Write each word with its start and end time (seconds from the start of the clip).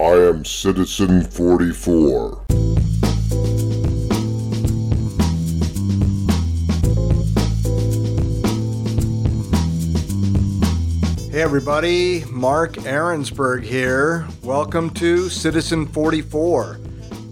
I 0.00 0.14
am 0.14 0.46
Citizen 0.46 1.24
44. 1.24 2.44
Hey 11.30 11.42
everybody, 11.42 12.24
Mark 12.30 12.72
Ahrensberg 12.76 13.62
here. 13.62 14.26
Welcome 14.42 14.88
to 14.94 15.28
Citizen 15.28 15.86
44. 15.86 16.80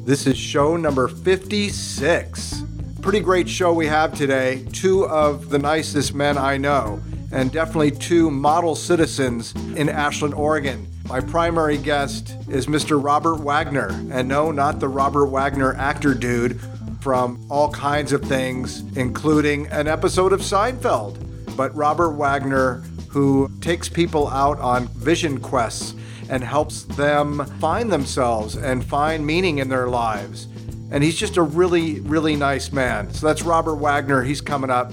This 0.05 0.27
is 0.27 0.37
show 0.37 0.77
number 0.77 1.09
56. 1.09 2.63
Pretty 3.01 3.21
great 3.21 3.49
show 3.49 3.73
we 3.73 3.87
have 3.87 4.13
today. 4.15 4.67
Two 4.75 5.07
of 5.07 5.49
the 5.49 5.59
nicest 5.59 6.15
men 6.15 6.37
I 6.37 6.59
know, 6.59 7.01
and 7.33 7.51
definitely 7.51 7.93
two 7.93 8.31
model 8.31 8.75
citizens 8.75 9.55
in 9.75 9.89
Ashland, 9.89 10.35
Oregon. 10.35 10.87
My 11.09 11.21
primary 11.21 11.79
guest 11.79 12.37
is 12.51 12.67
Mr. 12.67 13.03
Robert 13.03 13.37
Wagner, 13.37 13.89
and 14.13 14.29
no, 14.29 14.53
not 14.53 14.79
the 14.79 14.89
Robert 14.89 15.29
Wagner 15.29 15.75
actor 15.75 16.13
dude 16.13 16.61
from 17.01 17.47
all 17.51 17.71
kinds 17.71 18.13
of 18.13 18.21
things, 18.23 18.83
including 18.95 19.69
an 19.69 19.89
episode 19.89 20.35
of 20.35 20.41
Seinfeld, 20.41 21.57
but 21.57 21.75
Robert 21.75 22.11
Wagner 22.11 22.83
who 23.09 23.51
takes 23.63 23.89
people 23.89 24.29
out 24.29 24.59
on 24.61 24.87
vision 24.89 25.41
quests 25.41 25.95
and 26.29 26.45
helps 26.45 26.83
them 26.85 27.45
find 27.59 27.91
themselves 27.91 28.57
and 28.57 28.85
find 28.85 29.27
meaning 29.27 29.59
in 29.59 29.69
their 29.71 29.89
lives. 29.89 30.47
And 30.91 31.03
he's 31.03 31.17
just 31.17 31.39
a 31.39 31.43
really, 31.43 32.01
really 32.01 32.37
nice 32.37 32.71
man. 32.71 33.11
So 33.15 33.27
that's 33.27 33.43
Robert 33.43 33.77
Wagner. 33.77 34.23
He's 34.23 34.43
coming 34.43 34.69
up. 34.69 34.93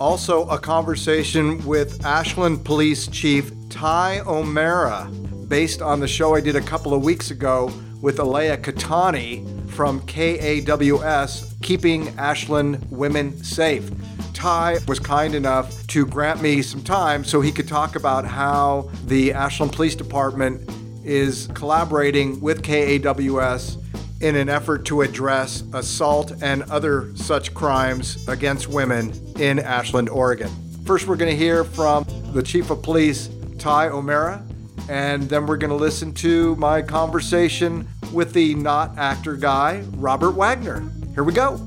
Also, 0.00 0.48
a 0.48 0.58
conversation 0.58 1.62
with 1.66 2.02
Ashland 2.04 2.64
Police 2.64 3.06
Chief 3.08 3.50
Tighe 3.68 4.26
O'Meara, 4.26 5.10
based 5.50 5.82
on 5.82 5.98
the 5.98 6.06
show 6.06 6.36
I 6.36 6.40
did 6.40 6.54
a 6.54 6.60
couple 6.60 6.94
of 6.94 7.02
weeks 7.02 7.32
ago 7.32 7.72
with 8.00 8.20
Alea 8.20 8.56
Katani 8.56 9.68
from 9.68 10.00
KAWS, 10.06 11.56
Keeping 11.60 12.08
Ashland 12.10 12.86
Women 12.88 13.36
Safe. 13.42 13.90
Tighe 14.32 14.86
was 14.86 15.00
kind 15.00 15.34
enough 15.34 15.86
to 15.88 16.06
grant 16.06 16.40
me 16.40 16.62
some 16.62 16.84
time 16.84 17.24
so 17.24 17.40
he 17.40 17.50
could 17.50 17.66
talk 17.66 17.96
about 17.96 18.24
how 18.24 18.88
the 19.06 19.32
Ashland 19.32 19.72
Police 19.72 19.96
Department 19.96 20.70
is 21.04 21.48
collaborating 21.48 22.40
with 22.40 22.62
KAWS 22.62 23.76
in 24.20 24.36
an 24.36 24.48
effort 24.48 24.84
to 24.84 25.02
address 25.02 25.64
assault 25.72 26.32
and 26.42 26.62
other 26.70 27.10
such 27.16 27.52
crimes 27.54 28.26
against 28.28 28.68
women 28.68 29.12
in 29.36 29.58
Ashland, 29.58 30.10
Oregon. 30.10 30.50
First, 30.86 31.08
we're 31.08 31.16
going 31.16 31.30
to 31.30 31.36
hear 31.36 31.64
from 31.64 32.04
the 32.32 32.42
Chief 32.42 32.70
of 32.70 32.82
Police, 32.82 33.26
Tighe 33.56 33.90
O'Meara, 33.90 34.44
and 34.88 35.24
then 35.24 35.46
we're 35.46 35.56
going 35.56 35.70
to 35.70 35.76
listen 35.76 36.12
to 36.14 36.56
my 36.56 36.82
conversation 36.82 37.88
with 38.12 38.32
the 38.32 38.54
not 38.54 38.96
actor 38.98 39.36
guy, 39.36 39.84
Robert 39.96 40.32
Wagner. 40.32 40.82
Here 41.14 41.24
we 41.24 41.32
go. 41.32 41.58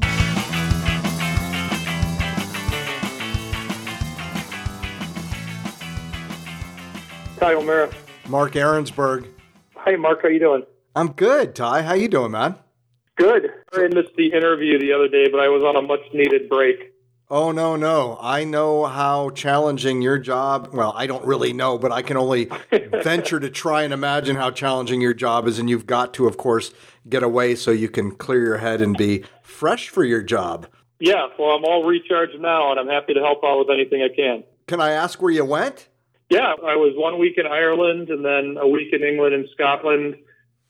Tighe 7.37 7.55
O'Meara. 7.55 7.91
Mark 8.29 8.53
Ahrensberg. 8.53 9.27
Hi, 9.75 9.97
Mark. 9.97 10.21
How 10.21 10.29
you 10.29 10.39
doing? 10.39 10.63
I'm 10.95 11.11
good, 11.11 11.55
Tighe. 11.55 11.83
How 11.83 11.93
you 11.93 12.07
doing, 12.07 12.31
man? 12.31 12.55
Good. 13.17 13.51
I 13.73 13.87
missed 13.87 14.15
the 14.15 14.31
interview 14.31 14.79
the 14.79 14.93
other 14.93 15.09
day, 15.09 15.27
but 15.29 15.41
I 15.41 15.49
was 15.49 15.61
on 15.61 15.75
a 15.75 15.81
much-needed 15.81 16.47
break. 16.47 16.92
Oh 17.29 17.51
no, 17.51 17.75
no. 17.75 18.17
I 18.21 18.43
know 18.43 18.85
how 18.85 19.29
challenging 19.31 20.01
your 20.01 20.19
job. 20.19 20.69
Well, 20.73 20.93
I 20.95 21.07
don't 21.07 21.25
really 21.25 21.53
know, 21.53 21.77
but 21.77 21.91
I 21.91 22.01
can 22.01 22.17
only 22.17 22.49
venture 22.71 23.39
to 23.39 23.49
try 23.49 23.83
and 23.83 23.93
imagine 23.93 24.35
how 24.35 24.51
challenging 24.51 25.01
your 25.01 25.13
job 25.13 25.47
is 25.47 25.57
and 25.57 25.69
you've 25.69 25.87
got 25.87 26.13
to 26.15 26.27
of 26.27 26.37
course 26.37 26.73
get 27.09 27.23
away 27.23 27.55
so 27.55 27.71
you 27.71 27.89
can 27.89 28.11
clear 28.11 28.41
your 28.41 28.57
head 28.57 28.81
and 28.81 28.95
be 28.97 29.23
fresh 29.41 29.89
for 29.89 30.03
your 30.03 30.21
job. 30.21 30.67
Yeah, 30.99 31.27
well, 31.37 31.51
I'm 31.51 31.65
all 31.65 31.83
recharged 31.83 32.39
now, 32.39 32.71
and 32.71 32.79
I'm 32.79 32.87
happy 32.87 33.13
to 33.13 33.19
help 33.19 33.43
out 33.43 33.59
with 33.59 33.69
anything 33.69 34.01
I 34.01 34.15
can. 34.15 34.43
Can 34.67 34.79
I 34.79 34.91
ask 34.91 35.21
where 35.21 35.31
you 35.31 35.43
went? 35.43 35.89
Yeah, 36.29 36.53
I 36.65 36.77
was 36.77 36.93
one 36.95 37.19
week 37.19 37.37
in 37.37 37.45
Ireland, 37.45 38.09
and 38.09 38.23
then 38.23 38.55
a 38.57 38.67
week 38.67 38.93
in 38.93 39.03
England 39.03 39.35
and 39.35 39.45
Scotland, 39.51 40.15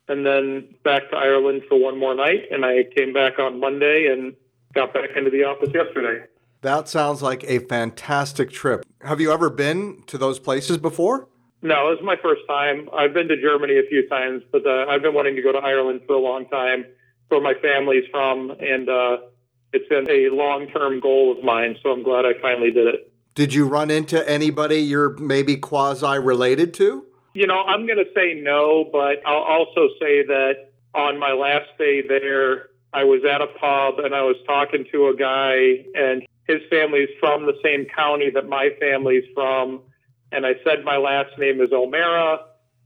and 0.07 0.25
then 0.25 0.73
back 0.83 1.11
to 1.11 1.17
Ireland 1.17 1.61
for 1.69 1.79
one 1.79 1.99
more 1.99 2.15
night. 2.15 2.45
And 2.49 2.65
I 2.65 2.83
came 2.95 3.13
back 3.13 3.37
on 3.37 3.59
Monday 3.59 4.07
and 4.11 4.33
got 4.73 4.91
back 4.91 5.11
into 5.15 5.29
the 5.29 5.43
office 5.43 5.69
yesterday. 5.71 6.25
That 6.63 6.87
sounds 6.87 7.21
like 7.21 7.43
a 7.43 7.59
fantastic 7.59 8.49
trip. 8.49 8.85
Have 9.01 9.19
you 9.19 9.33
ever 9.33 9.49
been 9.49 10.01
to 10.07 10.17
those 10.17 10.39
places 10.39 10.77
before? 10.77 11.27
No, 11.61 11.91
this 11.91 11.99
is 11.99 12.05
my 12.05 12.15
first 12.23 12.41
time. 12.47 12.89
I've 12.93 13.13
been 13.13 13.27
to 13.27 13.35
Germany 13.35 13.79
a 13.79 13.87
few 13.89 14.07
times, 14.07 14.43
but 14.49 14.65
uh, 14.65 14.85
I've 14.87 15.01
been 15.01 15.13
wanting 15.13 15.35
to 15.35 15.41
go 15.41 15.51
to 15.51 15.57
Ireland 15.57 16.01
for 16.07 16.13
a 16.13 16.19
long 16.19 16.47
time, 16.47 16.85
where 17.27 17.41
my 17.41 17.53
family's 17.61 18.05
from, 18.11 18.51
and 18.61 18.87
uh, 18.87 19.17
it's 19.73 19.87
been 19.89 20.09
a 20.09 20.33
long-term 20.33 21.01
goal 21.01 21.37
of 21.37 21.43
mine. 21.43 21.75
So 21.83 21.91
I'm 21.91 22.01
glad 22.01 22.25
I 22.25 22.31
finally 22.41 22.71
did 22.71 22.87
it. 22.87 23.11
Did 23.35 23.53
you 23.53 23.67
run 23.67 23.91
into 23.91 24.27
anybody 24.29 24.77
you're 24.77 25.17
maybe 25.17 25.57
quasi 25.57 26.17
related 26.17 26.73
to? 26.75 27.05
You 27.33 27.45
know, 27.45 27.61
I'm 27.63 27.85
going 27.85 27.97
to 27.97 28.09
say 28.15 28.39
no, 28.41 28.87
but 28.89 29.21
I'll 29.25 29.43
also 29.43 29.89
say 29.99 30.25
that 30.27 30.71
on 30.95 31.19
my 31.19 31.33
last 31.33 31.77
day 31.77 32.03
there, 32.07 32.69
I 32.93 33.03
was 33.03 33.25
at 33.25 33.41
a 33.41 33.47
pub 33.47 33.99
and 33.99 34.15
I 34.15 34.21
was 34.21 34.37
talking 34.45 34.85
to 34.93 35.07
a 35.07 35.15
guy, 35.15 35.85
and 35.93 36.25
his 36.47 36.61
family's 36.69 37.09
from 37.19 37.45
the 37.45 37.57
same 37.63 37.85
county 37.85 38.29
that 38.33 38.47
my 38.47 38.69
family's 38.79 39.23
from. 39.33 39.81
And 40.31 40.45
I 40.45 40.53
said 40.63 40.83
my 40.83 40.97
last 40.97 41.37
name 41.37 41.61
is 41.61 41.71
O'Meara, 41.71 42.39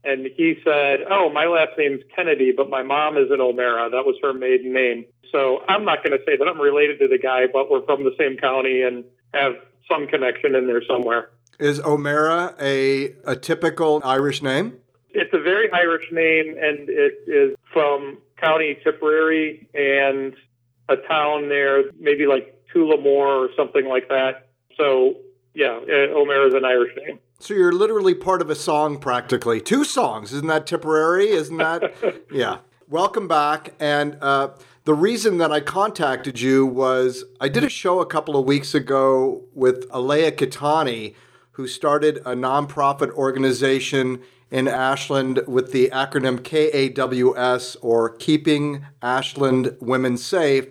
and 0.04 0.26
he 0.36 0.56
said, 0.64 1.00
"Oh, 1.10 1.30
my 1.32 1.46
last 1.46 1.72
name's 1.78 2.02
Kennedy, 2.14 2.52
but 2.56 2.68
my 2.68 2.82
mom 2.82 3.16
is 3.16 3.30
an 3.30 3.40
O'Meara. 3.40 3.90
That 3.90 4.04
was 4.04 4.16
her 4.22 4.32
maiden 4.32 4.72
name." 4.72 5.06
So 5.32 5.62
I'm 5.68 5.84
not 5.84 6.04
going 6.04 6.16
to 6.16 6.24
say 6.26 6.36
that 6.36 6.46
I'm 6.46 6.60
related 6.60 6.98
to 7.00 7.08
the 7.08 7.18
guy, 7.18 7.46
but 7.52 7.70
we're 7.70 7.84
from 7.84 8.04
the 8.04 8.14
same 8.18 8.36
county 8.36 8.82
and 8.82 9.04
have 9.34 9.54
some 9.90 10.06
connection 10.06 10.54
in 10.54 10.66
there 10.66 10.82
somewhere. 10.86 11.30
Is 11.58 11.80
O'Meara 11.80 12.54
a, 12.60 13.14
a 13.24 13.34
typical 13.34 14.00
Irish 14.04 14.42
name? 14.42 14.78
It's 15.10 15.32
a 15.32 15.40
very 15.40 15.70
Irish 15.72 16.04
name, 16.12 16.54
and 16.60 16.88
it 16.88 17.14
is 17.26 17.56
from 17.72 18.18
County 18.40 18.78
Tipperary 18.84 19.68
and 19.74 20.34
a 20.88 20.96
town 21.08 21.48
there, 21.48 21.84
maybe 21.98 22.26
like 22.26 22.57
Tullamore 22.74 23.46
or 23.46 23.48
something 23.56 23.86
like 23.86 24.08
that. 24.08 24.48
So, 24.76 25.16
yeah, 25.54 25.78
O'Meara 25.88 26.48
is 26.48 26.54
an 26.54 26.64
Irish 26.64 26.92
name. 26.96 27.18
So 27.40 27.54
you're 27.54 27.72
literally 27.72 28.14
part 28.14 28.42
of 28.42 28.50
a 28.50 28.54
song 28.54 28.98
practically. 28.98 29.60
Two 29.60 29.84
songs. 29.84 30.32
Isn't 30.32 30.48
that 30.48 30.66
Tipperary? 30.66 31.30
Isn't 31.30 31.58
that? 31.58 31.94
yeah. 32.32 32.58
Welcome 32.88 33.28
back. 33.28 33.74
And 33.78 34.18
uh, 34.20 34.50
the 34.84 34.94
reason 34.94 35.38
that 35.38 35.52
I 35.52 35.60
contacted 35.60 36.40
you 36.40 36.66
was 36.66 37.24
I 37.40 37.48
did 37.48 37.62
a 37.62 37.68
show 37.68 38.00
a 38.00 38.06
couple 38.06 38.36
of 38.36 38.46
weeks 38.46 38.74
ago 38.74 39.44
with 39.54 39.86
Alea 39.90 40.32
Kitani, 40.32 41.14
who 41.52 41.68
started 41.68 42.18
a 42.18 42.34
nonprofit 42.34 43.10
organization 43.12 44.20
in 44.50 44.66
Ashland 44.66 45.42
with 45.46 45.72
the 45.72 45.90
acronym 45.90 46.42
KAWS 46.42 47.76
or 47.82 48.10
Keeping 48.10 48.86
Ashland 49.02 49.76
Women 49.80 50.16
Safe, 50.16 50.68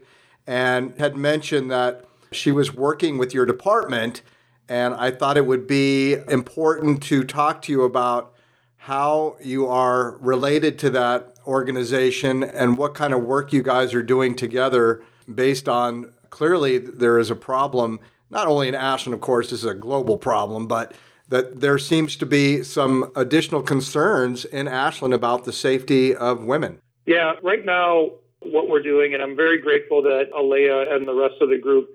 and 0.47 0.97
had 0.97 1.17
mentioned 1.17 1.69
that 1.69 2.05
she 2.31 2.51
was 2.51 2.73
working 2.73 3.17
with 3.17 3.33
your 3.33 3.45
department. 3.45 4.21
And 4.69 4.93
I 4.95 5.11
thought 5.11 5.37
it 5.37 5.45
would 5.45 5.67
be 5.67 6.13
important 6.13 7.03
to 7.03 7.23
talk 7.23 7.61
to 7.63 7.71
you 7.71 7.83
about 7.83 8.33
how 8.77 9.35
you 9.41 9.67
are 9.67 10.17
related 10.17 10.79
to 10.79 10.89
that 10.91 11.35
organization 11.45 12.43
and 12.43 12.77
what 12.77 12.93
kind 12.95 13.13
of 13.13 13.23
work 13.23 13.51
you 13.51 13.61
guys 13.61 13.93
are 13.93 14.03
doing 14.03 14.35
together 14.35 15.03
based 15.33 15.67
on 15.67 16.13
clearly 16.29 16.77
there 16.77 17.19
is 17.19 17.29
a 17.29 17.35
problem, 17.35 17.99
not 18.29 18.47
only 18.47 18.67
in 18.67 18.75
Ashland, 18.75 19.13
of 19.13 19.21
course, 19.21 19.49
this 19.49 19.59
is 19.59 19.69
a 19.69 19.73
global 19.73 20.17
problem, 20.17 20.67
but 20.67 20.93
that 21.29 21.59
there 21.59 21.77
seems 21.77 22.15
to 22.17 22.25
be 22.25 22.63
some 22.63 23.11
additional 23.15 23.61
concerns 23.61 24.45
in 24.45 24.67
Ashland 24.67 25.13
about 25.13 25.43
the 25.43 25.51
safety 25.51 26.15
of 26.15 26.43
women. 26.43 26.79
Yeah, 27.05 27.33
right 27.41 27.65
now, 27.65 28.11
what 28.41 28.69
we're 28.69 28.83
doing, 28.83 29.13
and 29.13 29.23
I'm 29.23 29.35
very 29.35 29.59
grateful 29.59 30.01
that 30.03 30.29
Alea 30.35 30.93
and 30.95 31.07
the 31.07 31.13
rest 31.13 31.35
of 31.41 31.49
the 31.49 31.57
group 31.57 31.89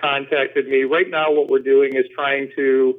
contacted 0.00 0.68
me. 0.68 0.82
Right 0.84 1.08
now, 1.08 1.32
what 1.32 1.48
we're 1.48 1.60
doing 1.60 1.94
is 1.96 2.04
trying 2.14 2.50
to 2.56 2.96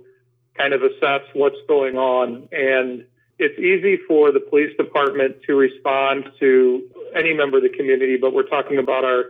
kind 0.58 0.74
of 0.74 0.82
assess 0.84 1.22
what's 1.34 1.58
going 1.68 1.98
on. 1.98 2.48
And 2.52 3.06
it's 3.38 3.60
easy 3.60 3.98
for 4.08 4.32
the 4.32 4.40
police 4.40 4.76
department 4.78 5.38
to 5.46 5.56
respond 5.56 6.32
to 6.40 6.90
any 7.16 7.34
member 7.34 7.58
of 7.58 7.64
the 7.64 7.70
community, 7.70 8.18
but 8.18 8.34
we're 8.34 8.48
talking 8.48 8.78
about 8.78 9.04
our, 9.04 9.26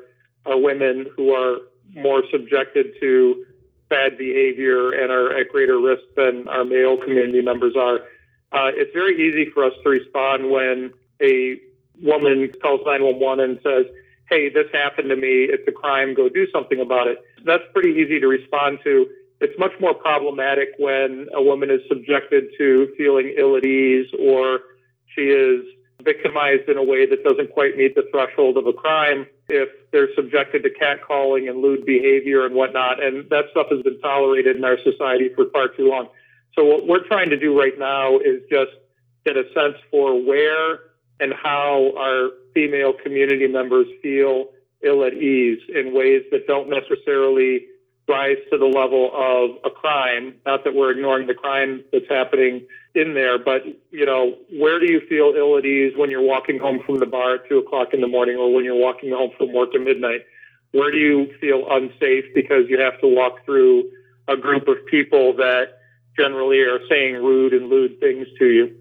our 0.46 0.60
women 0.60 1.08
who 1.16 1.34
are 1.34 1.58
more 1.96 2.24
subjected 2.32 2.94
to 3.00 3.46
bad 3.90 4.18
behavior 4.18 4.92
and 4.92 5.12
are 5.12 5.36
at 5.38 5.50
greater 5.50 5.80
risk 5.80 6.04
than 6.16 6.48
our 6.48 6.66
male 6.66 6.98
community 6.98 7.42
members 7.42 7.76
are. 7.76 7.98
Uh, 8.52 8.72
it's 8.74 8.94
very 8.94 9.28
easy 9.28 9.50
for 9.52 9.64
us 9.64 9.74
to 9.84 9.90
respond 9.90 10.50
when 10.50 10.92
a 11.22 11.60
woman 12.02 12.52
calls 12.62 12.82
911 12.86 13.44
and 13.44 13.60
says, 13.64 13.86
Hey, 14.30 14.50
this 14.50 14.66
happened 14.74 15.10
to 15.10 15.16
me. 15.16 15.46
It's 15.46 15.68
a 15.68 15.72
crime. 15.72 16.16
Go 16.16 16.30
do 16.30 16.48
something 16.52 16.80
about 16.80 17.08
it. 17.08 17.20
That's 17.44 17.64
pretty 17.74 17.92
easy 17.92 18.20
to 18.20 18.28
respond 18.28 18.80
to. 18.84 19.06
It's 19.40 19.58
much 19.60 19.74
more 19.80 19.94
problematic 19.94 20.70
when 20.80 21.28
a 21.34 21.44
woman 21.44 21.70
is 21.70 21.82
subjected 21.88 22.46
to 22.58 22.94
feeling 22.98 23.36
ill 23.38 23.56
at 23.56 23.66
ease 23.66 24.08
or 24.18 24.60
she 25.14 25.22
is 25.22 25.66
victimized 26.04 26.70
in 26.70 26.78
a 26.78 26.84
way 26.84 27.06
that 27.06 27.24
doesn't 27.24 27.52
quite 27.52 27.78
meet 27.78 27.96
the 27.96 28.08
threshold 28.12 28.58
of 28.58 28.68
a 28.68 28.74
crime, 28.74 29.26
if 29.50 29.70
they're 29.92 30.14
subjected 30.16 30.64
to 30.64 30.70
catcalling 30.70 31.50
and 31.50 31.62
lewd 31.62 31.86
behavior 31.86 32.46
and 32.46 32.56
whatnot. 32.56 33.04
And 33.04 33.30
that 33.30 33.46
stuff 33.52 33.68
has 33.72 33.82
been 33.82 34.00
tolerated 34.00 34.56
in 34.56 34.64
our 34.64 34.78
society 34.84 35.30
for 35.36 35.46
far 35.52 35.68
too 35.70 35.90
long. 35.90 36.08
So 36.54 36.64
what 36.64 36.88
we're 36.88 37.06
trying 37.08 37.30
to 37.32 37.38
do 37.38 37.58
right 37.58 37.78
now 37.78 38.18
is 38.20 38.42
just 38.50 38.72
get 39.26 39.36
a 39.36 39.44
sense 39.54 39.76
for 39.92 40.14
where 40.24 40.80
and 41.20 41.34
how 41.34 41.94
our 41.98 42.30
female 42.54 42.94
community 42.94 43.48
members 43.48 43.88
feel 44.02 44.50
ill 44.84 45.04
at 45.04 45.14
ease 45.14 45.60
in 45.74 45.94
ways 45.94 46.24
that 46.32 46.48
don't 46.48 46.70
necessarily 46.70 47.66
rise 48.08 48.38
to 48.52 48.58
the 48.58 48.66
level 48.66 49.12
of 49.14 49.58
a 49.66 49.74
crime. 49.74 50.36
Not 50.46 50.64
that 50.64 50.76
we're 50.76 50.92
ignoring 50.92 51.28
the 51.28 51.34
crime 51.34 51.84
that's 51.92 52.08
happening 52.10 52.68
in 52.94 53.14
there, 53.14 53.38
but 53.38 53.64
you 53.92 54.06
know, 54.06 54.38
where 54.52 54.80
do 54.80 54.92
you 54.92 55.02
feel 55.10 55.34
ill 55.36 55.58
at 55.58 55.66
ease 55.66 55.94
when 55.98 56.10
you're 56.10 56.22
walking 56.22 56.60
home 56.60 56.80
from 56.86 57.00
the 57.00 57.06
bar 57.06 57.36
at 57.36 57.50
two 57.50 57.58
o'clock 57.58 57.94
in 57.94 58.02
the 58.02 58.08
morning, 58.08 58.38
or 58.38 58.54
when 58.54 58.64
you're 58.64 58.76
walking 58.76 59.12
home 59.12 59.32
from 59.38 59.54
work 59.54 59.70
at 59.74 59.82
midnight? 59.82 60.22
Where 60.72 60.92
do 60.92 60.98
you 60.98 61.34
feel 61.40 61.66
unsafe 61.70 62.26
because 62.34 62.66
you 62.70 62.80
have 62.80 63.00
to 63.02 63.08
walk 63.08 63.46
through 63.46 63.90
a 64.28 64.38
group 64.38 64.68
of 64.68 64.86
people 64.86 65.34
that 65.38 65.80
generally 66.18 66.60
are 66.60 66.80
saying 66.90 67.16
rude 67.16 67.54
and 67.54 67.70
lewd 67.70 68.00
things 68.00 68.28
to 68.40 68.46
you? 68.46 68.76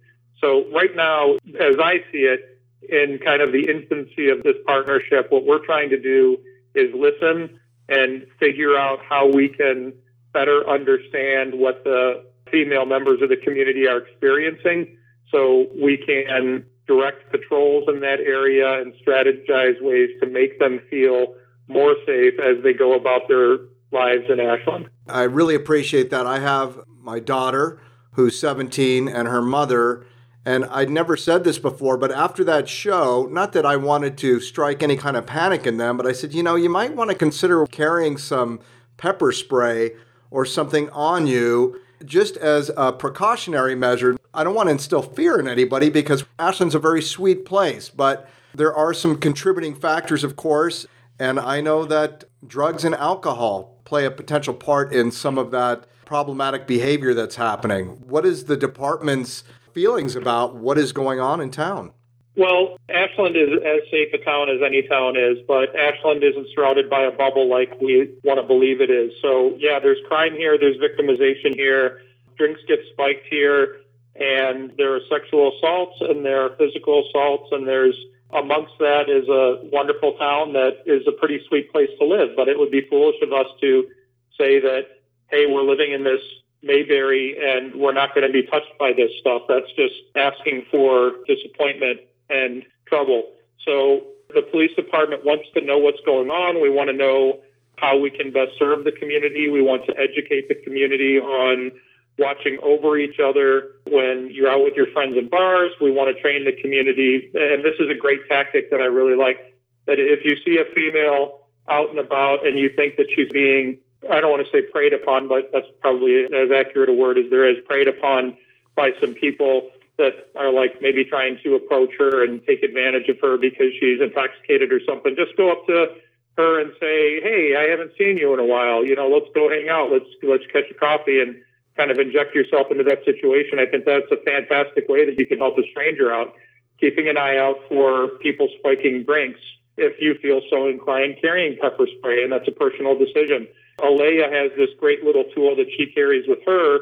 So 0.44 0.66
right 0.74 0.94
now, 0.94 1.36
as 1.58 1.76
I 1.82 2.04
see 2.12 2.28
it, 2.28 2.60
in 2.86 3.18
kind 3.24 3.40
of 3.40 3.50
the 3.50 3.66
infancy 3.66 4.28
of 4.28 4.42
this 4.42 4.56
partnership, 4.66 5.28
what 5.30 5.46
we're 5.46 5.64
trying 5.64 5.88
to 5.88 5.98
do 5.98 6.36
is 6.74 6.94
listen 6.94 7.58
and 7.88 8.26
figure 8.38 8.76
out 8.76 8.98
how 9.08 9.26
we 9.26 9.48
can 9.48 9.94
better 10.34 10.68
understand 10.68 11.54
what 11.54 11.82
the 11.84 12.26
female 12.50 12.84
members 12.84 13.22
of 13.22 13.30
the 13.30 13.38
community 13.38 13.88
are 13.88 13.98
experiencing 13.98 14.98
so 15.30 15.66
we 15.82 15.96
can 15.96 16.66
direct 16.86 17.30
patrols 17.30 17.84
in 17.88 18.00
that 18.00 18.20
area 18.20 18.82
and 18.82 18.92
strategize 19.06 19.80
ways 19.80 20.10
to 20.20 20.28
make 20.28 20.58
them 20.58 20.78
feel 20.90 21.34
more 21.68 21.94
safe 22.04 22.34
as 22.38 22.62
they 22.62 22.74
go 22.74 22.92
about 22.92 23.28
their 23.28 23.56
lives 23.92 24.24
in 24.28 24.40
Ashland. 24.40 24.90
I 25.08 25.22
really 25.22 25.54
appreciate 25.54 26.10
that. 26.10 26.26
I 26.26 26.40
have 26.40 26.80
my 27.00 27.18
daughter 27.18 27.80
who's 28.12 28.38
17 28.38 29.08
and 29.08 29.26
her 29.26 29.40
mother 29.40 30.06
and 30.46 30.66
I'd 30.66 30.90
never 30.90 31.16
said 31.16 31.44
this 31.44 31.58
before, 31.58 31.96
but 31.96 32.12
after 32.12 32.44
that 32.44 32.68
show, 32.68 33.26
not 33.30 33.52
that 33.52 33.64
I 33.64 33.76
wanted 33.76 34.18
to 34.18 34.40
strike 34.40 34.82
any 34.82 34.96
kind 34.96 35.16
of 35.16 35.26
panic 35.26 35.66
in 35.66 35.78
them, 35.78 35.96
but 35.96 36.06
I 36.06 36.12
said, 36.12 36.34
you 36.34 36.42
know, 36.42 36.54
you 36.54 36.68
might 36.68 36.94
want 36.94 37.10
to 37.10 37.16
consider 37.16 37.64
carrying 37.66 38.18
some 38.18 38.60
pepper 38.96 39.32
spray 39.32 39.92
or 40.30 40.44
something 40.44 40.90
on 40.90 41.26
you 41.26 41.80
just 42.04 42.36
as 42.36 42.70
a 42.76 42.92
precautionary 42.92 43.74
measure. 43.74 44.16
I 44.34 44.44
don't 44.44 44.54
want 44.54 44.66
to 44.66 44.72
instill 44.72 45.02
fear 45.02 45.38
in 45.38 45.48
anybody 45.48 45.88
because 45.88 46.24
Ashland's 46.38 46.74
a 46.74 46.78
very 46.78 47.00
sweet 47.00 47.46
place, 47.46 47.88
but 47.88 48.28
there 48.54 48.74
are 48.74 48.92
some 48.92 49.18
contributing 49.18 49.74
factors, 49.74 50.24
of 50.24 50.36
course. 50.36 50.86
And 51.18 51.40
I 51.40 51.60
know 51.60 51.84
that 51.86 52.24
drugs 52.46 52.84
and 52.84 52.94
alcohol 52.94 53.80
play 53.84 54.04
a 54.04 54.10
potential 54.10 54.52
part 54.52 54.92
in 54.92 55.10
some 55.10 55.38
of 55.38 55.50
that 55.52 55.86
problematic 56.04 56.66
behavior 56.66 57.14
that's 57.14 57.36
happening. 57.36 57.86
What 58.06 58.26
is 58.26 58.44
the 58.44 58.56
department's 58.56 59.44
feelings 59.74 60.16
about 60.16 60.54
what 60.54 60.78
is 60.78 60.92
going 60.92 61.20
on 61.20 61.40
in 61.40 61.50
town? 61.50 61.92
Well, 62.36 62.78
Ashland 62.88 63.36
is 63.36 63.50
as 63.64 63.80
safe 63.90 64.12
a 64.12 64.18
town 64.18 64.48
as 64.48 64.60
any 64.64 64.82
town 64.82 65.16
is, 65.16 65.38
but 65.46 65.76
Ashland 65.76 66.24
isn't 66.24 66.48
surrounded 66.54 66.90
by 66.90 67.02
a 67.02 67.12
bubble 67.12 67.48
like 67.48 67.80
we 67.80 68.12
want 68.24 68.40
to 68.40 68.46
believe 68.46 68.80
it 68.80 68.90
is. 68.90 69.12
So, 69.22 69.56
yeah, 69.58 69.78
there's 69.78 69.98
crime 70.08 70.34
here, 70.34 70.58
there's 70.58 70.76
victimization 70.78 71.54
here, 71.54 72.02
drinks 72.36 72.60
get 72.66 72.80
spiked 72.92 73.26
here, 73.30 73.80
and 74.16 74.72
there 74.76 74.94
are 74.94 75.00
sexual 75.08 75.56
assaults 75.56 75.96
and 76.00 76.24
there 76.24 76.42
are 76.42 76.56
physical 76.56 77.06
assaults, 77.06 77.50
and 77.52 77.66
there's 77.68 77.96
amongst 78.32 78.72
that 78.80 79.08
is 79.08 79.28
a 79.28 79.60
wonderful 79.72 80.14
town 80.14 80.54
that 80.54 80.82
is 80.86 81.06
a 81.06 81.12
pretty 81.12 81.40
sweet 81.46 81.70
place 81.70 81.90
to 82.00 82.04
live. 82.04 82.30
But 82.36 82.48
it 82.48 82.58
would 82.58 82.70
be 82.70 82.82
foolish 82.90 83.16
of 83.22 83.32
us 83.32 83.46
to 83.60 83.88
say 84.36 84.58
that, 84.58 84.86
hey, 85.28 85.46
we're 85.46 85.62
living 85.62 85.92
in 85.92 86.02
this 86.02 86.20
Mayberry 86.64 87.36
and 87.40 87.74
we're 87.74 87.92
not 87.92 88.14
going 88.14 88.26
to 88.26 88.32
be 88.32 88.42
touched 88.42 88.72
by 88.78 88.92
this 88.96 89.10
stuff. 89.20 89.42
That's 89.48 89.70
just 89.76 89.94
asking 90.16 90.66
for 90.70 91.12
disappointment 91.28 92.00
and 92.30 92.64
trouble. 92.86 93.30
So 93.64 94.06
the 94.34 94.42
police 94.42 94.74
department 94.74 95.24
wants 95.24 95.44
to 95.54 95.60
know 95.60 95.78
what's 95.78 96.00
going 96.04 96.30
on. 96.30 96.60
We 96.60 96.70
want 96.70 96.90
to 96.90 96.96
know 96.96 97.40
how 97.76 97.98
we 97.98 98.10
can 98.10 98.32
best 98.32 98.52
serve 98.58 98.84
the 98.84 98.92
community. 98.92 99.48
We 99.48 99.62
want 99.62 99.86
to 99.86 99.94
educate 99.98 100.48
the 100.48 100.54
community 100.64 101.18
on 101.18 101.72
watching 102.18 102.58
over 102.62 102.96
each 102.96 103.18
other 103.18 103.72
when 103.86 104.30
you're 104.32 104.48
out 104.48 104.62
with 104.62 104.74
your 104.74 104.86
friends 104.92 105.16
in 105.18 105.28
bars. 105.28 105.72
We 105.80 105.90
want 105.90 106.14
to 106.14 106.22
train 106.22 106.44
the 106.44 106.52
community. 106.60 107.30
And 107.34 107.64
this 107.64 107.74
is 107.80 107.90
a 107.90 107.98
great 107.98 108.20
tactic 108.28 108.70
that 108.70 108.80
I 108.80 108.86
really 108.86 109.16
like 109.16 109.54
that 109.86 109.98
if 109.98 110.24
you 110.24 110.36
see 110.44 110.58
a 110.60 110.74
female 110.74 111.40
out 111.68 111.90
and 111.90 111.98
about 111.98 112.46
and 112.46 112.58
you 112.58 112.70
think 112.74 112.96
that 112.96 113.06
she's 113.14 113.28
being 113.30 113.78
I 114.10 114.20
don't 114.20 114.30
want 114.30 114.44
to 114.44 114.50
say 114.52 114.62
preyed 114.62 114.92
upon, 114.92 115.28
but 115.28 115.50
that's 115.52 115.66
probably 115.80 116.24
as 116.24 116.50
accurate 116.50 116.88
a 116.88 116.92
word 116.92 117.18
as 117.18 117.30
there 117.30 117.48
is, 117.48 117.56
preyed 117.66 117.88
upon 117.88 118.36
by 118.74 118.90
some 119.00 119.14
people 119.14 119.70
that 119.96 120.30
are 120.34 120.52
like 120.52 120.82
maybe 120.82 121.04
trying 121.04 121.38
to 121.44 121.54
approach 121.54 121.90
her 121.98 122.24
and 122.24 122.44
take 122.46 122.62
advantage 122.62 123.08
of 123.08 123.20
her 123.20 123.36
because 123.38 123.72
she's 123.78 124.00
intoxicated 124.00 124.72
or 124.72 124.80
something. 124.86 125.14
Just 125.16 125.36
go 125.36 125.52
up 125.52 125.66
to 125.66 125.94
her 126.36 126.60
and 126.60 126.72
say, 126.80 127.20
"Hey, 127.20 127.54
I 127.56 127.68
haven't 127.70 127.92
seen 127.96 128.18
you 128.18 128.34
in 128.34 128.40
a 128.40 128.44
while. 128.44 128.84
You 128.84 128.96
know, 128.96 129.08
let's 129.08 129.30
go 129.34 129.48
hang 129.48 129.68
out. 129.68 129.92
Let's 129.92 130.10
let's 130.22 130.46
catch 130.52 130.70
a 130.70 130.74
coffee 130.74 131.20
and 131.20 131.36
kind 131.76 131.90
of 131.90 131.98
inject 131.98 132.34
yourself 132.34 132.70
into 132.70 132.82
that 132.84 133.04
situation." 133.04 133.58
I 133.58 133.66
think 133.66 133.84
that's 133.84 134.10
a 134.10 134.16
fantastic 134.16 134.88
way 134.88 135.04
that 135.06 135.18
you 135.18 135.26
can 135.26 135.38
help 135.38 135.58
a 135.58 135.62
stranger 135.70 136.12
out. 136.12 136.34
Keeping 136.80 137.08
an 137.08 137.16
eye 137.16 137.38
out 137.38 137.60
for 137.68 138.08
people 138.20 138.48
spiking 138.58 139.04
drinks 139.04 139.40
if 139.76 140.00
you 140.00 140.14
feel 140.14 140.40
so 140.50 140.68
inclined, 140.68 141.18
carrying 141.20 141.56
pepper 141.58 141.86
spray, 141.98 142.24
and 142.24 142.32
that's 142.32 142.48
a 142.48 142.52
personal 142.52 142.98
decision. 142.98 143.46
Alea 143.82 144.30
has 144.30 144.52
this 144.56 144.70
great 144.78 145.04
little 145.04 145.24
tool 145.34 145.56
that 145.56 145.66
she 145.76 145.86
carries 145.92 146.26
with 146.28 146.40
her 146.46 146.80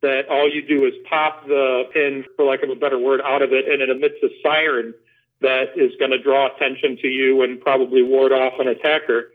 that 0.00 0.28
all 0.28 0.48
you 0.48 0.62
do 0.62 0.84
is 0.84 0.94
pop 1.08 1.46
the 1.46 1.84
pin, 1.92 2.24
for 2.36 2.44
lack 2.44 2.62
of 2.62 2.70
a 2.70 2.76
better 2.76 2.98
word, 2.98 3.20
out 3.24 3.42
of 3.42 3.52
it, 3.52 3.68
and 3.68 3.82
it 3.82 3.90
emits 3.90 4.14
a 4.22 4.28
siren 4.42 4.94
that 5.40 5.76
is 5.76 5.92
going 5.98 6.10
to 6.10 6.22
draw 6.22 6.54
attention 6.54 6.96
to 7.00 7.08
you 7.08 7.42
and 7.42 7.60
probably 7.60 8.02
ward 8.02 8.32
off 8.32 8.54
an 8.58 8.68
attacker. 8.68 9.32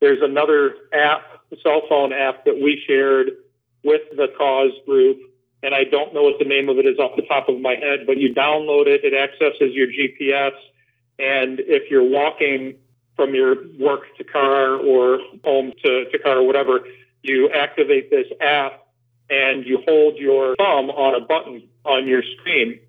There's 0.00 0.22
another 0.22 0.74
app, 0.92 1.22
cell 1.62 1.82
phone 1.88 2.12
app 2.12 2.44
that 2.44 2.54
we 2.54 2.82
shared 2.86 3.30
with 3.82 4.02
the 4.16 4.28
KAWS 4.38 4.72
group, 4.86 5.18
and 5.62 5.74
I 5.74 5.84
don't 5.84 6.14
know 6.14 6.22
what 6.22 6.38
the 6.38 6.44
name 6.44 6.68
of 6.68 6.78
it 6.78 6.86
is 6.86 6.98
off 6.98 7.16
the 7.16 7.22
top 7.22 7.48
of 7.48 7.60
my 7.60 7.74
head, 7.74 8.06
but 8.06 8.18
you 8.18 8.34
download 8.34 8.86
it, 8.86 9.04
it 9.04 9.14
accesses 9.14 9.74
your 9.74 9.88
GPS, 9.88 10.52
and 11.18 11.60
if 11.60 11.90
you're 11.90 12.08
walking 12.08 12.76
from 13.16 13.34
your 13.34 13.56
work 13.78 14.02
to 14.18 14.24
car 14.24 14.76
or 14.76 15.18
home 15.44 15.72
to, 15.84 16.10
to 16.10 16.18
car 16.18 16.38
or 16.38 16.46
whatever, 16.46 16.80
you 17.22 17.50
activate 17.50 18.10
this 18.10 18.26
app 18.40 18.86
and 19.30 19.64
you 19.64 19.82
hold 19.86 20.16
your 20.16 20.54
thumb 20.56 20.90
on 20.90 21.20
a 21.20 21.24
button 21.24 21.68
on 21.84 22.06
your 22.06 22.22
screen. 22.38 22.80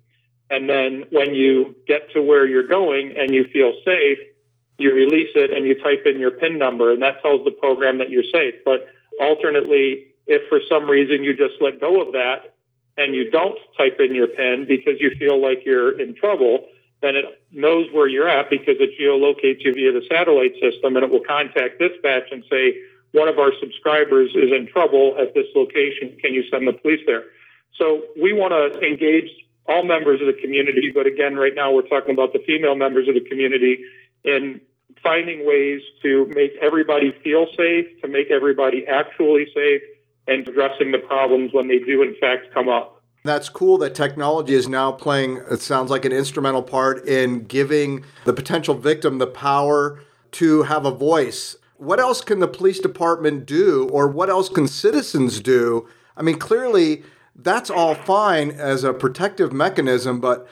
And 0.50 0.68
then 0.68 1.04
when 1.10 1.34
you 1.34 1.74
get 1.86 2.12
to 2.12 2.22
where 2.22 2.46
you're 2.46 2.66
going 2.66 3.14
and 3.16 3.34
you 3.34 3.44
feel 3.52 3.72
safe, 3.84 4.18
you 4.78 4.94
release 4.94 5.30
it 5.34 5.50
and 5.50 5.66
you 5.66 5.74
type 5.82 6.04
in 6.06 6.20
your 6.20 6.30
PIN 6.30 6.58
number, 6.58 6.92
and 6.92 7.02
that 7.02 7.22
tells 7.22 7.44
the 7.44 7.50
program 7.50 7.98
that 7.98 8.10
you're 8.10 8.30
safe. 8.30 8.54
But 8.64 8.86
alternately, 9.20 10.08
if 10.26 10.48
for 10.48 10.60
some 10.68 10.88
reason 10.88 11.24
you 11.24 11.34
just 11.34 11.54
let 11.60 11.80
go 11.80 12.02
of 12.02 12.12
that 12.12 12.54
and 12.98 13.14
you 13.14 13.30
don't 13.30 13.58
type 13.76 13.98
in 14.00 14.14
your 14.14 14.26
PIN 14.26 14.66
because 14.68 15.00
you 15.00 15.12
feel 15.18 15.40
like 15.40 15.62
you're 15.64 15.98
in 15.98 16.14
trouble, 16.14 16.66
then 17.06 17.14
it 17.14 17.24
knows 17.52 17.86
where 17.92 18.08
you're 18.08 18.28
at 18.28 18.50
because 18.50 18.76
it 18.80 18.98
geolocates 18.98 19.64
you 19.64 19.72
via 19.72 19.92
the 19.92 20.04
satellite 20.10 20.54
system 20.60 20.96
and 20.96 21.04
it 21.04 21.10
will 21.10 21.22
contact 21.22 21.78
dispatch 21.78 22.24
and 22.32 22.42
say, 22.50 22.74
one 23.12 23.28
of 23.28 23.38
our 23.38 23.52
subscribers 23.60 24.30
is 24.34 24.50
in 24.50 24.66
trouble 24.66 25.16
at 25.18 25.32
this 25.32 25.46
location. 25.54 26.18
Can 26.20 26.34
you 26.34 26.42
send 26.50 26.66
the 26.66 26.72
police 26.72 27.00
there? 27.06 27.24
So 27.78 28.02
we 28.20 28.32
want 28.32 28.52
to 28.52 28.80
engage 28.80 29.30
all 29.68 29.84
members 29.84 30.20
of 30.20 30.26
the 30.26 30.40
community, 30.40 30.90
but 30.92 31.06
again, 31.06 31.36
right 31.36 31.54
now 31.54 31.72
we're 31.72 31.86
talking 31.86 32.12
about 32.12 32.32
the 32.32 32.42
female 32.46 32.74
members 32.74 33.08
of 33.08 33.14
the 33.14 33.20
community 33.28 33.84
in 34.24 34.60
finding 35.02 35.46
ways 35.46 35.82
to 36.02 36.26
make 36.34 36.52
everybody 36.60 37.14
feel 37.22 37.46
safe, 37.56 37.86
to 38.02 38.08
make 38.08 38.30
everybody 38.30 38.86
actually 38.86 39.46
safe, 39.54 39.82
and 40.26 40.46
addressing 40.48 40.90
the 40.92 40.98
problems 40.98 41.52
when 41.52 41.68
they 41.68 41.78
do 41.78 42.02
in 42.02 42.16
fact 42.20 42.52
come 42.52 42.68
up. 42.68 42.95
That's 43.26 43.48
cool 43.48 43.78
that 43.78 43.94
technology 43.94 44.54
is 44.54 44.68
now 44.68 44.92
playing, 44.92 45.42
it 45.50 45.60
sounds 45.60 45.90
like 45.90 46.04
an 46.04 46.12
instrumental 46.12 46.62
part 46.62 47.06
in 47.06 47.44
giving 47.44 48.04
the 48.24 48.32
potential 48.32 48.74
victim 48.74 49.18
the 49.18 49.26
power 49.26 50.00
to 50.32 50.62
have 50.62 50.86
a 50.86 50.90
voice. 50.90 51.56
What 51.76 52.00
else 52.00 52.22
can 52.22 52.40
the 52.40 52.48
police 52.48 52.78
department 52.78 53.44
do, 53.44 53.88
or 53.90 54.08
what 54.08 54.30
else 54.30 54.48
can 54.48 54.66
citizens 54.66 55.40
do? 55.40 55.88
I 56.16 56.22
mean, 56.22 56.38
clearly, 56.38 57.02
that's 57.34 57.68
all 57.68 57.94
fine 57.94 58.50
as 58.50 58.82
a 58.82 58.94
protective 58.94 59.52
mechanism, 59.52 60.20
but 60.20 60.48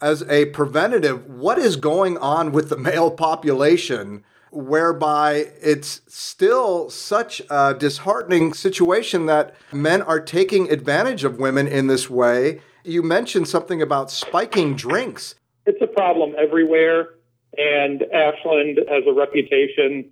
as 0.00 0.22
a 0.28 0.46
preventative, 0.46 1.26
what 1.26 1.58
is 1.58 1.76
going 1.76 2.16
on 2.18 2.52
with 2.52 2.68
the 2.68 2.78
male 2.78 3.10
population 3.10 4.24
whereby 4.56 5.48
it's 5.60 6.00
still 6.08 6.88
such 6.88 7.42
a 7.50 7.74
disheartening 7.74 8.54
situation 8.54 9.26
that 9.26 9.54
men 9.72 10.00
are 10.02 10.20
taking 10.20 10.70
advantage 10.70 11.24
of 11.24 11.38
women 11.38 11.66
in 11.66 11.86
this 11.86 12.08
way. 12.08 12.60
You 12.82 13.02
mentioned 13.02 13.48
something 13.48 13.82
about 13.82 14.10
spiking 14.10 14.74
drinks. 14.74 15.34
it's 15.66 15.82
a 15.82 15.86
problem 15.86 16.34
everywhere. 16.38 17.10
And 17.58 18.02
Ashland 18.12 18.80
has 18.88 19.04
a 19.06 19.12
reputation 19.12 20.10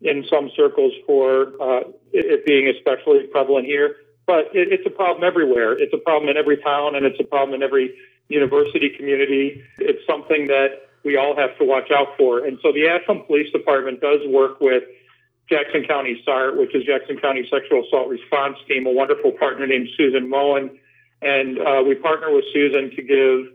in 0.00 0.24
some 0.28 0.50
circles 0.56 0.92
for 1.06 1.52
uh, 1.60 1.80
it 2.12 2.44
being 2.44 2.68
especially 2.68 3.26
prevalent 3.28 3.66
here. 3.66 3.96
But 4.26 4.54
it, 4.54 4.72
it's 4.72 4.86
a 4.86 4.90
problem 4.90 5.24
everywhere. 5.24 5.72
It's 5.72 5.92
a 5.92 5.98
problem 5.98 6.30
in 6.30 6.36
every 6.36 6.58
town, 6.58 6.94
and 6.94 7.06
it's 7.06 7.18
a 7.20 7.24
problem 7.24 7.54
in 7.54 7.62
every 7.62 7.94
university 8.28 8.90
community. 8.96 9.62
It's 9.78 10.04
something 10.06 10.46
that 10.48 10.88
we 11.04 11.16
all 11.16 11.36
have 11.36 11.56
to 11.58 11.64
watch 11.64 11.90
out 11.90 12.16
for. 12.16 12.44
And 12.44 12.58
so 12.62 12.72
the 12.72 12.88
Ashland 12.88 13.26
Police 13.26 13.52
Department 13.52 14.00
does 14.00 14.20
work 14.28 14.60
with 14.60 14.84
Jackson 15.48 15.84
County 15.84 16.22
SART, 16.24 16.56
which 16.56 16.74
is 16.74 16.84
Jackson 16.84 17.18
County 17.18 17.46
Sexual 17.50 17.84
Assault 17.86 18.08
Response 18.08 18.56
Team, 18.68 18.86
a 18.86 18.92
wonderful 18.92 19.32
partner 19.32 19.66
named 19.66 19.88
Susan 19.96 20.28
Moen. 20.28 20.78
And 21.20 21.58
uh, 21.58 21.82
we 21.86 21.94
partner 21.94 22.32
with 22.32 22.44
Susan 22.52 22.90
to 22.96 23.02
give 23.02 23.52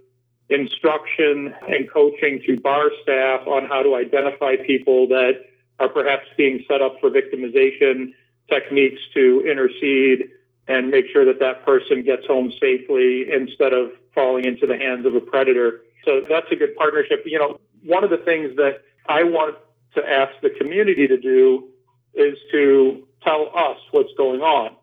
instruction 0.50 1.54
and 1.68 1.92
coaching 1.92 2.42
to 2.46 2.60
bar 2.60 2.90
staff 3.04 3.48
on 3.48 3.66
how 3.66 3.84
to 3.84 3.96
identify 3.96 4.56
people 4.66 5.08
that 5.08 5.34
are 5.80 5.90
perhaps 5.90 6.26
being 6.38 6.64
set 6.68 6.82
up 6.82 6.96
for 7.00 7.10
victimization, 7.10 8.14
techniques 8.50 9.02
to 9.14 9.44
intercede 9.50 10.30
and 10.68 10.90
make 10.90 11.06
sure 11.12 11.26
that 11.26 11.40
that 11.40 11.66
person 11.66 12.04
gets 12.04 12.26
home 12.26 12.52
safely 12.60 13.26
instead 13.32 13.74
of 13.74 13.92
falling 14.14 14.46
into 14.46 14.68
the 14.68 14.78
hands 14.78 15.06
of 15.06 15.16
a 15.16 15.22
predator. 15.22 15.82
So 16.08 16.22
that's 16.28 16.48
a 16.52 16.56
good 16.56 16.76
partnership. 16.76 17.24
You 17.26 17.38
know, 17.38 17.60
one 17.84 18.04
of 18.06 18.10
the 18.10 18.18
things 18.18 18.56
that 18.56 18.82
I 19.08 19.24
want 19.24 19.58
to 19.96 20.02
ask 20.02 20.32
the 20.42 20.50
community 20.50 21.08
to 21.08 21.18
do 21.18 21.68
is 22.14 22.38
to 22.52 23.06
tell 23.24 23.52
us 23.54 23.78
what's 23.92 24.14
going 24.18 24.42
on. 24.42 24.76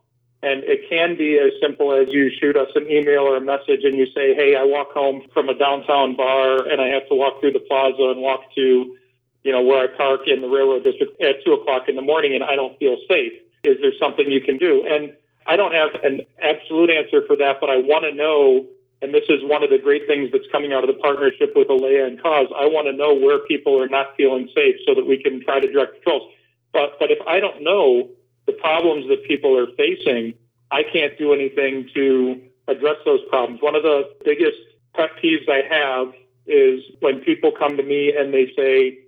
And 0.43 0.63
it 0.65 0.91
can 0.91 1.17
be 1.17 1.39
as 1.39 1.53
simple 1.63 1.95
as 1.95 2.13
you 2.13 2.31
shoot 2.39 2.55
us 2.55 2.69
an 2.75 2.91
email 2.91 3.23
or 3.23 3.39
a 3.39 3.41
message 3.41 3.81
and 3.83 3.97
you 3.97 4.05
say, 4.15 4.35
Hey, 4.35 4.55
I 4.55 4.65
walk 4.65 4.93
home 4.93 5.23
from 5.33 5.49
a 5.49 5.55
downtown 5.55 6.17
bar 6.17 6.69
and 6.69 6.83
I 6.83 6.89
have 6.89 7.09
to 7.09 7.15
walk 7.15 7.41
through 7.41 7.53
the 7.53 7.65
plaza 7.65 8.13
and 8.13 8.21
walk 8.21 8.55
to, 8.55 8.97
you 9.43 9.53
know, 9.53 9.63
where 9.63 9.85
I 9.85 9.97
park 9.97 10.29
in 10.29 10.43
the 10.43 10.49
railroad 10.49 10.85
district 10.85 11.19
at 11.23 11.43
two 11.47 11.55
o'clock 11.55 11.89
in 11.89 11.97
the 11.97 12.03
morning 12.03 12.35
and 12.35 12.45
I 12.45 12.57
don't 12.57 12.79
feel 12.79 12.99
safe. 13.09 13.33
Is 13.65 13.79
there 13.81 13.97
something 13.99 14.31
you 14.31 14.43
can 14.43 14.59
do? 14.59 14.85
And 14.87 15.17
I 15.47 15.57
don't 15.57 15.73
have 15.73 15.97
an 16.05 16.21
absolute 16.43 16.91
answer 16.91 17.25
for 17.27 17.37
that, 17.37 17.57
but 17.61 17.71
I 17.71 17.79
want 17.79 18.05
to 18.05 18.13
know, 18.13 18.67
and 19.03 19.13
this 19.13 19.25
is 19.29 19.41
one 19.43 19.63
of 19.63 19.71
the 19.71 19.79
great 19.79 20.07
things 20.07 20.31
that's 20.33 20.47
coming 20.51 20.73
out 20.73 20.83
of 20.83 20.95
the 20.95 21.01
partnership 21.01 21.53
with 21.55 21.69
Alea 21.69 22.07
and 22.07 22.23
KAWS. 22.23 22.49
I 22.57 22.67
want 22.67 22.87
to 22.87 22.93
know 22.93 23.15
where 23.15 23.41
people 23.41 23.81
are 23.81 23.89
not 23.89 24.17
feeling 24.17 24.49
safe 24.55 24.77
so 24.87 24.95
that 24.95 25.07
we 25.07 25.23
can 25.23 25.43
try 25.45 25.61
to 25.61 25.71
direct 25.71 25.99
patrols. 25.99 26.33
But 26.73 26.99
but 26.99 27.11
if 27.11 27.19
I 27.27 27.41
don't 27.41 27.63
know 27.63 28.11
the 28.47 28.53
problems 28.53 29.09
that 29.09 29.25
people 29.27 29.59
are 29.59 29.67
facing, 29.77 30.35
I 30.71 30.83
can't 30.83 31.17
do 31.19 31.33
anything 31.33 31.89
to 31.95 32.41
address 32.69 32.97
those 33.05 33.21
problems. 33.29 33.61
One 33.63 33.75
of 33.75 33.83
the 33.83 34.11
biggest 34.25 34.59
pet 34.95 35.11
peeves 35.23 35.49
I 35.49 35.63
have 35.69 36.15
is 36.47 36.81
when 37.01 37.21
people 37.21 37.53
come 37.53 37.77
to 37.77 37.83
me 37.83 38.13
and 38.17 38.33
they 38.33 38.53
say, 38.57 38.99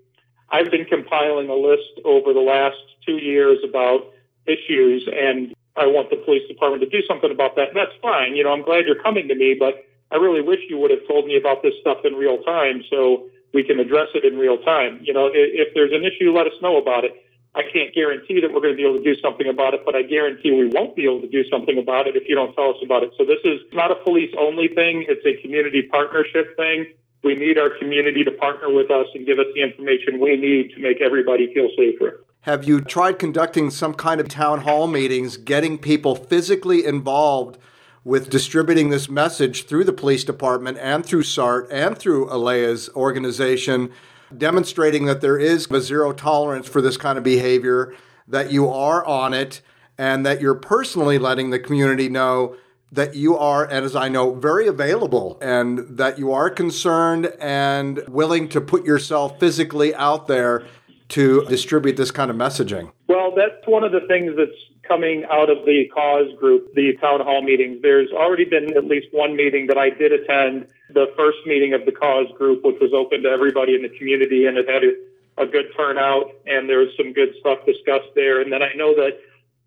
I've 0.51 0.71
been 0.71 0.85
compiling 0.85 1.49
a 1.49 1.55
list 1.55 2.01
over 2.05 2.33
the 2.33 2.41
last 2.41 2.77
two 3.05 3.17
years 3.17 3.59
about 3.69 4.13
issues 4.47 5.09
and 5.13 5.55
I 5.77 5.87
want 5.87 6.11
the 6.11 6.17
police 6.17 6.47
department 6.49 6.83
to 6.83 6.89
do 6.89 7.05
something 7.07 7.31
about 7.31 7.57
that. 7.57 7.69
And 7.69 7.77
that's 7.77 7.95
fine. 8.01 8.35
You 8.37 8.45
know, 8.45 8.53
I'm 8.53 8.63
glad 8.63 8.87
you're 8.87 9.03
coming 9.03 9.29
to 9.29 9.35
me, 9.35 9.57
but 9.59 9.85
I 10.11 10.17
really 10.17 10.41
wish 10.41 10.61
you 10.69 10.79
would 10.79 10.91
have 10.91 11.07
told 11.07 11.27
me 11.27 11.37
about 11.37 11.63
this 11.63 11.75
stuff 11.81 11.99
in 12.05 12.15
real 12.15 12.43
time 12.43 12.83
so 12.91 13.29
we 13.53 13.65
can 13.65 13.81
address 13.81 14.09
it 14.15 14.25
in 14.25 14.39
real 14.39 14.59
time. 14.59 15.01
You 15.03 15.13
know, 15.13 15.27
if, 15.27 15.69
if 15.69 15.75
there's 15.75 15.93
an 15.93 16.05
issue, 16.05 16.33
let 16.33 16.47
us 16.47 16.57
know 16.63 16.77
about 16.77 17.05
it. 17.05 17.13
I 17.57 17.63
can't 17.73 17.95
guarantee 17.95 18.41
that 18.45 18.53
we're 18.53 18.61
going 18.61 18.77
to 18.77 18.77
be 18.77 18.85
able 18.85 19.01
to 19.01 19.05
do 19.05 19.17
something 19.21 19.49
about 19.49 19.73
it, 19.73 19.81
but 19.85 19.97
I 19.97 20.03
guarantee 20.03 20.53
we 20.53 20.69
won't 20.69 20.95
be 20.95 21.05
able 21.05 21.23
to 21.23 21.29
do 21.29 21.43
something 21.49 21.79
about 21.79 22.07
it 22.07 22.15
if 22.15 22.29
you 22.29 22.35
don't 22.35 22.55
tell 22.55 22.69
us 22.69 22.77
about 22.85 23.03
it. 23.03 23.17
So 23.17 23.25
this 23.25 23.41
is 23.45 23.65
not 23.73 23.91
a 23.91 23.97
police 23.97 24.29
only 24.39 24.69
thing. 24.69 25.07
It's 25.09 25.25
a 25.25 25.41
community 25.41 25.89
partnership 25.89 26.55
thing. 26.57 26.93
We 27.25 27.35
need 27.35 27.57
our 27.57 27.71
community 27.79 28.25
to 28.25 28.31
partner 28.33 28.69
with 28.69 28.91
us 28.91 29.07
and 29.15 29.25
give 29.25 29.39
us 29.39 29.47
the 29.55 29.63
information 29.63 30.21
we 30.21 30.37
need 30.37 30.77
to 30.77 30.81
make 30.81 31.01
everybody 31.01 31.53
feel 31.55 31.71
safer. 31.77 32.26
Have 32.47 32.63
you 32.63 32.81
tried 32.81 33.19
conducting 33.19 33.71
some 33.71 33.93
kind 33.93 34.21
of 34.21 34.29
town 34.29 34.61
hall 34.61 34.87
meetings, 34.87 35.37
getting 35.37 35.79
people 35.79 36.15
physically 36.15 36.85
involved 36.85 37.59
with 38.05 38.31
distributing 38.31 38.89
this 38.89 39.09
message 39.09 39.67
through 39.67 39.83
the 39.83 39.93
police 39.93 40.23
department 40.23 40.79
and 40.79 41.05
through 41.05 41.25
SART 41.25 41.67
and 41.73 41.99
through 41.99 42.29
Alea's 42.31 42.89
organization 42.91 43.91
demonstrating 44.39 45.07
that 45.07 45.23
there 45.23 45.37
is 45.37 45.69
a 45.73 45.81
zero 45.81 46.13
tolerance 46.13 46.69
for 46.69 46.81
this 46.81 46.97
kind 46.97 47.19
of 47.19 47.25
behavior, 47.25 47.93
that 48.29 48.53
you 48.53 48.69
are 48.69 49.05
on 49.05 49.35
it, 49.35 49.61
and 49.99 50.25
that 50.25 50.41
you're 50.41 50.55
personally 50.55 51.19
letting 51.19 51.51
the 51.51 51.59
community 51.59 52.09
know 52.09 52.55
that 52.93 53.17
you 53.17 53.37
are, 53.37 53.65
and 53.65 53.85
as 53.85 53.97
I 53.97 54.09
know, 54.09 54.35
very 54.35 54.69
available 54.69 55.37
and 55.43 55.81
that 55.99 56.17
you 56.17 56.31
are 56.31 56.49
concerned 56.49 57.27
and 57.41 58.05
willing 58.07 58.49
to 58.51 58.61
put 58.61 58.85
yourself 58.85 59.41
physically 59.41 59.93
out 59.97 60.29
there 60.29 60.65
to 61.09 61.45
distribute 61.47 61.97
this 61.97 62.11
kind 62.11 62.31
of 62.31 62.37
messaging? 62.37 62.91
Well, 63.09 63.35
that's 63.35 63.67
one 63.67 63.85
of 63.85 63.93
the 63.93 64.01
things 64.09 64.35
that's 64.37 64.59
coming 64.87 65.25
out 65.31 65.51
of 65.51 65.65
the 65.65 65.91
KAWS 65.95 66.39
group, 66.39 66.75
the 66.75 66.97
town 67.01 67.21
hall 67.21 67.43
meetings. 67.43 67.83
There's 67.83 68.11
already 68.13 68.45
been 68.45 68.77
at 68.77 68.85
least 68.85 69.09
one 69.13 69.37
meeting 69.37 69.67
that 69.67 69.79
I 69.79 69.91
did 69.91 70.13
attend, 70.13 70.69
the 70.91 71.07
first 71.17 71.39
meeting 71.47 71.75
of 71.75 71.85
the 71.85 71.93
KAWS 71.93 72.33
group, 72.37 72.65
which 72.65 72.77
was 72.81 72.93
open 72.93 73.23
to 73.23 73.29
everybody 73.29 73.75
in 73.75 73.83
the 73.83 73.89
community, 73.99 74.47
and 74.47 74.57
it 74.57 74.69
had 74.69 74.85
a, 74.85 75.43
a 75.43 75.47
good 75.47 75.67
turnout, 75.77 76.31
and 76.47 76.69
there 76.69 76.79
was 76.79 76.89
some 76.97 77.13
good 77.13 77.35
stuff 77.41 77.59
discussed 77.67 78.15
there. 78.15 78.41
And 78.41 78.53
then 78.53 78.63
I 78.63 78.73
know 78.75 78.95
that 78.95 79.19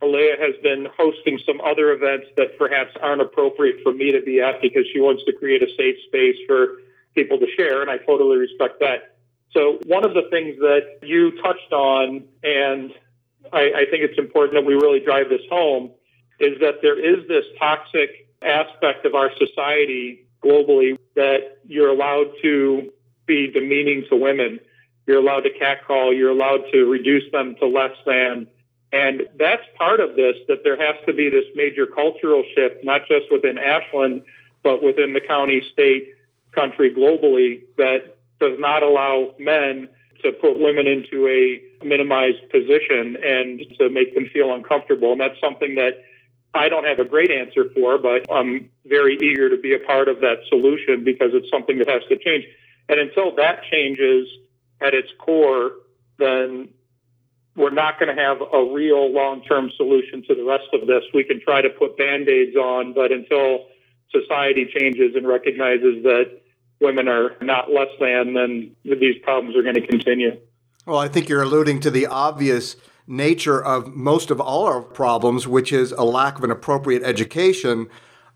Alea 0.01 0.35
has 0.39 0.55
been 0.63 0.87
hosting 0.97 1.39
some 1.45 1.59
other 1.61 1.91
events 1.91 2.27
that 2.37 2.57
perhaps 2.57 2.91
aren't 3.01 3.21
appropriate 3.21 3.83
for 3.83 3.91
me 3.91 4.11
to 4.11 4.21
be 4.21 4.39
at 4.39 4.61
because 4.61 4.85
she 4.93 4.99
wants 4.99 5.23
to 5.25 5.33
create 5.33 5.61
a 5.61 5.67
safe 5.75 5.95
space 6.07 6.37
for 6.47 6.77
people 7.15 7.37
to 7.37 7.47
share, 7.57 7.81
and 7.81 7.91
I 7.91 7.97
totally 7.97 8.37
respect 8.37 8.79
that. 8.79 9.17
So 9.51 9.79
one 9.85 10.05
of 10.05 10.13
the 10.13 10.23
things 10.29 10.57
that 10.59 10.99
you 11.01 11.31
touched 11.41 11.71
on, 11.71 12.23
and 12.43 12.93
I, 13.51 13.71
I 13.75 13.85
think 13.89 14.03
it's 14.03 14.19
important 14.19 14.53
that 14.53 14.65
we 14.65 14.75
really 14.75 14.99
drive 14.99 15.29
this 15.29 15.41
home, 15.49 15.91
is 16.39 16.59
that 16.59 16.81
there 16.81 16.99
is 16.99 17.27
this 17.27 17.45
toxic 17.57 18.27
aspect 18.41 19.05
of 19.05 19.15
our 19.15 19.31
society 19.37 20.25
globally 20.43 20.97
that 21.15 21.57
you're 21.65 21.89
allowed 21.89 22.31
to 22.41 22.91
be 23.25 23.51
demeaning 23.51 24.05
to 24.09 24.15
women. 24.15 24.59
You're 25.05 25.19
allowed 25.19 25.41
to 25.41 25.49
catcall. 25.49 26.13
You're 26.13 26.31
allowed 26.31 26.63
to 26.71 26.85
reduce 26.85 27.29
them 27.31 27.55
to 27.55 27.65
less 27.65 27.95
than. 28.05 28.47
And 28.91 29.27
that's 29.37 29.63
part 29.77 29.99
of 29.99 30.15
this, 30.15 30.35
that 30.47 30.63
there 30.63 30.77
has 30.77 30.95
to 31.05 31.13
be 31.13 31.29
this 31.29 31.45
major 31.55 31.85
cultural 31.85 32.43
shift, 32.55 32.83
not 32.83 33.01
just 33.07 33.31
within 33.31 33.57
Ashland, 33.57 34.23
but 34.63 34.81
within 34.83 35.13
the 35.13 35.21
county, 35.21 35.63
state, 35.73 36.13
country, 36.51 36.93
globally, 36.93 37.63
that 37.77 38.17
does 38.39 38.57
not 38.59 38.83
allow 38.83 39.33
men 39.39 39.89
to 40.23 40.31
put 40.33 40.59
women 40.59 40.87
into 40.87 41.27
a 41.27 41.85
minimized 41.85 42.49
position 42.51 43.17
and 43.23 43.61
to 43.77 43.89
make 43.89 44.13
them 44.15 44.27
feel 44.33 44.53
uncomfortable. 44.53 45.11
And 45.13 45.21
that's 45.21 45.39
something 45.39 45.75
that 45.75 46.03
I 46.53 46.67
don't 46.67 46.85
have 46.85 46.99
a 46.99 47.05
great 47.05 47.31
answer 47.31 47.65
for, 47.75 47.97
but 47.97 48.31
I'm 48.31 48.69
very 48.85 49.17
eager 49.21 49.49
to 49.49 49.57
be 49.57 49.73
a 49.75 49.79
part 49.79 50.07
of 50.07 50.19
that 50.21 50.37
solution 50.49 51.03
because 51.03 51.29
it's 51.33 51.49
something 51.49 51.77
that 51.77 51.87
has 51.87 52.01
to 52.09 52.17
change. 52.17 52.45
And 52.89 52.99
until 52.99 53.35
that 53.35 53.61
changes 53.71 54.27
at 54.81 54.93
its 54.93 55.09
core, 55.19 55.71
then 56.17 56.69
we're 57.55 57.69
not 57.69 57.99
going 57.99 58.13
to 58.13 58.21
have 58.21 58.41
a 58.41 58.73
real 58.73 59.11
long-term 59.11 59.71
solution 59.77 60.23
to 60.27 60.35
the 60.35 60.43
rest 60.43 60.67
of 60.73 60.87
this. 60.87 61.03
We 61.13 61.23
can 61.23 61.39
try 61.39 61.61
to 61.61 61.69
put 61.69 61.97
band-aids 61.97 62.55
on, 62.55 62.93
but 62.93 63.11
until 63.11 63.65
society 64.11 64.67
changes 64.75 65.15
and 65.15 65.27
recognizes 65.27 66.03
that 66.03 66.41
women 66.81 67.07
are 67.07 67.35
not 67.41 67.71
less 67.71 67.89
than, 67.99 68.33
then 68.33 68.75
these 68.83 69.15
problems 69.23 69.55
are 69.55 69.63
going 69.63 69.75
to 69.75 69.87
continue. 69.87 70.39
Well, 70.85 70.99
I 70.99 71.07
think 71.07 71.29
you're 71.29 71.43
alluding 71.43 71.81
to 71.81 71.91
the 71.91 72.07
obvious 72.07 72.75
nature 73.05 73.63
of 73.63 73.87
most 73.95 74.31
of 74.31 74.39
all 74.39 74.65
our 74.65 74.81
problems, 74.81 75.47
which 75.47 75.71
is 75.73 75.91
a 75.91 76.03
lack 76.03 76.37
of 76.37 76.43
an 76.43 76.51
appropriate 76.51 77.03
education 77.03 77.89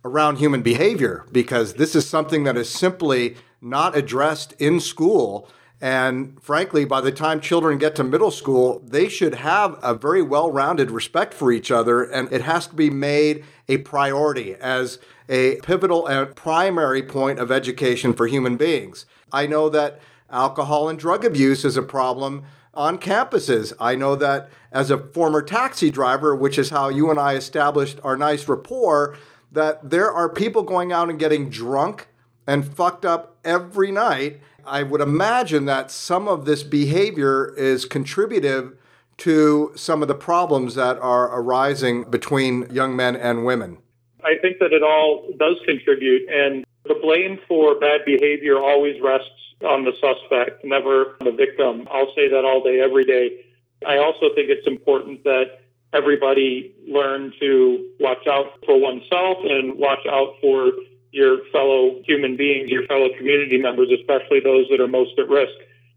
around 0.03 0.37
human 0.37 0.61
behavior, 0.61 1.25
because 1.31 1.75
this 1.75 1.95
is 1.95 2.07
something 2.07 2.43
that 2.43 2.57
is 2.57 2.69
simply 2.69 3.37
not 3.61 3.95
addressed 3.95 4.53
in 4.59 4.79
school. 4.79 5.49
And 5.83 6.41
frankly, 6.41 6.85
by 6.85 7.01
the 7.01 7.11
time 7.11 7.41
children 7.41 7.77
get 7.77 7.93
to 7.95 8.05
middle 8.05 8.31
school, 8.31 8.81
they 8.85 9.09
should 9.09 9.35
have 9.35 9.77
a 9.83 9.93
very 9.93 10.21
well 10.21 10.49
rounded 10.49 10.89
respect 10.89 11.33
for 11.33 11.51
each 11.51 11.71
other, 11.71 12.03
and 12.03 12.31
it 12.31 12.43
has 12.43 12.67
to 12.67 12.73
be 12.73 12.89
made 12.89 13.43
a 13.67 13.79
priority 13.79 14.55
as 14.55 14.97
a 15.27 15.57
pivotal 15.57 16.07
and 16.07 16.33
primary 16.37 17.03
point 17.03 17.37
of 17.37 17.51
education 17.51 18.13
for 18.13 18.27
human 18.27 18.55
beings. 18.55 19.05
I 19.33 19.45
know 19.45 19.67
that 19.71 19.99
alcohol 20.29 20.87
and 20.87 20.97
drug 20.97 21.25
abuse 21.25 21.65
is 21.65 21.75
a 21.75 21.83
problem 21.83 22.45
on 22.73 22.97
campuses. 22.97 23.73
I 23.77 23.95
know 23.95 24.15
that 24.15 24.49
as 24.71 24.89
a 24.89 24.97
former 24.97 25.41
taxi 25.41 25.91
driver, 25.91 26.33
which 26.33 26.57
is 26.57 26.69
how 26.69 26.87
you 26.87 27.11
and 27.11 27.19
I 27.19 27.35
established 27.35 27.99
our 28.05 28.15
nice 28.15 28.47
rapport, 28.47 29.17
that 29.51 29.89
there 29.89 30.09
are 30.09 30.29
people 30.29 30.63
going 30.63 30.93
out 30.93 31.09
and 31.09 31.19
getting 31.19 31.49
drunk 31.49 32.07
and 32.47 32.65
fucked 32.65 33.05
up 33.05 33.37
every 33.43 33.91
night. 33.91 34.39
I 34.65 34.83
would 34.83 35.01
imagine 35.01 35.65
that 35.65 35.91
some 35.91 36.27
of 36.27 36.45
this 36.45 36.63
behavior 36.63 37.53
is 37.55 37.85
contributive 37.85 38.77
to 39.17 39.71
some 39.75 40.01
of 40.01 40.07
the 40.07 40.15
problems 40.15 40.75
that 40.75 40.97
are 40.99 41.39
arising 41.39 42.03
between 42.09 42.67
young 42.71 42.95
men 42.95 43.15
and 43.15 43.45
women. 43.45 43.77
I 44.23 44.37
think 44.41 44.59
that 44.59 44.73
it 44.73 44.81
all 44.81 45.29
does 45.37 45.57
contribute. 45.65 46.29
And 46.29 46.65
The 46.85 46.95
blame 46.95 47.39
for 47.47 47.79
bad 47.79 48.01
behavior 48.05 48.57
always 48.57 49.01
rests 49.01 49.29
on 49.63 49.85
the 49.85 49.93
suspect, 49.93 50.65
never 50.65 51.15
the 51.21 51.31
victim. 51.31 51.87
I'll 51.91 52.13
say 52.15 52.27
that 52.29 52.43
all 52.43 52.61
day, 52.61 52.81
every 52.81 53.05
day. 53.05 53.45
I 53.85 53.97
also 53.97 54.33
think 54.35 54.49
it's 54.49 54.67
important 54.67 55.23
that 55.23 55.61
everybody 55.93 56.75
learn 56.87 57.31
to 57.39 57.89
watch 57.99 58.27
out 58.27 58.59
for 58.65 58.79
oneself 58.79 59.37
and 59.43 59.77
watch 59.77 60.05
out 60.09 60.35
for 60.41 60.71
your 61.13 61.45
fellow 61.53 62.01
human 62.03 62.35
beings, 62.35 62.69
your 62.69 62.85
fellow 62.87 63.07
community 63.15 63.61
members, 63.61 63.87
especially 63.93 64.41
those 64.41 64.65
that 64.71 64.81
are 64.81 64.87
most 64.87 65.13
at 65.19 65.29
risk. 65.29 65.53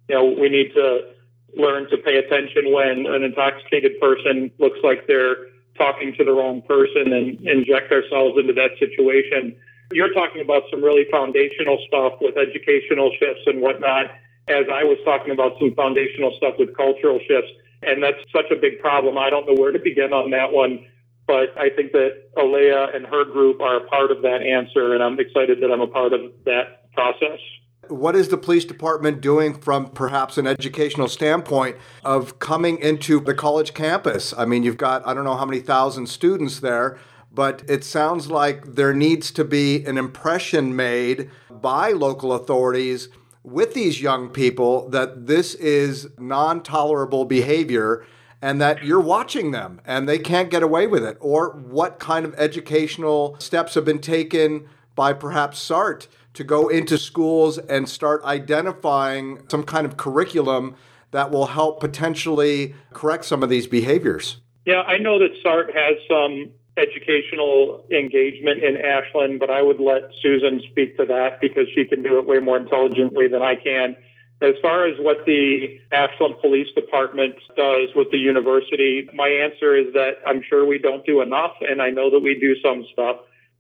You 0.09 0.15
know, 0.15 0.25
we 0.39 0.51
need 0.51 0.75
to 0.75 1.17
learn 1.57 1.89
to 1.89 1.97
pay 1.97 2.21
attention 2.21 2.71
when 2.71 3.07
an 3.09 3.25
intoxicated 3.25 3.99
person 3.99 4.53
looks 4.59 4.79
like 4.85 5.09
they're 5.09 5.49
talking 5.79 6.13
to 6.19 6.25
the 6.25 6.33
wrong 6.33 6.61
person 6.69 7.13
and 7.17 7.41
inject 7.49 7.91
ourselves 7.91 8.37
into 8.37 8.53
that 8.53 8.77
situation. 8.79 9.57
You're 9.91 10.13
talking 10.13 10.43
about 10.43 10.65
some 10.71 10.85
really 10.85 11.07
foundational 11.11 11.81
stuff 11.89 12.21
with 12.21 12.37
educational 12.37 13.11
shifts 13.19 13.43
and 13.47 13.63
whatnot, 13.63 14.13
as 14.49 14.69
I 14.69 14.85
was 14.85 14.99
talking 15.05 15.33
about 15.33 15.57
some 15.59 15.73
foundational 15.75 16.37
stuff 16.37 16.55
with 16.59 16.77
cultural 16.77 17.21
shifts. 17.27 17.51
And 17.83 18.03
that's 18.03 18.21
such 18.33 18.53
a 18.53 18.57
big 18.57 18.81
problem. 18.81 19.17
I 19.17 19.31
don't 19.31 19.47
know 19.47 19.57
where 19.57 19.73
to 19.73 19.79
begin 19.79 20.13
on 20.13 20.31
that 20.33 20.53
one, 20.53 20.85
but 21.27 21.57
I 21.59 21.71
think 21.71 21.93
that 21.93 22.29
Alea 22.37 22.89
and 22.95 23.07
her 23.07 23.25
group 23.25 23.61
are 23.61 23.77
a 23.77 23.87
part 23.89 24.11
of 24.11 24.23
that 24.23 24.43
answer, 24.43 24.95
and 24.95 25.03
I'm 25.03 25.19
excited 25.19 25.61
that 25.61 25.73
I'm 25.73 25.81
a 25.81 25.87
part 25.87 26.13
of 26.13 26.21
that 26.45 26.93
process. 26.93 27.41
What 27.89 28.17
is 28.17 28.29
the 28.29 28.37
police 28.37 28.65
department 28.65 29.21
doing 29.21 29.55
from 29.55 29.91
perhaps 29.91 30.39
an 30.39 30.47
educational 30.47 31.09
standpoint 31.09 31.77
of 32.05 32.39
coming 32.39 32.79
into 32.79 33.21
the 33.21 33.35
college 33.35 33.75
campus? 33.75 34.35
I 34.37 34.45
mean, 34.45 34.63
you've 34.63 34.77
got, 34.77 35.07
I 35.07 35.15
don't 35.15 35.25
know 35.25 35.37
how 35.37 35.45
many 35.45 35.61
thousand 35.61 36.09
students 36.09 36.61
there, 36.61 36.99
but 37.33 37.63
it 37.69 37.85
sounds 37.85 38.29
like 38.29 38.75
there 38.75 38.95
needs 38.95 39.31
to 39.33 39.45
be 39.45 39.85
an 39.85 39.99
impression 39.99 40.75
made 40.75 41.31
by 41.51 41.91
local 41.91 42.33
authorities 42.33 43.09
with 43.45 43.75
these 43.75 44.01
young 44.01 44.29
people 44.29 44.89
that 44.91 45.27
this 45.27 45.55
is 45.55 46.09
non 46.19 46.63
tolerable 46.63 47.25
behavior 47.25 48.05
and 48.43 48.61
that 48.61 48.85
you're 48.85 49.01
watching 49.01 49.51
them 49.51 49.81
and 49.85 50.09
they 50.09 50.19
can't 50.19 50.51
get 50.51 50.63
away 50.63 50.87
with 50.87 51.05
it? 51.05 51.17
Or 51.21 51.51
what 51.51 51.99
kind 51.99 52.25
of 52.25 52.35
educational 52.37 53.37
steps 53.39 53.75
have 53.75 53.85
been 53.85 54.01
taken 54.01 54.69
by 54.95 55.13
perhaps 55.13 55.59
SART 55.59 56.09
to 56.35 56.45
go 56.45 56.69
into 56.69 56.99
schools 56.99 57.59
and 57.59 57.89
start 57.89 58.23
identifying 58.25 59.43
some 59.49 59.63
kind 59.63 59.87
of 59.87 59.97
curriculum 59.97 60.77
that 61.11 61.31
will 61.31 61.47
help 61.47 61.81
potentially 61.81 62.75
correct 62.93 63.25
some 63.25 63.43
of 63.43 63.49
these 63.49 63.67
behaviors? 63.67 64.39
Yeah, 64.67 64.83
I 64.83 64.99
know 64.99 65.19
that 65.19 65.31
SART 65.43 65.71
has 65.75 65.97
some 66.09 66.51
educational 66.77 67.87
engagement 67.91 68.63
in 68.63 68.77
Ashland, 68.77 69.41
but 69.41 69.49
I 69.49 69.63
would 69.63 69.81
let 69.81 70.11
Susan 70.21 70.61
speak 70.71 70.97
to 70.99 71.07
that 71.07 71.41
because 71.41 71.67
she 71.75 71.85
can 71.85 72.03
do 72.03 72.19
it 72.19 72.27
way 72.27 72.39
more 72.39 72.57
intelligently 72.57 73.29
than 73.29 73.43
I 73.43 73.55
can. 73.55 73.97
As 74.43 74.55
far 74.61 74.87
as 74.87 74.99
what 74.99 75.25
the 75.25 75.81
Ashland 75.93 76.35
Police 76.43 76.69
Department 76.75 77.37
does 77.57 77.89
with 77.97 78.11
the 78.11 78.19
university, 78.19 79.09
my 79.15 79.29
answer 79.29 79.75
is 79.75 79.95
that 79.95 80.19
I'm 80.27 80.43
sure 80.47 80.67
we 80.67 80.79
don't 80.79 81.07
do 81.07 81.23
enough, 81.23 81.53
and 81.63 81.81
I 81.81 81.89
know 81.89 82.11
that 82.11 82.21
we 82.21 82.39
do 82.39 82.55
some 82.61 82.85
stuff. 82.93 83.17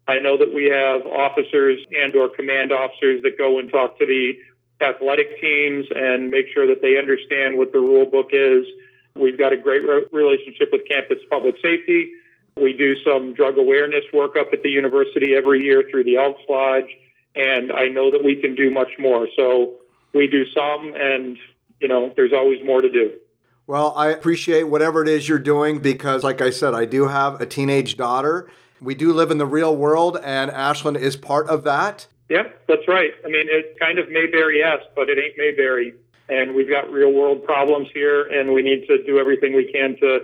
I 0.06 0.18
know 0.18 0.36
that 0.36 0.52
we 0.52 0.66
have 0.66 1.06
officers 1.06 1.80
and 1.90 2.14
or 2.14 2.28
command 2.28 2.72
officers 2.72 3.22
that 3.22 3.38
go 3.38 3.58
and 3.58 3.70
talk 3.70 3.98
to 3.98 4.06
the 4.06 4.34
athletic 4.84 5.40
teams 5.40 5.86
and 5.94 6.30
make 6.30 6.46
sure 6.52 6.66
that 6.66 6.82
they 6.82 6.98
understand 6.98 7.56
what 7.56 7.72
the 7.72 7.80
rule 7.80 8.04
book 8.04 8.28
is. 8.32 8.66
We've 9.14 9.38
got 9.38 9.54
a 9.54 9.56
great 9.56 9.82
re- 9.82 10.04
relationship 10.12 10.68
with 10.72 10.82
campus 10.86 11.18
public 11.30 11.56
safety. 11.62 12.12
We 12.56 12.74
do 12.74 12.96
some 13.02 13.32
drug 13.32 13.56
awareness 13.56 14.04
work 14.12 14.36
up 14.36 14.48
at 14.52 14.62
the 14.62 14.70
university 14.70 15.34
every 15.34 15.64
year 15.64 15.84
through 15.90 16.04
the 16.04 16.16
Elks 16.16 16.42
Lodge, 16.48 16.88
and 17.34 17.72
I 17.72 17.88
know 17.88 18.10
that 18.10 18.22
we 18.22 18.36
can 18.36 18.54
do 18.54 18.70
much 18.70 18.92
more. 18.98 19.26
So 19.36 19.76
we 20.16 20.26
do 20.26 20.44
some, 20.52 20.94
and 20.96 21.36
you 21.80 21.88
know, 21.88 22.12
there's 22.16 22.32
always 22.32 22.64
more 22.64 22.80
to 22.80 22.90
do. 22.90 23.12
Well, 23.66 23.92
I 23.96 24.08
appreciate 24.08 24.64
whatever 24.64 25.02
it 25.02 25.08
is 25.08 25.28
you're 25.28 25.38
doing 25.38 25.80
because, 25.80 26.22
like 26.22 26.40
I 26.40 26.50
said, 26.50 26.72
I 26.72 26.84
do 26.84 27.08
have 27.08 27.40
a 27.40 27.46
teenage 27.46 27.96
daughter. 27.96 28.48
We 28.80 28.94
do 28.94 29.12
live 29.12 29.30
in 29.30 29.38
the 29.38 29.46
real 29.46 29.76
world, 29.76 30.18
and 30.22 30.50
Ashland 30.50 30.96
is 30.96 31.16
part 31.16 31.48
of 31.48 31.64
that. 31.64 32.06
Yeah, 32.28 32.44
that's 32.68 32.86
right. 32.86 33.10
I 33.24 33.28
mean, 33.28 33.46
it's 33.48 33.78
kind 33.78 33.98
of 33.98 34.08
Mayberry 34.10 34.62
esque, 34.62 34.86
but 34.94 35.08
it 35.08 35.18
ain't 35.18 35.36
Mayberry. 35.36 35.94
And 36.28 36.54
we've 36.54 36.68
got 36.68 36.90
real 36.90 37.12
world 37.12 37.44
problems 37.44 37.88
here, 37.92 38.24
and 38.26 38.52
we 38.52 38.62
need 38.62 38.86
to 38.88 39.02
do 39.04 39.18
everything 39.18 39.54
we 39.54 39.70
can 39.70 39.96
to 40.00 40.20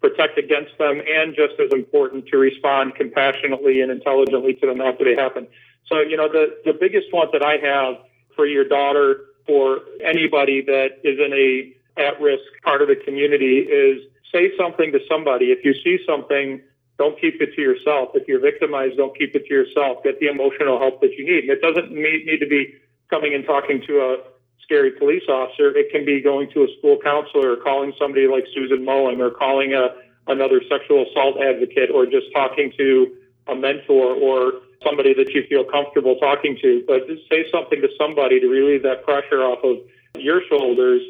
protect 0.00 0.38
against 0.38 0.76
them, 0.78 1.00
and 1.06 1.34
just 1.34 1.54
as 1.58 1.72
important, 1.72 2.26
to 2.28 2.36
respond 2.36 2.94
compassionately 2.94 3.80
and 3.80 3.90
intelligently 3.90 4.54
to 4.54 4.66
them 4.66 4.80
after 4.80 5.04
they 5.04 5.14
happen. 5.20 5.46
So, 5.86 6.00
you 6.00 6.16
know, 6.16 6.28
the, 6.28 6.56
the 6.64 6.74
biggest 6.78 7.12
one 7.12 7.28
that 7.32 7.42
I 7.42 7.56
have 7.56 7.96
for 8.34 8.46
your 8.46 8.68
daughter, 8.68 9.20
for 9.46 9.80
anybody 10.04 10.62
that 10.62 10.98
is 11.04 11.18
in 11.18 11.32
a 11.32 11.72
at 12.00 12.20
risk 12.20 12.44
part 12.62 12.82
of 12.82 12.88
the 12.88 12.96
community, 12.96 13.60
is 13.60 14.02
say 14.32 14.50
something 14.58 14.92
to 14.92 15.00
somebody. 15.08 15.46
If 15.46 15.64
you 15.64 15.72
see 15.82 15.98
something, 16.06 16.60
don't 16.98 17.18
keep 17.20 17.40
it 17.40 17.54
to 17.54 17.60
yourself. 17.60 18.10
If 18.14 18.28
you're 18.28 18.40
victimized, 18.40 18.96
don't 18.96 19.16
keep 19.16 19.34
it 19.34 19.46
to 19.46 19.54
yourself. 19.54 20.02
Get 20.04 20.20
the 20.20 20.26
emotional 20.26 20.78
help 20.78 21.00
that 21.00 21.12
you 21.16 21.24
need. 21.24 21.44
And 21.44 21.50
it 21.50 21.62
doesn't 21.62 21.92
need, 21.92 22.26
need 22.26 22.38
to 22.40 22.48
be 22.48 22.74
coming 23.08 23.34
and 23.34 23.44
talking 23.44 23.82
to 23.86 24.00
a 24.00 24.16
scary 24.62 24.90
police 24.92 25.22
officer. 25.28 25.76
It 25.76 25.90
can 25.92 26.04
be 26.04 26.20
going 26.20 26.50
to 26.52 26.64
a 26.64 26.68
school 26.78 26.98
counselor 27.02 27.52
or 27.52 27.56
calling 27.56 27.92
somebody 27.98 28.26
like 28.26 28.44
Susan 28.52 28.84
Mulling 28.84 29.20
or 29.20 29.30
calling 29.30 29.74
a, 29.74 29.94
another 30.26 30.60
sexual 30.68 31.06
assault 31.08 31.40
advocate 31.40 31.90
or 31.92 32.04
just 32.04 32.26
talking 32.34 32.72
to 32.76 33.16
a 33.46 33.54
mentor 33.54 34.14
or 34.14 34.52
somebody 34.84 35.14
that 35.14 35.30
you 35.34 35.44
feel 35.48 35.64
comfortable 35.64 36.16
talking 36.16 36.58
to. 36.62 36.84
But 36.86 37.06
just 37.06 37.28
say 37.28 37.44
something 37.50 37.80
to 37.80 37.88
somebody 37.98 38.40
to 38.40 38.48
relieve 38.48 38.82
that 38.82 39.04
pressure 39.04 39.42
off 39.42 39.64
of 39.64 39.78
your 40.20 40.40
shoulders. 40.48 41.02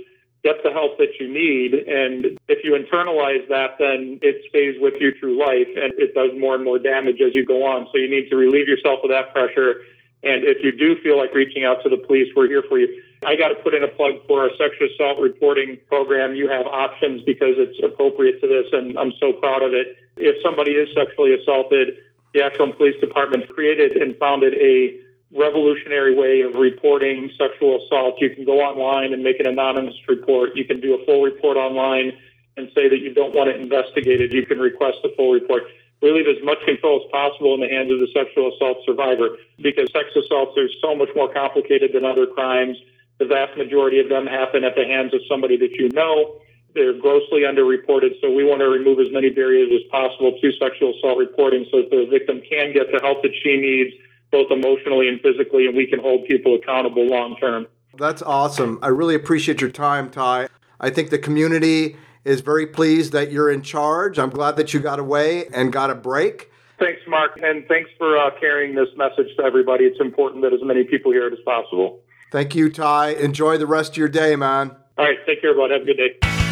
Get 0.44 0.62
the 0.62 0.70
help 0.70 0.98
that 0.98 1.18
you 1.18 1.26
need. 1.26 1.74
And 1.74 2.38
if 2.46 2.62
you 2.62 2.79
internalize 2.79 3.48
that, 3.48 3.79
then 3.79 4.20
it 4.22 4.46
stays 4.48 4.76
with 4.79 4.94
you 5.00 5.12
through 5.18 5.38
life 5.38 5.68
and 5.74 5.92
it 5.98 6.14
does 6.14 6.31
more 6.38 6.55
and 6.55 6.64
more 6.64 6.79
damage 6.79 7.20
as 7.20 7.33
you 7.35 7.44
go 7.44 7.66
on. 7.66 7.88
So 7.90 7.98
you 7.98 8.09
need 8.09 8.31
to 8.31 8.37
relieve 8.37 8.68
yourself 8.68 9.00
of 9.02 9.11
that 9.11 9.33
pressure. 9.33 9.83
And 10.22 10.44
if 10.44 10.59
you 10.62 10.72
do 10.72 11.00
feel 11.02 11.18
like 11.18 11.35
reaching 11.35 11.64
out 11.64 11.83
to 11.83 11.88
the 11.88 11.98
police, 11.98 12.29
we're 12.35 12.48
here 12.48 12.62
for 12.68 12.79
you. 12.79 12.88
I 13.24 13.37
got 13.37 13.48
to 13.48 13.57
put 13.57 13.74
in 13.74 13.83
a 13.83 13.88
plug 13.88 14.22
for 14.26 14.42
our 14.42 14.50
sexual 14.59 14.88
assault 14.90 15.18
reporting 15.20 15.79
program. 15.88 16.35
You 16.35 16.48
have 16.48 16.66
options 16.66 17.22
because 17.22 17.55
it's 17.59 17.79
appropriate 17.83 18.40
to 18.40 18.46
this, 18.46 18.66
and 18.72 18.98
I'm 18.98 19.12
so 19.20 19.33
proud 19.33 19.62
of 19.62 19.72
it. 19.72 19.96
If 20.16 20.37
somebody 20.42 20.72
is 20.72 20.88
sexually 20.94 21.35
assaulted, 21.35 21.98
the 22.37 22.44
Ashland 22.44 22.77
Police 22.77 23.01
Department 23.01 23.49
created 23.49 23.96
and 23.96 24.14
founded 24.18 24.53
a 24.61 25.01
revolutionary 25.33 26.14
way 26.14 26.42
of 26.42 26.55
reporting 26.55 27.31
sexual 27.38 27.81
assault. 27.81 28.20
You 28.20 28.29
can 28.29 28.44
go 28.44 28.61
online 28.61 29.14
and 29.14 29.25
make 29.25 29.40
an 29.40 29.46
anonymous 29.46 29.96
report. 30.07 30.55
You 30.55 30.66
can 30.66 30.79
do 30.81 31.01
a 31.01 31.05
full 31.07 31.22
report 31.22 31.57
online 31.57 32.12
and 32.59 32.68
say 32.75 32.88
that 32.88 33.01
you 33.01 33.14
don't 33.14 33.35
want 33.35 33.49
it 33.49 33.57
investigated. 33.59 34.33
You 34.33 34.44
can 34.44 34.59
request 34.59 34.99
a 35.03 35.09
full 35.16 35.33
report. 35.33 35.64
We 36.03 36.12
leave 36.12 36.29
as 36.29 36.44
much 36.44 36.59
control 36.66 37.01
as 37.01 37.11
possible 37.11 37.55
in 37.55 37.61
the 37.61 37.72
hands 37.72 37.90
of 37.90 38.05
the 38.05 38.09
sexual 38.12 38.53
assault 38.53 38.85
survivor 38.85 39.40
because 39.57 39.90
sex 39.90 40.12
assaults 40.12 40.59
are 40.61 40.68
so 40.85 40.94
much 40.94 41.09
more 41.16 41.33
complicated 41.33 41.92
than 41.94 42.05
other 42.05 42.27
crimes. 42.27 42.77
The 43.18 43.25
vast 43.25 43.57
majority 43.57 43.99
of 43.99 44.11
them 44.11 44.27
happen 44.27 44.62
at 44.62 44.77
the 44.77 44.85
hands 44.85 45.14
of 45.14 45.20
somebody 45.27 45.57
that 45.57 45.72
you 45.72 45.88
know. 45.88 46.37
They're 46.77 46.93
grossly 46.93 47.41
underreported, 47.41 48.21
so 48.21 48.31
we 48.31 48.45
want 48.45 48.61
to 48.61 48.69
remove 48.69 49.01
as 49.01 49.11
many 49.11 49.31
barriers 49.31 49.71
as 49.75 49.91
possible 49.91 50.37
to 50.39 50.53
sexual 50.61 50.93
assault 50.95 51.17
reporting 51.17 51.65
so 51.71 51.79
that 51.79 51.91
the 51.91 52.07
victim 52.11 52.43
can 52.47 52.75
get 52.75 52.93
the 52.93 53.01
help 53.01 53.23
that 53.23 53.33
she 53.43 53.57
needs, 53.57 53.97
both 54.31 54.51
emotionally 54.51 55.09
and 55.09 55.19
physically, 55.23 55.65
and 55.67 55.75
we 55.75 55.87
can 55.87 55.99
hold 55.99 56.27
people 56.27 56.55
accountable 56.55 57.07
long 57.07 57.35
term. 57.37 57.67
That's 57.97 58.21
awesome. 58.21 58.79
I 58.83 58.89
really 58.89 59.15
appreciate 59.15 59.62
your 59.62 59.71
time, 59.71 60.11
Tighe. 60.11 60.51
I 60.79 60.91
think 60.91 61.09
the 61.09 61.19
community 61.19 61.97
is 62.27 62.43
very 62.43 62.67
pleased 62.67 63.15
that 63.15 63.33
you're 63.33 63.51
in 63.51 63.62
charge. 63.62 64.19
I'm 64.19 64.29
glad 64.29 64.57
that 64.57 64.75
you 64.75 64.81
got 64.81 64.99
away 64.99 65.47
and 65.55 65.73
got 65.73 65.89
a 65.89 65.95
break. 65.95 66.51
Thanks, 66.79 67.01
Mark, 67.09 67.41
and 67.43 67.67
thanks 67.69 67.89
for 67.97 68.19
uh, 68.19 68.39
carrying 68.39 68.75
this 68.75 68.89
message 68.99 69.35
to 69.39 69.45
everybody. 69.45 69.85
It's 69.85 69.99
important 69.99 70.43
that 70.43 70.53
as 70.53 70.61
many 70.62 70.85
people 70.85 71.11
hear 71.11 71.27
it 71.27 71.33
as 71.33 71.43
possible. 71.43 72.01
Thank 72.33 72.55
you, 72.55 72.69
Tighe. 72.69 73.19
Enjoy 73.19 73.57
the 73.57 73.67
rest 73.67 73.93
of 73.93 73.97
your 73.97 74.11
day, 74.11 74.37
man. 74.37 74.77
All 74.99 75.07
right. 75.07 75.17
Take 75.25 75.41
care, 75.41 75.57
bud. 75.57 75.71
Have 75.71 75.83
a 75.83 75.85
good 75.87 75.97
day. 75.97 76.45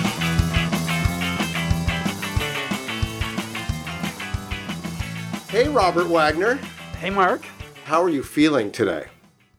Hey, 5.55 5.69
Robert 5.69 6.09
Wagner. 6.09 6.57
Hey, 6.99 7.11
Mark. 7.11 7.47
How 7.85 8.03
are 8.03 8.09
you 8.09 8.25
feeling 8.25 8.73
today? 8.73 9.07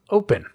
Open, 0.10 0.45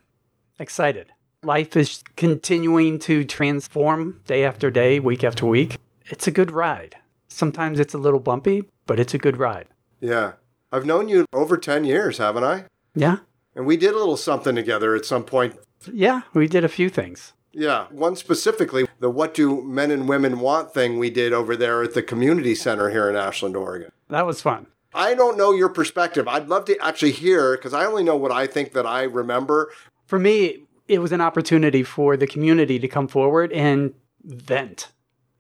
excited. 0.59 1.13
Life 1.43 1.79
is 1.79 2.05
continuing 2.15 2.99
to 2.99 3.25
transform 3.25 4.21
day 4.27 4.45
after 4.45 4.71
day, 4.71 5.01
week 5.01 5.25
after 5.25 5.47
week. 5.47 5.79
It's 6.11 6.27
a 6.27 6.31
good 6.31 6.51
ride. 6.51 6.97
Sometimes 7.29 7.81
it's 7.81 7.95
a 7.95 7.99
little 7.99 8.21
bumpy, 8.21 8.65
but 8.85 9.01
it's 9.01 9.15
a 9.15 9.19
good 9.19 9.39
ride. 9.39 9.69
Yeah. 9.99 10.33
I've 10.71 10.85
known 10.85 11.09
you 11.09 11.25
over 11.33 11.57
10 11.57 11.85
years, 11.85 12.19
haven't 12.19 12.45
I? 12.45 12.67
Yeah. 12.95 13.21
And 13.57 13.65
we 13.65 13.79
did 13.79 13.95
a 13.95 13.99
little 13.99 14.19
something 14.19 14.55
together 14.55 14.95
at 14.95 15.07
some 15.07 15.25
point. 15.25 15.57
Yeah, 15.91 16.21
we 16.35 16.49
did 16.49 16.65
a 16.65 16.69
few 16.69 16.91
things. 16.91 17.33
Yeah, 17.51 17.87
one 17.91 18.15
specifically, 18.15 18.87
the 18.99 19.09
What 19.09 19.33
Do 19.33 19.63
Men 19.63 19.91
and 19.91 20.07
Women 20.07 20.41
Want 20.41 20.75
thing 20.75 20.99
we 20.99 21.09
did 21.09 21.33
over 21.33 21.57
there 21.57 21.83
at 21.83 21.95
the 21.95 22.03
community 22.03 22.55
center 22.55 22.91
here 22.91 23.09
in 23.09 23.17
Ashland, 23.17 23.57
Oregon. 23.57 23.91
That 24.11 24.27
was 24.27 24.43
fun. 24.43 24.67
I 24.93 25.15
don't 25.15 25.37
know 25.37 25.53
your 25.53 25.69
perspective. 25.69 26.27
I'd 26.27 26.49
love 26.49 26.65
to 26.67 26.79
actually 26.79 27.13
hear 27.13 27.57
because 27.57 27.73
I 27.75 27.85
only 27.85 28.03
know 28.03 28.17
what 28.17 28.33
I 28.33 28.47
think 28.47 28.73
that 28.73 28.87
I 28.87 29.03
remember. 29.03 29.71
For 30.07 30.19
me, 30.19 30.65
it 30.89 30.99
was 30.99 31.13
an 31.13 31.21
opportunity 31.21 31.83
for 31.83 32.17
the 32.17 32.27
community 32.27 32.79
to 32.81 32.89
come 32.89 33.07
forward 33.07 33.53
and 33.53 33.95
vent, 34.25 34.89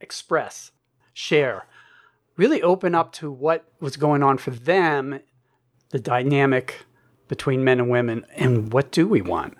express, 0.00 0.70
share, 1.12 1.66
really 2.36 2.62
open 2.62 2.94
up 2.94 3.12
to 3.12 3.30
what 3.30 3.64
was 3.80 3.96
going 3.96 4.22
on 4.22 4.38
for 4.38 4.50
them, 4.50 5.20
the 5.90 5.98
dynamic 5.98 6.86
between 7.28 7.64
men 7.64 7.80
and 7.80 7.90
women, 7.90 8.24
and 8.36 8.72
what 8.72 8.92
do 8.92 9.08
we 9.08 9.20
want. 9.20 9.56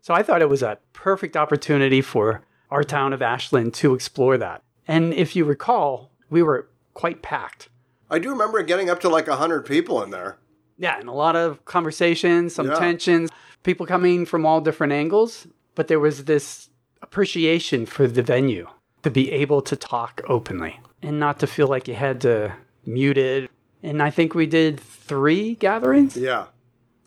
So 0.00 0.14
I 0.14 0.22
thought 0.22 0.42
it 0.42 0.48
was 0.48 0.62
a 0.62 0.78
perfect 0.92 1.36
opportunity 1.36 2.00
for 2.00 2.42
our 2.70 2.84
town 2.84 3.12
of 3.12 3.22
Ashland 3.22 3.74
to 3.74 3.94
explore 3.94 4.38
that. 4.38 4.62
And 4.88 5.12
if 5.12 5.36
you 5.36 5.44
recall, 5.44 6.10
we 6.30 6.42
were 6.42 6.68
quite 6.94 7.22
packed. 7.22 7.68
I 8.12 8.18
do 8.18 8.28
remember 8.30 8.62
getting 8.62 8.90
up 8.90 9.00
to 9.00 9.08
like 9.08 9.26
100 9.26 9.64
people 9.64 10.02
in 10.02 10.10
there. 10.10 10.36
Yeah, 10.78 10.98
and 11.00 11.08
a 11.08 11.12
lot 11.12 11.34
of 11.34 11.64
conversations, 11.64 12.54
some 12.54 12.66
Yeah. 12.68 12.74
tensions, 12.74 13.30
people 13.62 13.86
coming 13.86 14.26
from 14.26 14.44
all 14.44 14.60
different 14.60 14.92
angles. 14.92 15.46
But 15.74 15.88
there 15.88 15.98
was 15.98 16.24
this 16.24 16.68
appreciation 17.00 17.86
for 17.86 18.06
the 18.06 18.22
venue 18.22 18.66
to 19.02 19.10
be 19.10 19.32
able 19.32 19.62
to 19.62 19.74
talk 19.76 20.20
openly 20.28 20.78
and 21.02 21.18
not 21.18 21.38
to 21.40 21.46
feel 21.46 21.66
like 21.66 21.88
you 21.88 21.94
had 21.94 22.20
to 22.20 22.52
mute 22.84 23.16
it. 23.18 23.50
And 23.82 24.02
I 24.02 24.10
think 24.10 24.34
we 24.34 24.46
did 24.46 24.78
three 24.78 25.54
gatherings. 25.54 26.16
Yeah. 26.16 26.46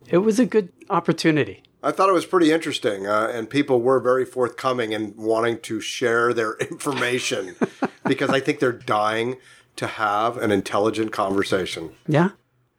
It 0.09 0.17
was 0.19 0.39
a 0.39 0.45
good 0.45 0.69
opportunity. 0.89 1.61
I 1.83 1.91
thought 1.91 2.09
it 2.09 2.13
was 2.13 2.25
pretty 2.25 2.51
interesting, 2.51 3.05
uh, 3.05 3.29
and 3.31 3.47
people 3.47 3.79
were 3.79 3.99
very 3.99 4.25
forthcoming 4.25 4.91
and 4.95 5.15
wanting 5.15 5.59
to 5.59 5.79
share 5.79 6.33
their 6.33 6.55
information 6.71 7.55
because 8.07 8.31
I 8.31 8.39
think 8.39 8.59
they're 8.59 8.71
dying 8.71 9.37
to 9.77 9.87
have 9.87 10.37
an 10.37 10.51
intelligent 10.51 11.11
conversation. 11.11 11.91
Yeah. 12.07 12.29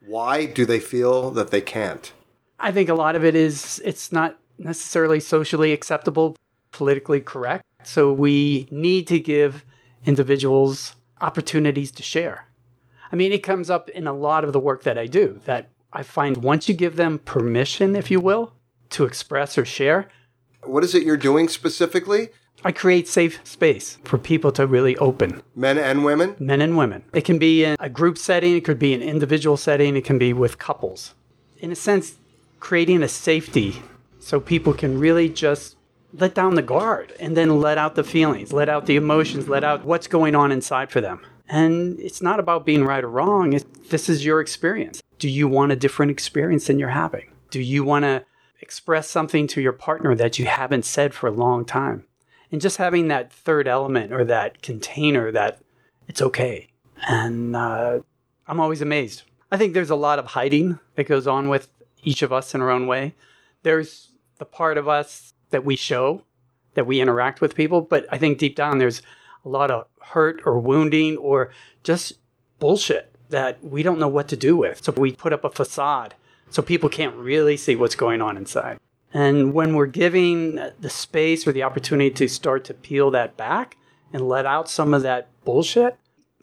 Why 0.04 0.46
do 0.46 0.64
they 0.64 0.80
feel 0.80 1.30
that 1.32 1.50
they 1.50 1.61
can't? 1.61 2.12
I 2.59 2.72
think 2.72 2.88
a 2.88 2.94
lot 2.94 3.16
of 3.16 3.24
it 3.24 3.35
is 3.35 3.82
it's 3.85 4.12
not 4.12 4.38
necessarily 4.59 5.20
socially 5.20 5.72
acceptable, 5.72 6.37
politically 6.72 7.20
correct. 7.20 7.64
So 7.82 8.12
we 8.12 8.66
need 8.70 9.06
to 9.09 9.18
give 9.18 9.64
individuals 10.04 10.96
opportunities 11.20 11.90
to 11.92 12.02
share. 12.02 12.46
I 13.12 13.16
mean, 13.16 13.32
it 13.32 13.42
comes 13.42 13.70
up 13.70 13.88
in 13.90 14.06
a 14.06 14.12
lot 14.12 14.44
of 14.44 14.52
the 14.52 14.61
work 14.61 14.82
that 14.85 14.98
I 14.98 15.06
do 15.06 15.40
that 15.44 15.70
I 15.92 16.02
find 16.02 16.38
once 16.38 16.68
you 16.68 16.74
give 16.74 16.96
them 16.96 17.18
permission, 17.20 17.94
if 17.96 18.11
you 18.11 18.20
will, 18.20 18.52
to 18.90 19.04
express 19.04 19.56
or 19.56 19.64
share, 19.64 20.09
What 20.62 20.85
is 20.85 20.94
it 20.94 21.04
you're 21.04 21.16
doing 21.16 21.48
specifically? 21.48 22.30
I 22.64 22.73
create 22.73 23.07
safe 23.07 23.40
space 23.45 23.99
for 24.05 24.19
people 24.19 24.51
to 24.53 24.66
really 24.66 24.97
open, 24.97 25.42
Men 25.55 25.79
and 25.79 26.05
women? 26.05 26.37
men 26.38 26.61
and 26.61 26.77
women. 26.77 27.05
It 27.12 27.25
can 27.25 27.38
be 27.38 27.64
in 27.64 27.77
a 27.79 27.88
group 27.88 28.19
setting, 28.19 28.57
it 28.57 28.64
could 28.64 28.79
be 28.79 28.95
an 28.95 29.03
individual 29.03 29.57
setting, 29.57 29.97
it 29.97 30.05
can 30.05 30.19
be 30.19 30.33
with 30.33 30.59
couples. 30.59 31.14
In 31.59 31.71
a 31.71 31.77
sense, 31.77 32.14
creating 32.61 33.03
a 33.03 33.09
safety 33.09 33.83
so 34.19 34.40
people 34.40 34.73
can 34.73 34.99
really 34.99 35.29
just 35.29 35.77
let 36.12 36.35
down 36.35 36.55
the 36.55 36.62
guard 36.62 37.12
and 37.21 37.37
then 37.37 37.61
let 37.61 37.79
out 37.79 37.95
the 37.95 38.05
feelings, 38.05 38.53
let 38.53 38.69
out 38.69 38.87
the 38.87 38.97
emotions, 38.97 39.49
let 39.49 39.62
out 39.62 39.85
what's 39.85 40.07
going 40.07 40.35
on 40.35 40.51
inside 40.51 40.90
for 40.90 41.01
them. 41.01 41.21
And 41.49 42.01
it's 42.01 42.23
not 42.23 42.40
about 42.40 42.66
being 42.66 42.85
right 42.85 43.05
or 43.05 43.11
wrong. 43.11 43.53
It's, 43.53 43.64
this 43.90 44.09
is 44.09 44.25
your 44.25 44.40
experience. 44.40 45.03
Do 45.19 45.29
you 45.29 45.47
want 45.47 45.73
a 45.73 45.77
different 45.77 46.11
experience 46.11 46.66
than 46.66 46.79
you're 46.79 46.88
having? 46.88 47.31
Do 47.51 47.61
you 47.61 47.85
want 47.85 48.05
to 48.05 48.25
express 48.61 49.09
something 49.09 49.47
to 49.49 49.61
your 49.61 49.73
partner 49.73 50.14
that 50.16 50.38
you 50.38 50.47
haven't 50.47 50.85
said 50.85 51.14
for 51.14 51.29
a 51.29 51.33
long 51.33 51.64
time? 51.64 52.06
And 52.52 52.61
just 52.61 52.76
having 52.76 53.09
that 53.09 53.32
third 53.32 53.66
element 53.66 54.12
or 54.12 54.24
that 54.24 54.62
container 54.62 55.32
that 55.32 55.61
it's 56.09 56.22
okay. 56.22 56.68
And 57.09 57.56
uh, 57.56 58.00
I'm 58.46 58.61
always 58.61 58.80
amazed. 58.80 59.22
I 59.50 59.56
think 59.56 59.74
there's 59.74 59.90
a 59.90 59.96
lot 59.96 60.18
of 60.18 60.26
hiding 60.26 60.78
that 60.94 61.09
goes 61.09 61.26
on 61.26 61.48
with 61.48 61.68
each 62.02 62.22
of 62.22 62.32
us 62.32 62.54
in 62.54 62.61
our 62.61 62.70
own 62.70 62.87
way. 62.87 63.14
There's 63.62 64.12
the 64.38 64.44
part 64.44 64.78
of 64.78 64.88
us 64.88 65.35
that 65.50 65.64
we 65.64 65.76
show, 65.76 66.22
that 66.74 66.87
we 66.87 67.00
interact 67.00 67.40
with 67.40 67.54
people, 67.54 67.80
but 67.80 68.06
I 68.11 68.18
think 68.18 68.38
deep 68.38 68.54
down 68.56 68.78
there's 68.78 69.02
a 69.44 69.48
lot 69.48 69.70
of 69.70 69.87
hurt 70.00 70.40
or 70.44 70.59
wounding 70.59 71.16
or 71.16 71.50
just 71.82 72.14
bullshit 72.59 73.14
that 73.30 73.62
we 73.62 73.82
don't 73.82 73.98
know 73.98 74.09
what 74.09 74.28
to 74.28 74.37
do 74.37 74.56
with. 74.56 74.85
So 74.85 74.92
we 74.92 75.12
put 75.12 75.32
up 75.32 75.44
a 75.44 75.50
facade 75.50 76.14
so 76.50 76.62
people 76.62 76.88
can't 76.88 77.14
really 77.16 77.56
see 77.56 77.76
what's 77.76 77.96
going 77.96 78.22
on 78.22 78.37
inside. 78.37 78.78
And 79.16 79.55
when 79.55 79.74
we're 79.74 79.87
giving 79.87 80.57
the 80.79 80.90
space 80.90 81.46
or 81.46 81.52
the 81.52 81.62
opportunity 81.62 82.11
to 82.11 82.29
start 82.29 82.64
to 82.64 82.74
peel 82.74 83.11
that 83.12 83.35
back 83.35 83.79
and 84.12 84.29
let 84.29 84.44
out 84.44 84.68
some 84.68 84.92
of 84.92 85.00
that 85.05 85.31
bullshit, 85.42 85.96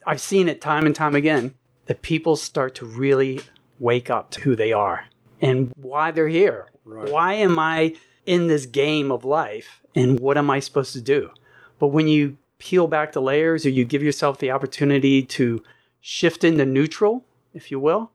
I've 0.08 0.20
seen 0.20 0.50
it 0.50 0.60
time 0.60 0.88
and 0.88 0.96
time 0.96 1.14
again 1.14 1.54
that 1.86 2.02
people 2.02 2.36
start 2.36 2.74
to 2.76 2.86
really 2.88 3.42
wake 3.78 4.10
up 4.10 4.32
to 4.32 4.42
who 4.42 4.56
they 4.56 4.74
are 4.74 5.06
and 5.40 5.72
why 5.76 6.10
they're 6.10 6.28
here. 6.28 6.72
Why 6.84 7.34
am 7.34 7.60
I 7.60 7.94
in 8.26 8.48
this 8.48 8.66
game 8.66 9.12
of 9.12 9.24
life 9.24 9.84
and 9.94 10.20
what 10.20 10.36
am 10.40 10.50
I 10.50 10.60
supposed 10.60 10.94
to 10.94 11.02
do? 11.02 11.30
But 11.78 11.90
when 11.90 12.08
you 12.08 12.38
peel 12.58 12.88
back 12.88 13.12
the 13.12 13.22
layers 13.22 13.68
or 13.68 13.70
you 13.70 13.86
give 13.86 14.02
yourself 14.02 14.40
the 14.40 14.50
opportunity 14.50 15.22
to 15.22 15.62
shift 16.02 16.44
into 16.44 16.66
neutral, 16.66 17.24
if 17.54 17.70
you 17.70 17.80
will, 17.80 18.10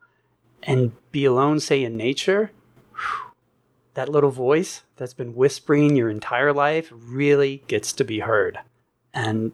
and 0.65 0.91
be 1.13 1.25
alone, 1.25 1.61
say 1.61 1.85
in 1.85 1.97
nature, 1.97 2.51
that 3.99 4.09
little 4.09 4.31
voice 4.31 4.83
that's 4.95 5.13
been 5.13 5.35
whispering 5.35 5.97
your 5.97 6.09
entire 6.09 6.53
life 6.53 6.89
really 6.93 7.65
gets 7.67 7.93
to 7.93 8.05
be 8.05 8.21
heard. 8.21 8.57
And 9.13 9.51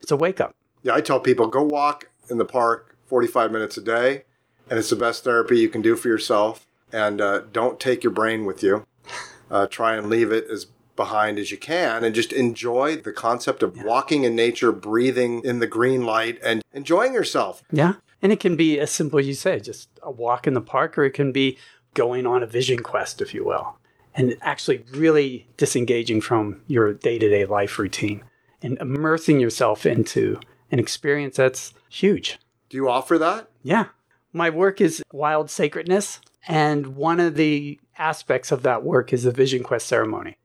it's 0.00 0.12
a 0.12 0.16
wake 0.16 0.40
up. 0.40 0.54
Yeah, 0.84 0.94
I 0.94 1.00
tell 1.00 1.18
people 1.18 1.48
go 1.48 1.64
walk 1.64 2.08
in 2.28 2.38
the 2.38 2.44
park 2.44 2.94
45 3.06 3.50
minutes 3.50 3.76
a 3.76 3.80
day, 3.80 4.22
and 4.70 4.78
it's 4.78 4.90
the 4.90 4.96
best 4.96 5.24
therapy 5.24 5.58
you 5.58 5.68
can 5.68 5.82
do 5.82 5.96
for 5.96 6.06
yourself. 6.06 6.68
And 6.92 7.20
uh, 7.20 7.40
don't 7.52 7.80
take 7.80 8.04
your 8.04 8.12
brain 8.12 8.44
with 8.44 8.62
you. 8.62 8.86
Uh, 9.50 9.66
try 9.66 9.96
and 9.96 10.08
leave 10.08 10.30
it 10.30 10.46
as 10.48 10.66
behind 10.94 11.36
as 11.36 11.50
you 11.50 11.58
can, 11.58 12.04
and 12.04 12.14
just 12.14 12.32
enjoy 12.32 12.94
the 12.94 13.10
concept 13.10 13.64
of 13.64 13.82
walking 13.82 14.22
in 14.22 14.36
nature, 14.36 14.70
breathing 14.70 15.42
in 15.42 15.58
the 15.58 15.66
green 15.66 16.06
light, 16.06 16.38
and 16.40 16.62
enjoying 16.72 17.12
yourself. 17.12 17.64
Yeah. 17.72 17.94
And 18.22 18.30
it 18.30 18.38
can 18.38 18.54
be 18.54 18.78
as 18.78 18.92
simple 18.92 19.18
as 19.18 19.26
you 19.26 19.34
say, 19.34 19.58
just 19.58 19.88
a 20.04 20.10
walk 20.12 20.46
in 20.46 20.54
the 20.54 20.60
park, 20.60 20.96
or 20.96 21.02
it 21.02 21.14
can 21.14 21.32
be 21.32 21.58
going 21.94 22.26
on 22.28 22.44
a 22.44 22.46
vision 22.46 22.80
quest, 22.80 23.20
if 23.20 23.34
you 23.34 23.44
will, 23.44 23.76
and 24.14 24.36
actually 24.40 24.84
really 24.92 25.46
disengaging 25.56 26.20
from 26.20 26.60
your 26.66 26.92
day 26.92 27.18
to 27.18 27.28
day 27.28 27.44
life 27.44 27.78
routine 27.78 28.24
and 28.62 28.78
immersing 28.78 29.40
yourself 29.40 29.86
into 29.86 30.38
an 30.70 30.78
experience 30.78 31.36
that's 31.36 31.72
huge. 31.88 32.38
Do 32.68 32.76
you 32.76 32.88
offer 32.88 33.18
that? 33.18 33.48
Yeah. 33.62 33.86
My 34.32 34.50
work 34.50 34.80
is 34.80 35.02
wild 35.12 35.50
sacredness. 35.50 36.20
And 36.46 36.96
one 36.96 37.20
of 37.20 37.34
the 37.34 37.78
aspects 37.98 38.50
of 38.52 38.62
that 38.62 38.82
work 38.82 39.12
is 39.12 39.24
the 39.24 39.30
Vision 39.30 39.62
Quest 39.62 39.86
ceremony. 39.86 40.36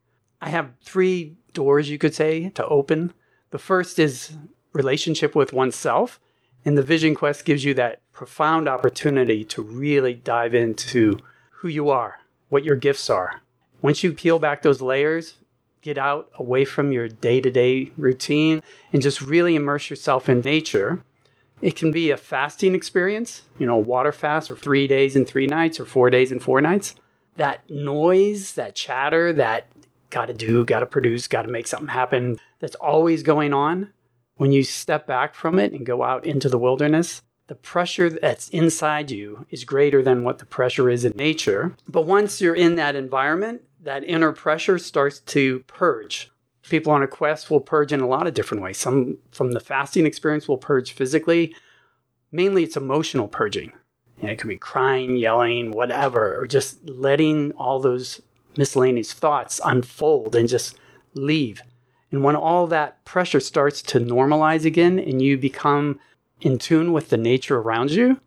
I 0.42 0.50
have 0.50 0.72
three 0.84 1.38
doors, 1.54 1.90
you 1.90 1.98
could 1.98 2.14
say, 2.14 2.50
to 2.50 2.66
open. 2.68 3.14
The 3.52 3.60
first 3.60 3.98
is 4.00 4.34
relationship 4.74 5.36
with 5.36 5.54
oneself. 5.54 6.20
And 6.66 6.78
the 6.78 6.84
Vision 6.84 7.16
Quest 7.16 7.46
gives 7.46 7.64
you 7.64 7.74
that 7.76 8.02
profound 8.12 8.68
opportunity 8.68 9.44
to 9.46 9.62
really 9.62 10.16
dive 10.16 10.54
into 10.54 11.20
who 11.52 11.68
you 11.68 11.90
are, 11.90 12.20
what 12.50 12.64
your 12.64 12.76
gifts 12.76 13.10
are. 13.10 13.42
Once 13.82 14.04
you 14.04 14.14
peel 14.14 14.40
back 14.40 14.62
those 14.62 14.82
layers, 14.82 15.36
get 15.82 15.98
out 15.98 16.30
away 16.40 16.66
from 16.66 16.92
your 16.92 17.08
day 17.08 17.40
to 17.40 17.52
day 17.52 17.92
routine 17.98 18.64
and 18.92 19.02
just 19.02 19.22
really 19.22 19.56
immerse 19.56 19.90
yourself 19.90 20.28
in 20.28 20.42
nature. 20.42 21.04
It 21.62 21.76
can 21.76 21.92
be 21.92 22.12
a 22.12 22.18
fasting 22.18 22.76
experience, 22.76 23.44
you 23.60 23.66
know, 23.66 23.78
water 23.78 24.12
fast 24.12 24.50
for 24.50 24.56
three 24.56 24.88
days 24.88 25.16
and 25.16 25.28
three 25.28 25.48
nights 25.48 25.80
or 25.80 25.86
four 25.86 26.10
days 26.10 26.32
and 26.32 26.42
four 26.42 26.60
nights. 26.60 26.96
That 27.38 27.70
noise, 27.70 28.54
that 28.54 28.76
chatter, 28.76 29.32
that 29.34 29.68
gotta 30.10 30.34
do, 30.34 30.66
gotta 30.66 30.86
produce, 30.86 31.28
gotta 31.28 31.50
make 31.50 31.68
something 31.68 31.90
happen, 31.90 32.40
that's 32.60 32.76
always 32.76 33.24
going 33.24 33.54
on. 33.54 33.92
When 34.38 34.52
you 34.52 34.64
step 34.64 35.08
back 35.08 35.34
from 35.36 35.60
it 35.60 35.72
and 35.72 35.86
go 35.86 36.04
out 36.04 36.26
into 36.26 36.50
the 36.50 36.58
wilderness, 36.58 37.22
the 37.48 37.56
pressure 37.56 38.10
that's 38.10 38.50
inside 38.50 39.12
you 39.12 39.46
is 39.50 39.64
greater 39.64 40.02
than 40.02 40.24
what 40.24 40.40
the 40.40 40.46
pressure 40.46 40.90
is 40.90 41.06
in 41.06 41.14
nature. 41.16 41.76
But 41.88 42.06
once 42.06 42.42
you're 42.42 42.56
in 42.56 42.76
that 42.76 42.96
environment, 42.96 43.62
that 43.84 44.04
inner 44.04 44.32
pressure 44.32 44.80
starts 44.80 45.20
to 45.20 45.60
purge. 45.68 46.32
People 46.64 46.92
on 46.92 47.04
a 47.04 47.08
quest 47.08 47.52
will 47.52 47.60
purge 47.60 47.94
in 47.94 48.02
a 48.02 48.08
lot 48.08 48.26
of 48.26 48.34
different 48.34 48.64
ways. 48.64 48.80
Some 48.80 49.20
from 49.32 49.52
the 49.52 49.60
fasting 49.60 50.08
experience 50.08 50.48
will 50.48 50.58
purge 50.58 50.92
physically. 50.92 51.56
Mainly 52.32 52.64
it's 52.64 52.78
emotional 52.78 53.28
purging. 53.28 53.72
And 54.22 54.32
it 54.32 54.40
could 54.40 54.48
be 54.48 54.58
crying, 54.58 55.18
yelling, 55.18 55.72
whatever, 55.72 56.40
or 56.40 56.48
just 56.48 56.84
letting 56.90 57.52
all 57.52 57.80
those 57.80 58.22
miscellaneous 58.58 59.14
thoughts 59.14 59.62
unfold 59.64 60.36
and 60.36 60.50
just 60.50 60.78
leave. 61.14 61.62
And 62.12 62.24
when 62.24 62.36
all 62.36 62.66
that 62.68 63.04
pressure 63.06 63.40
starts 63.40 63.82
to 63.84 64.00
normalize 64.00 64.66
again 64.66 64.98
and 64.98 65.22
you 65.22 65.38
become 65.38 66.00
in 66.46 66.60
tune 66.60 66.94
with 66.94 67.10
the 67.10 67.18
nature 67.18 67.58
around 67.58 67.90
you, 67.90 68.22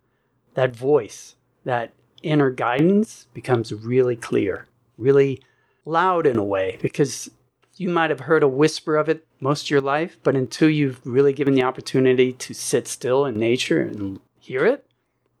that 0.53 0.75
voice, 0.75 1.35
that 1.63 1.93
inner 2.21 2.51
guidance 2.51 3.27
becomes 3.33 3.73
really 3.73 4.17
clear, 4.17 4.67
really 4.97 5.41
loud 5.85 6.27
in 6.27 6.35
a 6.35 6.43
way, 6.43 6.77
because 6.81 7.31
you 7.77 7.87
might 7.87 8.09
have 8.09 8.19
heard 8.19 8.43
a 8.43 8.47
whisper 8.47 8.97
of 8.97 9.07
it 9.07 9.25
most 9.39 9.67
of 9.67 9.69
your 9.69 9.79
life, 9.79 10.17
but 10.21 10.35
until 10.35 10.69
you've 10.69 10.99
really 11.05 11.31
given 11.31 11.53
the 11.53 11.63
opportunity 11.63 12.33
to 12.33 12.53
sit 12.53 12.89
still 12.89 13.25
in 13.25 13.39
nature 13.39 13.79
and 13.79 14.19
hear 14.37 14.65
it, 14.65 14.85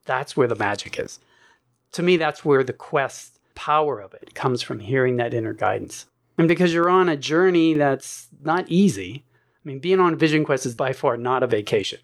That's 0.09 0.35
where 0.35 0.47
the 0.47 0.55
magic 0.55 0.97
is. 0.97 1.19
To 1.91 2.01
me, 2.01 2.17
that's 2.17 2.43
where 2.43 2.63
the 2.63 2.73
quest 2.73 3.37
power 3.53 3.99
of 3.99 4.15
it 4.15 4.33
comes 4.33 4.63
from 4.63 4.79
hearing 4.79 5.17
that 5.17 5.35
inner 5.35 5.53
guidance. 5.53 6.07
And 6.35 6.47
because 6.47 6.73
you're 6.73 6.89
on 6.89 7.09
a 7.09 7.15
journey 7.15 7.75
that's 7.75 8.27
not 8.41 8.67
easy, 8.69 9.23
I 9.33 9.67
mean, 9.67 9.77
being 9.77 9.99
on 9.99 10.13
a 10.13 10.15
vision 10.15 10.43
quest 10.43 10.65
is 10.65 10.73
by 10.73 10.93
far 10.93 11.15
not 11.15 11.43
a 11.43 11.47
vacation. 11.47 11.99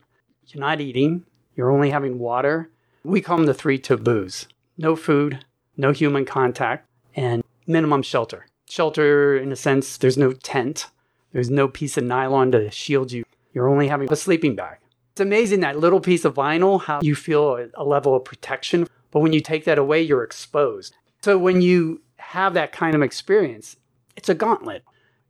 You're 0.47 0.61
not 0.61 0.81
eating, 0.81 1.25
you're 1.55 1.71
only 1.71 1.89
having 1.89 2.19
water. 2.19 2.69
We 3.03 3.21
call 3.21 3.37
them 3.37 3.45
the 3.45 3.53
three 3.53 3.77
taboos 3.77 4.47
no 4.77 4.95
food, 4.95 5.45
no 5.77 5.91
human 5.91 6.25
contact, 6.25 6.87
and 7.15 7.43
minimum 7.65 8.01
shelter. 8.01 8.45
Shelter, 8.69 9.37
in 9.37 9.51
a 9.51 9.55
sense, 9.55 9.97
there's 9.97 10.17
no 10.17 10.33
tent, 10.33 10.87
there's 11.31 11.49
no 11.49 11.67
piece 11.67 11.97
of 11.97 12.03
nylon 12.03 12.51
to 12.51 12.69
shield 12.71 13.11
you. 13.11 13.23
You're 13.53 13.69
only 13.69 13.87
having 13.87 14.11
a 14.11 14.15
sleeping 14.15 14.55
bag. 14.55 14.77
It's 15.13 15.21
amazing 15.21 15.61
that 15.61 15.79
little 15.79 16.01
piece 16.01 16.25
of 16.25 16.33
vinyl, 16.33 16.81
how 16.81 16.99
you 17.01 17.15
feel 17.15 17.69
a 17.73 17.83
level 17.85 18.15
of 18.15 18.25
protection. 18.25 18.87
But 19.11 19.21
when 19.21 19.31
you 19.31 19.39
take 19.39 19.63
that 19.63 19.77
away, 19.77 20.01
you're 20.01 20.23
exposed. 20.23 20.93
So 21.21 21.37
when 21.37 21.61
you 21.61 22.01
have 22.17 22.53
that 22.55 22.73
kind 22.73 22.95
of 22.95 23.01
experience, 23.01 23.77
it's 24.17 24.27
a 24.27 24.35
gauntlet. 24.35 24.83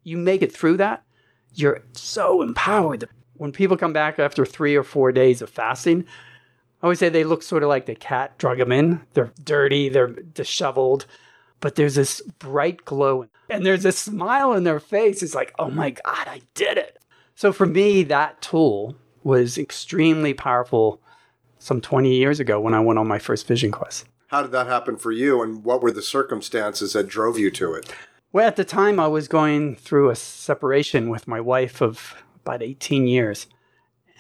You 0.04 0.18
make 0.18 0.42
it 0.42 0.52
through 0.52 0.78
that, 0.78 1.04
you're 1.54 1.84
so 1.94 2.42
empowered. 2.42 3.08
When 3.38 3.52
people 3.52 3.78
come 3.78 3.94
back 3.94 4.20
after 4.20 4.46
three 4.46 4.76
or 4.76 4.84
four 4.84 5.12
days 5.12 5.42
of 5.42 5.50
fasting, 5.50 6.06
I 6.82 6.86
always 6.86 7.00
say 7.00 7.10
they 7.10 7.24
look 7.24 7.44
sort 7.44 7.64
of 7.64 7.70
like 7.70 7.86
the 7.86 7.96
cat 7.96 8.38
drug 8.38 8.60
them 8.60 8.72
in. 8.72 9.02
They're 9.14 9.32
dirty, 9.44 9.90
they're 9.90 10.08
disheveled, 10.08 11.06
but 11.60 11.76
there's 11.76 11.96
this 11.96 12.22
bright 12.22 12.86
glow 12.86 13.28
and 13.50 13.66
there's 13.66 13.86
a 13.86 13.92
smile 13.92 14.54
in 14.54 14.64
their 14.64 14.80
face. 14.80 15.22
It's 15.22 15.36
like, 15.36 15.54
oh 15.60 15.70
my 15.70 15.92
God, 15.92 16.28
I 16.28 16.42
did 16.54 16.78
it. 16.78 17.00
So 17.36 17.52
for 17.52 17.66
me, 17.66 18.04
that 18.04 18.42
tool 18.42 18.96
was 19.24 19.58
extremely 19.58 20.34
powerful 20.34 21.02
some 21.60 21.82
20 21.82 22.16
years 22.16 22.40
ago 22.40 22.60
when 22.60 22.74
I 22.74 22.80
went 22.80 23.00
on 23.00 23.08
my 23.08 23.20
first 23.20 23.48
vision 23.48 23.72
quest. 23.72 24.06
How 24.28 24.42
did 24.42 24.52
that 24.52 24.68
happen 24.68 24.98
for 24.98 25.12
you, 25.12 25.42
and 25.42 25.64
what 25.64 25.82
were 25.82 25.92
the 25.92 26.02
circumstances 26.02 26.94
that 26.94 27.08
drove 27.08 27.38
you 27.38 27.52
to 27.52 27.74
it? 27.74 27.94
Well, 28.32 28.48
at 28.48 28.56
the 28.56 28.66
time, 28.66 29.00
I 29.00 29.08
was 29.08 29.28
going 29.28 29.76
through 29.76 30.10
a 30.10 30.16
separation 30.16 31.10
with 31.10 31.28
my 31.28 31.40
wife 31.40 31.82
of 31.82 32.16
about 32.46 32.62
18 32.62 33.08
years. 33.08 33.48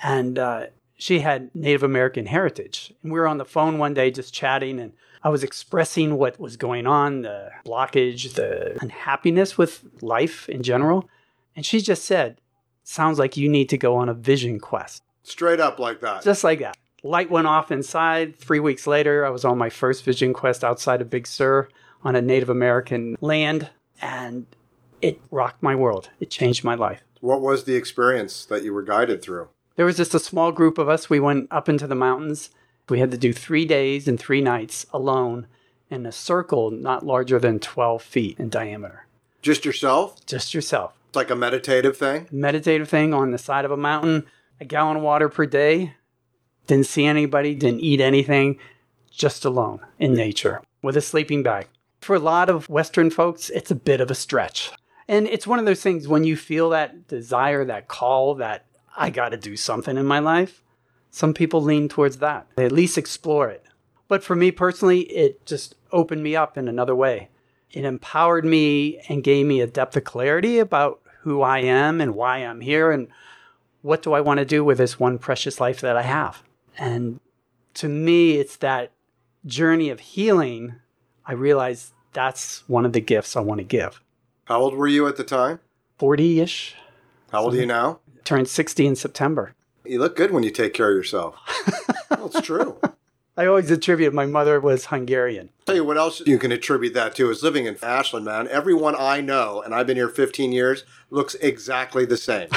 And 0.04 0.40
uh, 0.40 0.68
she 0.98 1.20
had 1.20 1.54
Native 1.54 1.84
American 1.84 2.26
heritage. 2.26 2.94
And 3.04 3.12
we 3.12 3.20
were 3.20 3.28
on 3.28 3.38
the 3.38 3.46
phone 3.46 3.78
one 3.78 3.94
day 3.94 4.12
just 4.12 4.34
chatting, 4.34 4.80
and 4.80 4.94
I 5.24 5.30
was 5.30 5.44
expressing 5.44 6.18
what 6.18 6.40
was 6.40 6.58
going 6.58 6.88
on 6.88 7.22
the 7.22 7.52
blockage, 7.66 8.34
the 8.34 8.78
unhappiness 8.82 9.58
with 9.58 9.84
life 10.02 10.50
in 10.50 10.64
general. 10.64 11.10
And 11.56 11.66
she 11.66 11.82
just 11.82 12.06
said, 12.06 12.40
Sounds 12.88 13.18
like 13.18 13.36
you 13.36 13.50
need 13.50 13.70
to 13.70 13.80
go 13.80 13.96
on 13.96 14.10
a 14.10 14.14
vision 14.14 14.60
quest. 14.60 15.02
Straight 15.24 15.60
up 15.60 15.80
like 15.80 16.02
that. 16.02 16.24
Just 16.24 16.44
like 16.44 16.60
that. 16.60 16.78
Light 17.02 17.32
went 17.32 17.48
off 17.48 17.72
inside. 17.72 18.36
Three 18.36 18.60
weeks 18.60 18.86
later, 18.86 19.26
I 19.26 19.30
was 19.30 19.44
on 19.44 19.58
my 19.58 19.70
first 19.70 20.04
vision 20.04 20.34
quest 20.34 20.64
outside 20.64 21.02
of 21.02 21.10
Big 21.10 21.26
Sur 21.26 21.68
on 22.04 22.16
a 22.16 22.22
Native 22.22 22.50
American 22.50 23.18
land, 23.22 23.70
and 24.04 24.46
it 25.02 25.20
rocked 25.32 25.64
my 25.64 25.74
world. 25.74 26.10
It 26.20 26.30
changed 26.30 26.64
my 26.64 26.76
life. 26.76 27.02
What 27.26 27.42
was 27.42 27.64
the 27.64 27.74
experience 27.74 28.46
that 28.46 28.62
you 28.62 28.72
were 28.72 28.84
guided 28.84 29.24
through? 29.24 29.48
There 29.78 29.86
was 29.88 29.98
just 29.98 30.14
a 30.14 30.20
small 30.20 30.52
group 30.52 30.78
of 30.78 30.88
us. 30.88 31.10
We 31.10 31.20
went 31.20 31.48
up 31.50 31.68
into 31.68 31.88
the 31.88 31.96
mountains. 31.96 32.52
We 32.88 33.00
had 33.00 33.10
to 33.10 33.18
do 33.18 33.34
three 33.34 33.66
days 33.66 34.08
and 34.08 34.20
three 34.20 34.42
nights 34.42 34.86
alone 34.94 35.48
in 35.90 36.06
a 36.06 36.12
circle 36.12 36.70
not 36.70 37.04
larger 37.04 37.40
than 37.40 37.58
12 37.58 38.04
feet 38.04 38.40
in 38.40 38.50
diameter. 38.50 39.08
Just 39.42 39.66
yourself? 39.66 40.24
Just 40.28 40.54
yourself. 40.54 40.94
It's 41.08 41.16
like 41.16 41.32
a 41.32 41.36
meditative 41.36 41.98
thing? 41.98 42.28
Meditative 42.32 42.90
thing 42.90 43.12
on 43.12 43.32
the 43.32 43.40
side 43.40 43.66
of 43.66 43.72
a 43.72 43.78
mountain, 43.78 44.28
a 44.62 44.66
gallon 44.66 44.98
of 44.98 45.02
water 45.02 45.28
per 45.28 45.48
day. 45.48 45.96
Didn't 46.68 46.86
see 46.86 47.06
anybody, 47.06 47.56
didn't 47.56 47.80
eat 47.80 48.02
anything, 48.02 48.60
just 49.10 49.46
alone 49.46 49.80
in 49.98 50.14
nature 50.14 50.62
with 50.84 50.96
a 50.96 51.02
sleeping 51.02 51.42
bag. 51.42 51.66
For 52.02 52.16
a 52.16 52.20
lot 52.20 52.52
of 52.52 52.70
Western 52.70 53.10
folks, 53.10 53.50
it's 53.50 53.72
a 53.72 53.76
bit 53.76 54.00
of 54.00 54.12
a 54.12 54.16
stretch. 54.16 54.72
And 55.08 55.28
it's 55.28 55.48
one 55.48 55.60
of 55.60 55.65
those 55.65 55.82
things 55.82 56.08
when 56.08 56.24
you 56.24 56.36
feel 56.36 56.70
that 56.72 57.08
desire, 57.08 57.63
that 57.65 57.88
call, 57.88 58.36
that 58.36 58.65
I 58.98 59.10
got 59.10 59.30
to 59.30 59.38
do 59.38 59.56
something 59.56 59.98
in 59.98 60.06
my 60.06 60.20
life, 60.20 60.63
some 61.12 61.34
people 61.34 61.62
lean 61.62 61.88
towards 61.88 62.18
that. 62.18 62.48
They 62.56 62.65
at 62.65 62.72
least 62.72 62.98
explore 62.98 63.50
it. 63.50 63.63
But 64.08 64.24
for 64.24 64.36
me 64.36 64.52
personally, 64.52 65.02
it 65.02 65.46
just 65.46 65.76
opened 65.91 66.24
me 66.24 66.36
up 66.36 66.58
in 66.58 66.68
another 66.68 66.96
way. 66.96 67.30
It 67.72 67.86
empowered 67.86 68.46
me 68.46 69.00
and 69.10 69.24
gave 69.24 69.46
me 69.46 69.62
a 69.62 69.68
depth 69.68 69.98
of 69.98 70.04
clarity 70.04 70.60
about 70.60 71.02
who 71.22 71.41
I 71.41 71.60
am 71.60 72.02
and 72.02 72.15
why 72.15 72.38
I'm 72.38 72.62
here 72.62 72.91
and 72.91 73.08
what 73.82 74.02
do 74.02 74.13
I 74.13 74.22
want 74.22 74.39
to 74.39 74.46
do 74.46 74.63
with 74.63 74.78
this 74.78 75.00
one 75.00 75.18
precious 75.18 75.60
life 75.60 75.82
that 75.82 75.98
I 75.98 76.04
have. 76.04 76.44
And 76.78 77.20
to 77.76 77.89
me, 77.89 78.34
it's 78.38 78.58
that 78.58 78.91
journey 79.46 79.89
of 79.89 80.00
healing. 80.00 80.76
I 81.26 81.34
realized 81.34 81.91
that's 82.13 82.68
one 82.68 82.86
of 82.86 82.94
the 82.94 83.02
gifts 83.02 83.36
I 83.36 83.41
want 83.41 83.60
to 83.60 83.63
give. 83.63 84.02
How 84.46 84.62
old 84.62 84.76
were 84.76 84.88
you 84.88 85.08
at 85.08 85.18
the 85.18 85.24
time? 85.24 85.60
40 85.98 86.40
ish. 86.40 86.76
How 87.32 87.44
old 87.44 87.56
are 87.56 87.58
you 87.58 87.66
now? 87.66 88.00
Turned 88.24 88.48
60 88.48 88.86
in 88.86 88.96
September. 88.96 89.56
You 89.84 90.00
look 90.00 90.16
good 90.16 90.30
when 90.32 90.44
you 90.44 90.52
take 90.52 90.74
care 90.74 90.92
of 90.92 90.96
yourself. 90.96 91.36
well, 92.12 92.28
it's 92.28 92.42
true. 92.42 92.80
I 93.36 93.48
always 93.48 93.72
attribute 93.72 94.14
my 94.14 94.28
mother 94.28 94.60
was 94.60 94.86
Hungarian. 94.86 95.50
Tell 95.66 95.76
you 95.76 95.84
what 95.84 95.98
else 95.98 96.22
you 96.28 96.38
can 96.38 96.52
attribute 96.52 96.94
that 96.94 97.16
to 97.16 97.30
is 97.32 97.42
living 97.42 97.66
in 97.66 97.78
Ashland, 97.82 98.24
man. 98.26 98.48
Everyone 98.48 98.96
I 98.98 99.20
know, 99.20 99.64
and 99.64 99.74
I've 99.74 99.88
been 99.88 99.98
here 99.98 100.10
15 100.10 100.52
years, 100.52 100.86
looks 101.10 101.34
exactly 101.36 102.06
the 102.06 102.16
same. 102.16 102.50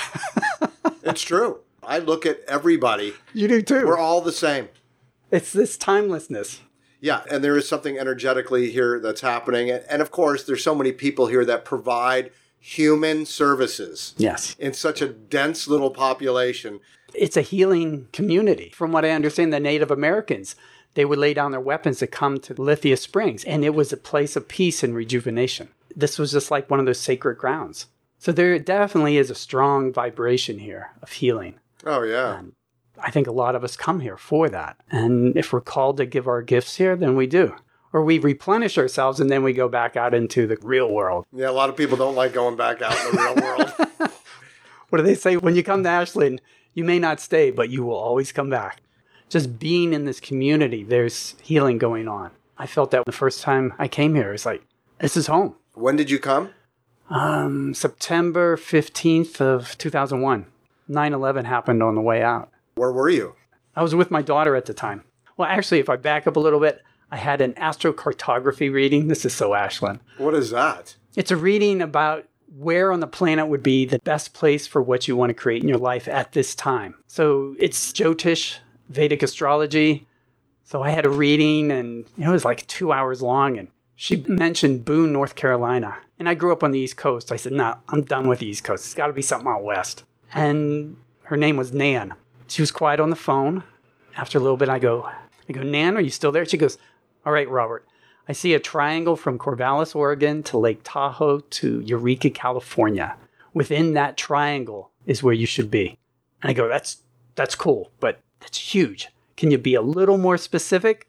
it's 1.02 1.22
true. 1.22 1.60
I 1.82 1.98
look 2.00 2.26
at 2.26 2.40
everybody. 2.46 3.14
You 3.32 3.48
do 3.48 3.62
too. 3.62 3.86
We're 3.86 3.98
all 3.98 4.20
the 4.20 4.30
same. 4.30 4.68
It's 5.30 5.54
this 5.54 5.78
timelessness. 5.78 6.60
Yeah, 7.00 7.22
and 7.30 7.44
there 7.44 7.56
is 7.56 7.68
something 7.68 7.98
energetically 7.98 8.70
here 8.70 8.98
that's 8.98 9.20
happening. 9.20 9.70
And 9.70 10.02
of 10.02 10.10
course, 10.10 10.44
there's 10.44 10.64
so 10.64 10.74
many 10.74 10.92
people 10.92 11.26
here 11.26 11.44
that 11.44 11.64
provide 11.64 12.32
human 12.58 13.24
services. 13.24 14.14
Yes. 14.16 14.56
In 14.58 14.74
such 14.74 15.00
a 15.00 15.08
dense 15.08 15.68
little 15.68 15.90
population. 15.90 16.80
It's 17.14 17.36
a 17.36 17.42
healing 17.42 18.08
community. 18.12 18.70
From 18.74 18.92
what 18.92 19.04
I 19.04 19.10
understand, 19.10 19.52
the 19.52 19.60
Native 19.60 19.90
Americans, 19.90 20.56
they 20.94 21.04
would 21.04 21.18
lay 21.18 21.34
down 21.34 21.52
their 21.52 21.60
weapons 21.60 22.00
to 22.00 22.06
come 22.06 22.38
to 22.40 22.60
Lithia 22.60 22.96
Springs, 22.96 23.44
and 23.44 23.64
it 23.64 23.74
was 23.74 23.92
a 23.92 23.96
place 23.96 24.34
of 24.34 24.48
peace 24.48 24.82
and 24.82 24.94
rejuvenation. 24.94 25.68
This 25.94 26.18
was 26.18 26.32
just 26.32 26.50
like 26.50 26.68
one 26.68 26.80
of 26.80 26.86
those 26.86 27.00
sacred 27.00 27.38
grounds. 27.38 27.86
So 28.18 28.32
there 28.32 28.58
definitely 28.58 29.16
is 29.16 29.30
a 29.30 29.34
strong 29.34 29.92
vibration 29.92 30.58
here 30.58 30.90
of 31.00 31.12
healing. 31.12 31.60
Oh, 31.86 32.02
yeah. 32.02 32.38
And 32.38 32.52
I 33.02 33.10
think 33.10 33.26
a 33.26 33.32
lot 33.32 33.54
of 33.54 33.64
us 33.64 33.76
come 33.76 34.00
here 34.00 34.16
for 34.16 34.48
that. 34.48 34.76
And 34.90 35.36
if 35.36 35.52
we're 35.52 35.60
called 35.60 35.96
to 35.98 36.06
give 36.06 36.26
our 36.26 36.42
gifts 36.42 36.76
here, 36.76 36.96
then 36.96 37.16
we 37.16 37.26
do. 37.26 37.54
Or 37.92 38.02
we 38.04 38.18
replenish 38.18 38.76
ourselves 38.76 39.20
and 39.20 39.30
then 39.30 39.42
we 39.42 39.52
go 39.52 39.68
back 39.68 39.96
out 39.96 40.14
into 40.14 40.46
the 40.46 40.58
real 40.62 40.90
world. 40.90 41.26
Yeah, 41.32 41.48
a 41.48 41.52
lot 41.52 41.70
of 41.70 41.76
people 41.76 41.96
don't 41.96 42.14
like 42.14 42.32
going 42.32 42.56
back 42.56 42.82
out 42.82 42.92
in 43.06 43.16
the 43.16 43.22
real 43.22 43.34
world. 43.36 44.12
what 44.90 44.98
do 44.98 45.02
they 45.02 45.14
say? 45.14 45.36
When 45.36 45.56
you 45.56 45.62
come 45.62 45.82
to 45.82 45.88
Ashland, 45.88 46.40
you 46.74 46.84
may 46.84 46.98
not 46.98 47.20
stay, 47.20 47.50
but 47.50 47.70
you 47.70 47.84
will 47.84 47.96
always 47.96 48.32
come 48.32 48.50
back. 48.50 48.82
Just 49.28 49.58
being 49.58 49.92
in 49.92 50.04
this 50.04 50.20
community, 50.20 50.84
there's 50.84 51.34
healing 51.42 51.78
going 51.78 52.08
on. 52.08 52.30
I 52.56 52.66
felt 52.66 52.90
that 52.90 53.04
the 53.04 53.12
first 53.12 53.42
time 53.42 53.74
I 53.78 53.88
came 53.88 54.14
here. 54.14 54.32
It's 54.32 54.46
like, 54.46 54.62
this 55.00 55.16
is 55.16 55.26
home. 55.26 55.54
When 55.74 55.96
did 55.96 56.10
you 56.10 56.18
come? 56.18 56.50
Um, 57.10 57.72
September 57.74 58.56
15th 58.56 59.40
of 59.40 59.78
2001. 59.78 60.46
9 60.88 61.12
11 61.12 61.44
happened 61.44 61.82
on 61.82 61.94
the 61.94 62.00
way 62.00 62.22
out. 62.22 62.50
Where 62.78 62.92
were 62.92 63.10
you? 63.10 63.34
I 63.76 63.82
was 63.82 63.94
with 63.94 64.10
my 64.10 64.22
daughter 64.22 64.56
at 64.56 64.66
the 64.66 64.74
time. 64.74 65.04
Well, 65.36 65.48
actually, 65.48 65.80
if 65.80 65.88
I 65.88 65.96
back 65.96 66.26
up 66.26 66.36
a 66.36 66.40
little 66.40 66.60
bit, 66.60 66.82
I 67.10 67.16
had 67.16 67.40
an 67.40 67.54
astrocartography 67.54 68.72
reading. 68.72 69.08
This 69.08 69.24
is 69.24 69.34
so 69.34 69.54
Ashland. 69.54 70.00
What 70.16 70.34
is 70.34 70.50
that? 70.50 70.96
It's 71.16 71.30
a 71.30 71.36
reading 71.36 71.80
about 71.80 72.26
where 72.56 72.92
on 72.92 73.00
the 73.00 73.06
planet 73.06 73.48
would 73.48 73.62
be 73.62 73.84
the 73.84 73.98
best 74.00 74.32
place 74.32 74.66
for 74.66 74.82
what 74.82 75.06
you 75.06 75.16
want 75.16 75.30
to 75.30 75.34
create 75.34 75.62
in 75.62 75.68
your 75.68 75.78
life 75.78 76.08
at 76.08 76.32
this 76.32 76.54
time. 76.54 76.94
So 77.06 77.54
it's 77.58 77.92
Jyotish, 77.92 78.58
Vedic 78.88 79.22
astrology. 79.22 80.06
So 80.64 80.82
I 80.82 80.90
had 80.90 81.06
a 81.06 81.10
reading 81.10 81.70
and 81.70 82.06
it 82.18 82.28
was 82.28 82.44
like 82.44 82.66
two 82.66 82.92
hours 82.92 83.22
long 83.22 83.58
and 83.58 83.68
she 83.96 84.24
mentioned 84.28 84.84
Boone, 84.84 85.12
North 85.12 85.34
Carolina. 85.34 85.98
And 86.18 86.28
I 86.28 86.34
grew 86.34 86.52
up 86.52 86.62
on 86.62 86.70
the 86.70 86.78
East 86.78 86.96
Coast. 86.96 87.32
I 87.32 87.36
said, 87.36 87.52
no, 87.52 87.64
nah, 87.64 87.76
I'm 87.88 88.02
done 88.02 88.28
with 88.28 88.38
the 88.38 88.46
East 88.46 88.64
Coast. 88.64 88.84
It's 88.84 88.94
got 88.94 89.08
to 89.08 89.12
be 89.12 89.22
something 89.22 89.48
out 89.48 89.64
west. 89.64 90.04
And 90.32 90.96
her 91.24 91.36
name 91.36 91.56
was 91.56 91.72
Nan. 91.72 92.14
She 92.48 92.62
was 92.62 92.70
quiet 92.70 93.00
on 93.00 93.10
the 93.10 93.16
phone. 93.16 93.62
After 94.16 94.38
a 94.38 94.40
little 94.40 94.56
bit, 94.56 94.68
I 94.68 94.78
go, 94.78 95.08
I 95.48 95.52
go, 95.52 95.62
Nan, 95.62 95.96
are 95.96 96.00
you 96.00 96.10
still 96.10 96.32
there? 96.32 96.44
She 96.44 96.56
goes, 96.56 96.78
All 97.24 97.32
right, 97.32 97.48
Robert. 97.48 97.86
I 98.28 98.32
see 98.32 98.52
a 98.52 98.60
triangle 98.60 99.16
from 99.16 99.38
Corvallis, 99.38 99.96
Oregon 99.96 100.42
to 100.44 100.58
Lake 100.58 100.80
Tahoe 100.84 101.40
to 101.40 101.80
Eureka, 101.80 102.30
California. 102.30 103.16
Within 103.54 103.94
that 103.94 104.16
triangle 104.16 104.90
is 105.06 105.22
where 105.22 105.34
you 105.34 105.46
should 105.46 105.70
be. 105.70 105.98
And 106.42 106.50
I 106.50 106.52
go, 106.52 106.68
That's 106.68 107.02
that's 107.34 107.54
cool, 107.54 107.92
but 108.00 108.20
that's 108.40 108.58
huge. 108.58 109.08
Can 109.36 109.50
you 109.50 109.58
be 109.58 109.74
a 109.74 109.82
little 109.82 110.18
more 110.18 110.36
specific? 110.36 111.08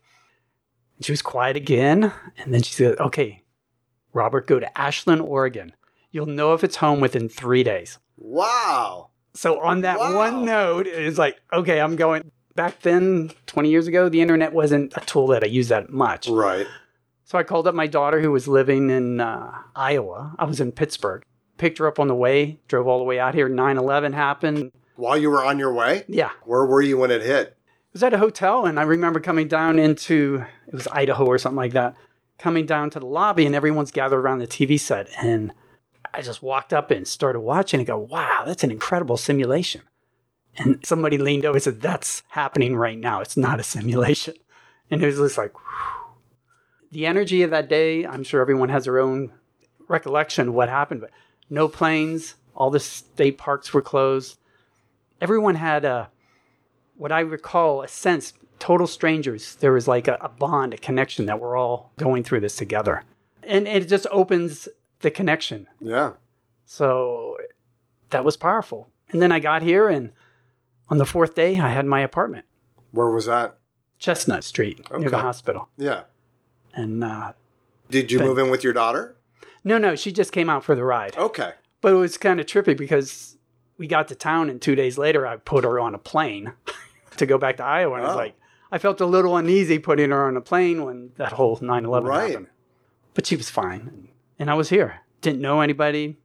And 0.98 1.06
she 1.06 1.12
was 1.12 1.22
quiet 1.22 1.56
again. 1.56 2.14
And 2.38 2.54
then 2.54 2.62
she 2.62 2.74
said, 2.74 3.00
Okay, 3.00 3.44
Robert, 4.14 4.46
go 4.46 4.60
to 4.60 4.78
Ashland, 4.78 5.22
Oregon. 5.22 5.74
You'll 6.12 6.26
know 6.26 6.54
if 6.54 6.64
it's 6.64 6.78
home 6.78 7.00
within 7.00 7.30
three 7.30 7.64
days. 7.64 8.00
Wow. 8.18 9.09
So 9.34 9.60
on 9.60 9.82
that 9.82 10.00
wow. 10.00 10.16
one 10.16 10.46
note, 10.46 10.88
it's 10.88 11.18
like, 11.18 11.40
okay, 11.54 11.80
I'm 11.80 11.96
going 11.96 12.32
back 12.56 12.82
then, 12.82 13.32
20 13.46 13.70
years 13.70 13.88
ago, 13.88 14.10
the 14.10 14.22
internet 14.22 14.54
wasn't 14.54 14.94
a 14.98 15.02
tool 15.02 15.28
that 15.28 15.44
I 15.44 15.48
used 15.48 15.70
that 15.70 15.90
much. 15.90 16.28
Right. 16.28 16.68
So 17.24 17.38
I 17.38 17.44
called 17.44 17.68
up 17.68 17.76
my 17.76 17.88
daughter 17.88 18.20
who 18.20 18.32
was 18.32 18.48
living 18.48 18.90
in 18.90 19.22
uh, 19.22 19.52
Iowa. 19.76 20.36
I 20.40 20.46
was 20.46 20.60
in 20.60 20.72
Pittsburgh. 20.72 21.24
Picked 21.58 21.78
her 21.78 21.88
up 21.88 22.00
on 22.00 22.08
the 22.08 22.16
way, 22.16 22.60
drove 22.68 22.88
all 22.88 22.98
the 22.98 23.04
way 23.04 23.20
out 23.20 23.36
here. 23.36 23.50
9 23.50 23.78
11 23.78 24.14
happened. 24.14 24.72
While 24.96 25.18
you 25.18 25.30
were 25.30 25.44
on 25.44 25.60
your 25.60 25.74
way? 25.74 26.06
Yeah. 26.08 26.32
Where 26.44 26.66
were 26.66 26.82
you 26.82 26.98
when 26.98 27.12
it 27.12 27.22
hit? 27.22 27.56
was 27.94 28.04
at 28.04 28.14
a 28.14 28.18
hotel 28.18 28.66
and 28.66 28.80
I 28.80 28.84
remember 28.84 29.20
coming 29.20 29.48
down 29.48 29.80
into 29.80 30.46
it 30.68 30.74
was 30.74 30.88
Idaho 30.88 31.26
or 31.26 31.38
something 31.38 31.58
like 31.58 31.74
that, 31.74 31.96
coming 32.38 32.66
down 32.66 32.90
to 32.92 33.00
the 33.00 33.06
lobby 33.06 33.46
and 33.46 33.56
everyone's 33.56 33.92
gathered 33.92 34.20
around 34.20 34.40
the 34.40 34.48
TV 34.48 34.80
set 34.80 35.10
and 35.22 35.52
I 36.14 36.22
just 36.22 36.42
walked 36.42 36.74
up 36.74 36.92
and 36.92 37.08
started 37.08 37.42
watching 37.42 37.80
and 37.80 37.88
go, 37.88 37.98
wow, 37.98 38.44
that's 38.46 38.64
an 38.64 38.72
incredible 38.72 39.18
simulation. 39.18 39.82
And 40.58 40.86
somebody 40.86 41.18
leaned 41.18 41.46
over 41.46 41.56
and 41.56 41.64
said, 41.64 41.82
That's 41.82 42.24
happening 42.30 42.76
right 42.76 42.98
now. 42.98 43.22
It's 43.22 43.38
not 43.38 43.60
a 43.60 43.64
simulation. 43.64 44.36
And 44.92 45.04
it 45.04 45.06
was 45.06 45.18
just 45.18 45.38
like 45.38 45.54
whew. 45.54 46.16
the 46.90 47.06
energy 47.06 47.44
of 47.44 47.52
that 47.52 47.70
day, 47.70 48.08
I'm 48.08 48.24
sure 48.24 48.42
everyone 48.42 48.70
has 48.70 48.86
their 48.86 48.98
own 48.98 49.32
recollection 49.88 50.48
of 50.48 50.56
what 50.56 50.68
happened, 50.68 51.02
but 51.02 51.12
no 51.48 51.68
planes, 51.68 52.34
all 52.56 52.72
the 52.72 52.80
state 52.80 53.38
parks 53.38 53.72
were 53.72 53.84
closed. 53.84 54.40
Everyone 55.22 55.54
had 55.54 55.86
a 55.86 56.10
what 56.98 57.12
I 57.12 57.20
recall, 57.20 57.84
a 57.84 57.88
sense, 57.88 58.34
total 58.58 58.88
strangers. 58.88 59.58
There 59.58 59.74
was 59.74 59.88
like 59.88 60.08
a, 60.08 60.18
a, 60.22 60.30
bond, 60.30 60.74
a 60.74 60.78
connection 60.78 61.28
that 61.28 61.40
we're 61.40 61.56
all 61.56 61.92
going 62.00 62.24
through 62.24 62.40
this 62.40 62.56
together. 62.56 63.04
And 63.44 63.68
it 63.68 63.88
just 63.88 64.08
opens 64.10 64.68
the 65.00 65.12
connection. 65.12 65.68
Yeah. 65.80 66.14
So 66.66 67.38
that 68.10 68.24
was 68.24 68.38
powerful. 68.38 68.90
And 69.10 69.22
then 69.22 69.32
I 69.32 69.40
got 69.40 69.62
here, 69.62 69.90
and 69.90 70.12
on 70.90 70.98
the 70.98 71.06
fourth 71.06 71.36
day, 71.36 71.60
I 71.60 71.70
had 71.70 71.86
my 71.86 72.02
apartment. 72.02 72.46
Where 72.92 73.10
was 73.10 73.26
that? 73.26 73.58
Chestnut 73.98 74.44
Street, 74.44 74.80
okay. 74.92 75.00
near 75.00 75.10
the 75.10 75.20
hospital. 75.20 75.70
Yeah. 75.78 76.04
And 76.74 77.04
uh, 77.04 77.34
did 77.90 78.12
you 78.12 78.20
move 78.20 78.38
in 78.38 78.50
with 78.50 78.64
your 78.64 78.74
daughter? 78.74 79.16
No, 79.64 79.78
no, 79.78 79.96
she 79.96 80.12
just 80.12 80.32
came 80.32 80.50
out 80.50 80.64
for 80.64 80.76
the 80.76 80.84
ride. 80.84 81.18
Okay. 81.18 81.54
But 81.82 81.94
it 81.94 81.98
was 81.98 82.18
kind 82.18 82.40
of 82.40 82.46
trippy 82.46 82.78
because 82.78 83.38
we 83.78 83.88
got 83.88 84.08
to 84.10 84.16
town, 84.16 84.50
and 84.50 84.62
two 84.62 84.76
days 84.76 84.98
later, 84.98 85.26
I 85.26 85.38
put 85.38 85.64
her 85.64 85.80
on 85.80 85.96
a 85.96 85.98
plane. 85.98 86.54
to 87.20 87.26
go 87.26 87.38
back 87.38 87.58
to 87.58 87.64
Iowa. 87.64 87.96
And 87.96 88.04
oh. 88.04 88.06
I 88.06 88.10
was 88.10 88.18
like, 88.18 88.36
I 88.72 88.78
felt 88.78 89.00
a 89.02 89.06
little 89.06 89.38
uneasy 89.38 89.80
putting 89.80 90.10
her 90.10 90.28
on 90.28 90.36
a 90.36 90.42
plane 90.42 90.84
when 90.84 91.12
that 91.18 91.34
whole 91.34 91.60
9 91.62 91.86
11 91.86 92.10
right. 92.10 92.30
happened. 92.30 92.48
But 93.14 93.28
she 93.28 93.36
was 93.36 93.50
fine. 93.50 94.10
And 94.40 94.50
I 94.50 94.54
was 94.56 94.70
here. 94.70 95.02
Didn't 95.22 95.42
know 95.42 95.62
anybody. 95.62 96.18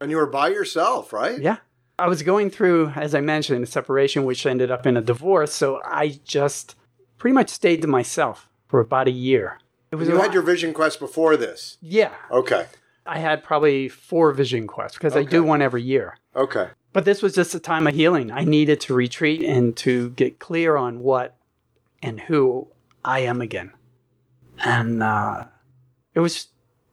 And 0.00 0.10
you 0.10 0.16
were 0.16 0.26
by 0.26 0.48
yourself, 0.48 1.12
right? 1.12 1.38
Yeah. 1.40 1.58
I 1.98 2.08
was 2.08 2.22
going 2.22 2.50
through, 2.50 2.92
as 2.96 3.14
I 3.14 3.20
mentioned, 3.20 3.62
a 3.62 3.66
separation, 3.66 4.24
which 4.24 4.46
ended 4.46 4.70
up 4.70 4.86
in 4.86 4.96
a 4.96 5.02
divorce. 5.02 5.52
So 5.52 5.80
I 5.84 6.20
just 6.24 6.76
pretty 7.18 7.34
much 7.34 7.50
stayed 7.50 7.82
to 7.82 7.88
myself 7.88 8.48
for 8.68 8.80
about 8.80 9.08
a 9.08 9.12
year. 9.12 9.58
It 9.90 9.96
was 9.96 10.08
you 10.08 10.16
had 10.16 10.34
your 10.34 10.42
vision 10.42 10.72
quest 10.72 11.00
before 11.00 11.36
this? 11.36 11.78
Yeah. 11.80 12.14
Okay. 12.30 12.66
I 13.06 13.18
had 13.18 13.42
probably 13.42 13.88
four 13.88 14.32
vision 14.32 14.66
quests 14.66 14.98
because 14.98 15.14
okay. 15.14 15.26
I 15.26 15.30
do 15.30 15.42
one 15.42 15.62
every 15.62 15.82
year. 15.82 16.18
Okay. 16.36 16.68
But 16.92 17.04
this 17.04 17.22
was 17.22 17.34
just 17.34 17.54
a 17.54 17.60
time 17.60 17.86
of 17.86 17.94
healing. 17.94 18.30
I 18.30 18.44
needed 18.44 18.80
to 18.82 18.94
retreat 18.94 19.42
and 19.42 19.76
to 19.78 20.10
get 20.10 20.38
clear 20.38 20.76
on 20.76 21.00
what 21.00 21.36
and 22.02 22.20
who 22.20 22.68
I 23.04 23.20
am 23.20 23.40
again. 23.40 23.72
And 24.58 25.02
uh, 25.02 25.44
it 26.14 26.20
was 26.20 26.48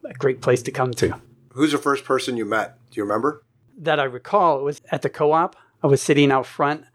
a 0.10 0.14
great 0.14 0.42
place 0.42 0.62
to 0.64 0.72
come 0.72 0.94
to. 0.96 1.20
Who's 1.54 1.72
the 1.72 1.78
first 1.78 2.04
person 2.06 2.38
you 2.38 2.46
met? 2.46 2.78
Do 2.92 3.00
you 3.00 3.04
remember? 3.04 3.44
That 3.78 4.00
I 4.00 4.04
recall, 4.04 4.60
it 4.60 4.64
was 4.64 4.82
at 4.92 5.02
the 5.02 5.10
co 5.10 5.32
op. 5.32 5.56
I 5.84 5.88
was 5.88 6.02
sitting 6.02 6.32
out 6.32 6.46
front. 6.46 6.86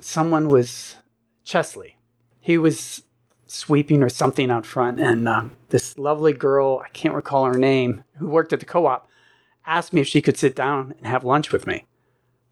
Someone 0.00 0.48
was 0.48 0.96
Chesley. 1.44 1.96
He 2.40 2.58
was 2.58 3.02
sweeping 3.46 4.02
or 4.02 4.08
something 4.08 4.50
out 4.50 4.66
front. 4.66 5.00
And 5.00 5.28
uh, 5.28 5.44
this 5.68 5.98
lovely 5.98 6.32
girl, 6.32 6.82
I 6.84 6.88
can't 6.90 7.14
recall 7.14 7.44
her 7.44 7.58
name, 7.58 8.04
who 8.18 8.28
worked 8.28 8.52
at 8.52 8.60
the 8.60 8.66
co 8.66 8.86
op, 8.86 9.08
asked 9.66 9.92
me 9.92 10.00
if 10.00 10.08
she 10.08 10.22
could 10.22 10.36
sit 10.36 10.54
down 10.56 10.94
and 10.98 11.06
have 11.06 11.24
lunch 11.24 11.52
with 11.52 11.66
me 11.66 11.86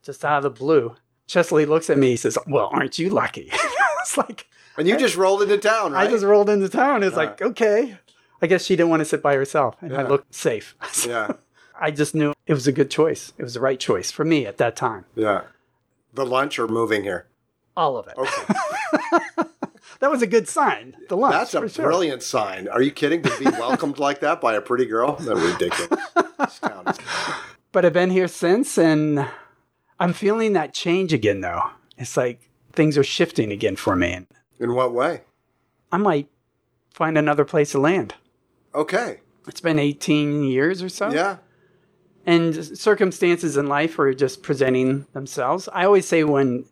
just 0.03 0.25
out 0.25 0.39
of 0.39 0.43
the 0.43 0.51
blue. 0.51 0.97
Chesley 1.27 1.65
looks 1.65 1.89
at 1.89 1.99
me. 1.99 2.11
He 2.11 2.17
says, 2.17 2.37
"Well, 2.47 2.69
aren't 2.73 2.99
you 2.99 3.09
lucky?" 3.09 3.51
it's 4.01 4.19
like, 4.19 4.47
and 4.77 4.87
you 4.87 4.99
just 4.99 5.17
rolled 5.17 5.43
into 5.43 5.59
town, 5.59 5.93
right? 5.93 6.07
I 6.07 6.11
just 6.11 6.25
rolled 6.25 6.51
into 6.51 6.69
town. 6.69 7.03
It's 7.03 7.17
like, 7.17 7.41
okay. 7.41 7.99
I 8.43 8.49
guess 8.49 8.65
she 8.65 8.75
didn't 8.75 8.91
want 8.91 9.01
to 9.01 9.05
sit 9.05 9.23
by 9.23 9.37
herself, 9.37 9.77
and 9.81 9.93
yeah. 9.93 10.01
I 10.01 10.03
looked 10.03 10.35
safe. 10.35 10.75
yeah. 11.07 11.35
I 11.81 11.93
just 11.93 12.15
knew 12.15 12.35
it 12.47 12.55
was 12.55 12.67
a 12.67 12.73
good 12.73 12.91
choice. 12.91 13.33
It 13.39 13.45
was 13.45 13.55
the 13.55 13.61
right 13.61 13.79
choice 13.79 14.11
for 14.11 14.25
me 14.25 14.47
at 14.47 14.59
that 14.59 14.75
time. 14.75 15.05
Yeah. 15.15 15.43
The 16.13 16.27
lunch 16.27 16.59
or 16.59 16.67
moving 16.67 17.05
here? 17.05 17.27
All 17.77 17.97
of 17.97 18.09
it. 18.09 18.15
Okay. 18.19 18.55
that 20.01 20.11
was 20.11 20.23
a 20.23 20.27
good 20.27 20.49
sign. 20.49 20.97
The 21.09 21.17
lunch. 21.17 21.33
That's 21.35 21.55
a 21.55 21.69
sure. 21.69 21.87
brilliant 21.87 22.23
sign. 22.23 22.69
Are 22.69 22.83
you 22.83 22.91
kidding? 22.91 23.23
To 23.23 23.39
be 23.39 23.45
welcomed 23.45 23.99
like 23.99 24.21
that 24.21 24.41
by 24.41 24.55
a 24.55 24.61
pretty 24.61 24.87
girl? 24.87 25.17
That's 25.17 25.41
ridiculous. 25.41 26.61
but 27.73 27.85
I've 27.85 27.93
been 27.93 28.11
here 28.11 28.29
since, 28.29 28.77
and 28.77 29.27
I'm 29.99 30.13
feeling 30.13 30.53
that 30.53 30.75
change 30.75 31.13
again, 31.13 31.41
though. 31.41 31.71
It's 31.97 32.17
like 32.17 32.51
things 32.73 32.99
are 32.99 33.05
shifting 33.05 33.53
again 33.53 33.77
for 33.77 33.95
me. 33.95 34.27
In 34.59 34.75
what 34.75 34.93
way? 34.93 35.23
I 35.91 35.97
might 35.97 36.29
find 36.91 37.17
another 37.17 37.45
place 37.45 37.71
to 37.73 37.79
land. 37.79 38.15
Okay. 38.75 39.21
It's 39.47 39.61
been 39.61 39.79
18 39.79 40.45
years 40.45 40.83
or 40.83 40.89
so. 40.89 41.11
Yeah. 41.11 41.39
And 42.25 42.55
circumstances 42.79 43.57
in 43.57 43.67
life 43.67 43.99
are 43.99 44.15
just 44.15 44.43
presenting 44.43 45.07
themselves. 45.13 45.69
I 45.73 45.85
always 45.85 46.07
say 46.07 46.23
when 46.23 46.67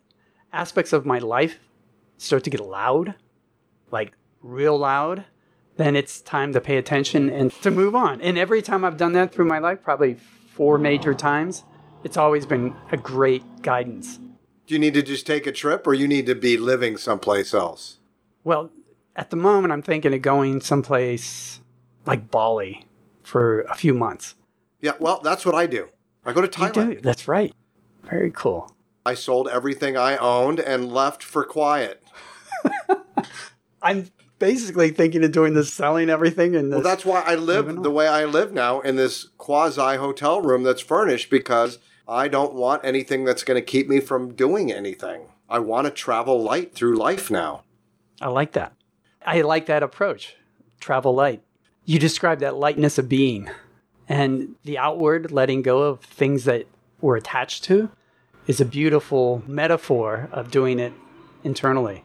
aspects 0.53 0.93
of 0.93 1.05
my 1.05 1.19
life 1.19 1.59
start 2.19 2.45
to 2.45 2.51
get 2.51 2.61
loud, 2.61 3.15
like 3.91 4.13
real 4.43 4.79
loud, 4.79 5.25
then 5.77 5.97
it's 5.97 6.21
time 6.21 6.53
to 6.53 6.61
pay 6.61 6.77
attention 6.77 7.29
and 7.31 7.53
to 7.63 7.71
move 7.71 7.95
on. 7.95 8.21
And 8.21 8.39
every 8.39 8.63
time 8.63 8.85
I've 8.85 8.97
done 8.97 9.13
that 9.15 9.33
through 9.33 9.47
my 9.47 9.59
life, 9.59 9.83
probably 9.83 10.15
four 10.55 10.79
major 10.79 11.15
times, 11.15 11.65
it's 12.05 12.17
always 12.17 12.47
been 12.47 12.75
a 12.93 12.97
great 12.97 13.63
guidance. 13.63 14.19
Do 14.67 14.75
you 14.75 14.79
need 14.79 14.95
to 14.95 15.03
just 15.03 15.27
take 15.27 15.47
a 15.47 15.53
trip 15.53 15.87
or 15.87 15.95
you 15.95 16.07
need 16.07 16.27
to 16.27 16.35
be 16.35 16.57
living 16.57 16.97
someplace 16.97 17.53
else? 17.53 17.99
Well, 18.45 18.71
at 19.17 19.31
the 19.31 19.37
moment, 19.37 19.73
I'm 19.73 19.83
thinking 19.83 20.15
of 20.15 20.23
going 20.23 20.61
someplace 20.61 21.61
like 22.07 22.31
Bali 22.31 22.87
for 23.23 23.63
a 23.63 23.75
few 23.75 23.95
months. 23.95 24.35
Yeah, 24.81 24.93
well, 24.99 25.21
that's 25.23 25.45
what 25.45 25.55
I 25.55 25.67
do. 25.67 25.89
I 26.25 26.33
go 26.33 26.41
to 26.41 26.49
Thailand. 26.49 27.03
That's 27.03 27.29
right. 27.29 27.55
Very 28.05 28.31
cool. 28.31 28.75
I 29.05 29.15
sold 29.15 29.49
everything 29.49 29.97
I 29.97 30.17
owned 30.17 30.61
and 30.61 30.93
left 30.93 31.23
for 31.23 31.45
quiet. 31.45 32.03
I'm 33.83 34.11
basically 34.39 34.91
thinking 34.91 35.25
of 35.25 35.33
doing 35.33 35.55
this, 35.55 35.73
selling 35.73 36.11
everything, 36.11 36.55
and 36.55 36.71
well, 36.71 36.83
that's 36.83 37.05
why 37.05 37.23
I 37.23 37.35
live 37.35 37.83
the 37.83 37.91
way 37.91 38.07
I 38.07 38.25
live 38.25 38.53
now 38.53 38.81
in 38.81 38.97
this 38.97 39.29
quasi 39.39 39.97
hotel 39.97 40.43
room 40.43 40.63
that's 40.63 40.83
furnished 40.83 41.31
because 41.31 41.79
I 42.07 42.29
don't 42.29 42.55
want 42.55 42.85
anything 42.85 43.25
that's 43.25 43.45
going 43.45 43.61
to 43.61 43.65
keep 43.65 43.89
me 43.89 44.01
from 44.01 44.35
doing 44.35 44.73
anything. 44.73 45.29
I 45.49 45.61
want 45.61 45.87
to 45.87 45.91
travel 45.91 46.43
light 46.43 46.75
through 46.75 46.97
life 46.97 47.31
now. 47.31 47.65
I 48.21 48.29
like 48.29 48.53
that. 48.53 48.75
I 49.25 49.41
like 49.43 49.67
that 49.67 49.83
approach. 49.83 50.37
Travel 50.81 51.15
light. 51.15 51.43
You 51.91 51.99
describe 51.99 52.39
that 52.39 52.55
lightness 52.55 52.99
of 52.99 53.09
being 53.09 53.51
and 54.09 54.55
the 54.63 54.79
outward 54.79 55.33
letting 55.33 55.61
go 55.61 55.83
of 55.83 55.99
things 55.99 56.45
that 56.45 56.69
we're 57.01 57.17
attached 57.17 57.65
to 57.65 57.91
is 58.47 58.61
a 58.61 58.65
beautiful 58.65 59.43
metaphor 59.45 60.29
of 60.31 60.53
doing 60.53 60.79
it 60.79 60.93
internally. 61.43 62.05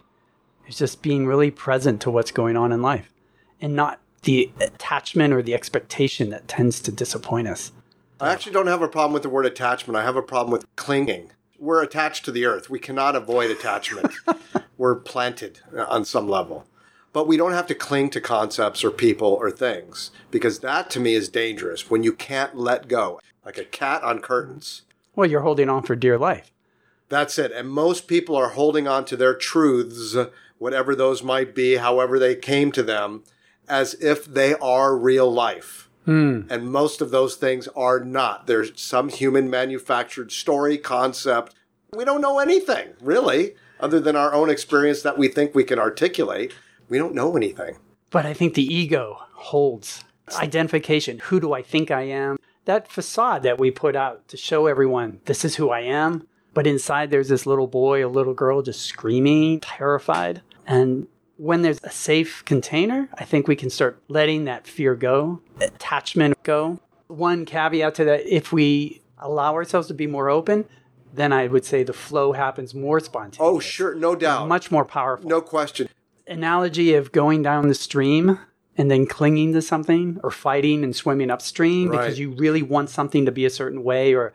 It's 0.65 0.80
just 0.80 1.04
being 1.04 1.28
really 1.28 1.52
present 1.52 2.02
to 2.02 2.10
what's 2.10 2.32
going 2.32 2.58
on 2.58 2.71
in 2.71 2.82
life 2.82 3.13
and 3.62 3.76
not 3.76 4.00
the 4.24 4.52
attachment 4.60 5.36
or 5.36 5.43
the 5.43 5.54
expectation 5.54 6.32
that 6.32 6.48
tends 6.48 6.80
to 6.80 6.91
disappoint 6.91 7.48
us. 7.48 7.71
I 8.19 8.34
actually 8.34 8.54
don't 8.54 8.65
have 8.65 8.82
a 8.82 8.88
problem 8.88 9.13
with 9.13 9.21
the 9.21 9.30
word 9.30 9.45
attachment. 9.45 9.98
I 9.98 10.04
have 10.04 10.15
a 10.15 10.24
problem 10.24 10.52
with 10.52 10.65
clinging. 10.76 11.30
We're 11.60 11.84
attached 11.84 12.26
to 12.26 12.32
the 12.32 12.45
earth. 12.45 12.71
We 12.71 12.80
cannot 12.80 13.15
avoid 13.15 13.52
attachment. 13.52 14.12
We're 14.80 14.95
planted 14.95 15.60
on 15.78 16.06
some 16.06 16.28
level. 16.28 16.65
But 17.15 17.28
we 17.28 17.38
don't 17.38 17.54
have 17.54 17.67
to 17.67 17.75
cling 17.75 18.10
to 18.10 18.19
concepts 18.19 18.83
or 18.83 18.92
people 18.92 19.29
or 19.29 19.50
things 19.50 20.12
because 20.31 20.60
that 20.60 20.89
to 20.89 21.00
me 21.00 21.13
is 21.13 21.29
dangerous 21.29 21.89
when 21.89 22.04
you 22.04 22.12
can't 22.12 22.58
let 22.58 22.89
go, 22.89 23.21
like 23.46 23.58
a 23.58 23.63
cat 23.63 24.04
on 24.04 24.19
curtains. 24.19 24.81
Well, 25.15 25.29
you're 25.29 25.39
holding 25.39 25.69
on 25.69 25.83
for 25.83 25.96
dear 25.96 26.17
life. 26.17 26.52
That's 27.08 27.39
it. 27.39 27.54
And 27.54 27.69
most 27.69 28.10
people 28.10 28.35
are 28.35 28.50
holding 28.50 28.85
on 28.85 29.06
to 29.06 29.15
their 29.15 29.33
truths, 29.33 30.17
whatever 30.58 30.94
those 30.94 31.23
might 31.23 31.56
be, 31.56 31.77
however 31.77 32.19
they 32.19 32.35
came 32.35 32.73
to 32.73 32.83
them, 32.83 33.23
as 33.69 33.94
if 34.02 34.25
they 34.25 34.54
are 34.56 34.98
real 34.98 35.31
life. 35.31 35.89
Hmm. 36.04 36.42
And 36.50 36.69
most 36.69 37.00
of 37.00 37.12
those 37.12 37.37
things 37.37 37.69
are 37.77 38.02
not. 38.02 38.46
There's 38.46 38.73
some 38.75 39.08
human 39.08 39.50
manufactured 39.50 40.33
story, 40.33 40.77
concept. 40.77 41.56
We 41.94 42.04
don't 42.04 42.19
know 42.19 42.39
anything, 42.39 42.89
really, 43.00 43.56
other 43.79 44.02
than 44.02 44.17
our 44.17 44.33
own 44.33 44.50
experience 44.50 45.02
that 45.04 45.17
we 45.17 45.29
think 45.29 45.56
we 45.56 45.63
can 45.63 45.79
articulate. 45.79 46.52
We 46.90 46.98
don't 46.98 47.15
know 47.15 47.36
anything. 47.36 47.77
But 48.12 48.25
I 48.25 48.33
think 48.33 48.54
the 48.54 48.63
ego 48.73 49.17
holds 49.33 50.04
identification. 50.38 51.19
Who 51.25 51.40
do 51.40 51.54
I 51.54 51.62
think 51.62 51.92
I 51.92 52.04
am? 52.04 52.38
That 52.65 52.92
facade 52.92 53.44
that 53.44 53.60
we 53.60 53.69
put 53.71 53.96
out 53.96 54.27
to 54.29 54.38
show 54.38 54.65
everyone 54.67 55.19
this 55.25 55.46
is 55.46 55.56
who 55.56 55.69
I 55.69 55.81
am, 55.81 56.27
But 56.54 56.65
inside, 56.65 57.12
there's 57.12 57.27
this 57.27 57.46
little 57.46 57.67
boy, 57.67 58.06
a 58.06 58.08
little 58.08 58.33
girl 58.33 58.62
just 58.62 58.81
screaming, 58.83 59.60
terrified. 59.60 60.42
And 60.65 61.08
when 61.38 61.62
there's 61.63 61.79
a 61.83 61.90
safe 61.92 62.44
container, 62.46 63.10
I 63.15 63.25
think 63.25 63.48
we 63.48 63.56
can 63.58 63.69
start 63.69 64.02
letting 64.08 64.46
that 64.46 64.65
fear 64.65 64.96
go, 64.96 65.42
attachment 65.60 66.42
go. 66.44 66.79
One 67.08 67.46
caveat 67.46 67.94
to 67.96 68.06
that 68.06 68.25
if 68.25 68.52
we 68.54 69.02
allow 69.19 69.54
ourselves 69.54 69.88
to 69.90 69.94
be 69.94 70.08
more 70.08 70.29
open, 70.29 70.65
then 71.13 71.31
I 71.33 71.48
would 71.48 71.65
say 71.65 71.83
the 71.83 71.94
flow 71.94 72.31
happens 72.31 72.73
more 72.73 73.00
spontaneous. 73.00 73.40
Oh, 73.42 73.60
sure, 73.60 73.94
no 73.94 74.15
doubt. 74.15 74.48
Much 74.48 74.71
more 74.71 74.86
powerful. 74.86 75.29
no 75.29 75.42
question. 75.42 75.88
Analogy 76.28 76.94
of 76.96 77.12
going 77.12 77.42
down 77.42 77.67
the 77.67 77.76
stream 77.76 78.40
and 78.78 78.90
then 78.92 79.06
clinging 79.06 79.54
to 79.54 79.62
something 79.62 80.19
or 80.23 80.32
fighting 80.32 80.84
and 80.84 80.96
swimming 80.96 81.30
upstream 81.32 81.90
Right. 81.90 82.00
because 82.02 82.19
you 82.19 82.32
really 82.32 82.62
want 82.62 82.90
something 82.90 83.26
to 83.26 83.32
be 83.32 83.46
a 83.46 83.50
certain 83.50 83.84
way 83.84 84.13
or 84.13 84.34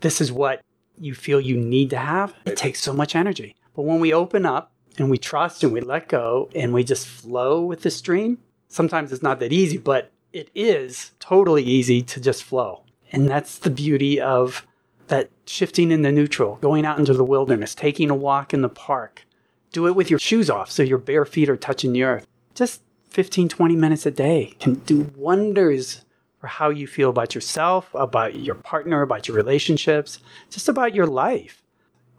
this 0.00 0.20
is 0.20 0.30
what 0.30 0.60
you 0.98 1.14
feel 1.14 1.40
you 1.40 1.56
need 1.56 1.90
to 1.90 1.96
have. 1.96 2.34
It 2.44 2.56
takes 2.56 2.80
so 2.80 2.92
much 2.92 3.16
energy. 3.16 3.56
But 3.74 3.82
when 3.82 3.98
we 4.00 4.12
open 4.12 4.44
up 4.44 4.72
and 4.98 5.10
we 5.10 5.18
trust 5.18 5.64
and 5.64 5.72
we 5.72 5.80
let 5.80 6.08
go 6.08 6.50
and 6.54 6.72
we 6.72 6.84
just 6.84 7.06
flow 7.06 7.62
with 7.62 7.82
the 7.82 7.90
stream, 7.90 8.38
sometimes 8.68 9.12
it's 9.12 9.22
not 9.22 9.40
that 9.40 9.52
easy, 9.52 9.78
but 9.78 10.10
it 10.32 10.50
is 10.54 11.12
totally 11.18 11.62
easy 11.64 12.02
to 12.02 12.20
just 12.20 12.42
flow. 12.44 12.84
And 13.10 13.28
that's 13.28 13.58
the 13.58 13.70
beauty 13.70 14.20
of 14.20 14.66
that 15.08 15.30
shifting 15.46 15.90
in 15.90 16.02
the 16.02 16.12
neutral, 16.12 16.56
going 16.56 16.86
out 16.86 16.98
into 16.98 17.12
the 17.14 17.24
wilderness, 17.24 17.74
taking 17.74 18.10
a 18.10 18.14
walk 18.14 18.54
in 18.54 18.62
the 18.62 18.68
park. 18.68 19.26
Do 19.72 19.86
it 19.86 19.96
with 19.96 20.10
your 20.10 20.18
shoes 20.18 20.50
off 20.50 20.70
so 20.70 20.82
your 20.82 20.98
bare 20.98 21.24
feet 21.24 21.48
are 21.48 21.56
touching 21.56 21.92
the 21.92 22.02
earth. 22.02 22.26
Just 22.54 22.82
15, 23.08 23.48
20 23.48 23.74
minutes 23.74 24.04
a 24.04 24.10
day 24.10 24.54
can 24.60 24.74
do 24.74 25.10
wonders 25.16 26.04
for 26.38 26.46
how 26.46 26.68
you 26.68 26.86
feel 26.86 27.08
about 27.08 27.34
yourself, 27.34 27.88
about 27.94 28.36
your 28.36 28.54
partner, 28.54 29.00
about 29.00 29.28
your 29.28 29.36
relationships, 29.36 30.18
just 30.50 30.68
about 30.68 30.94
your 30.94 31.06
life. 31.06 31.62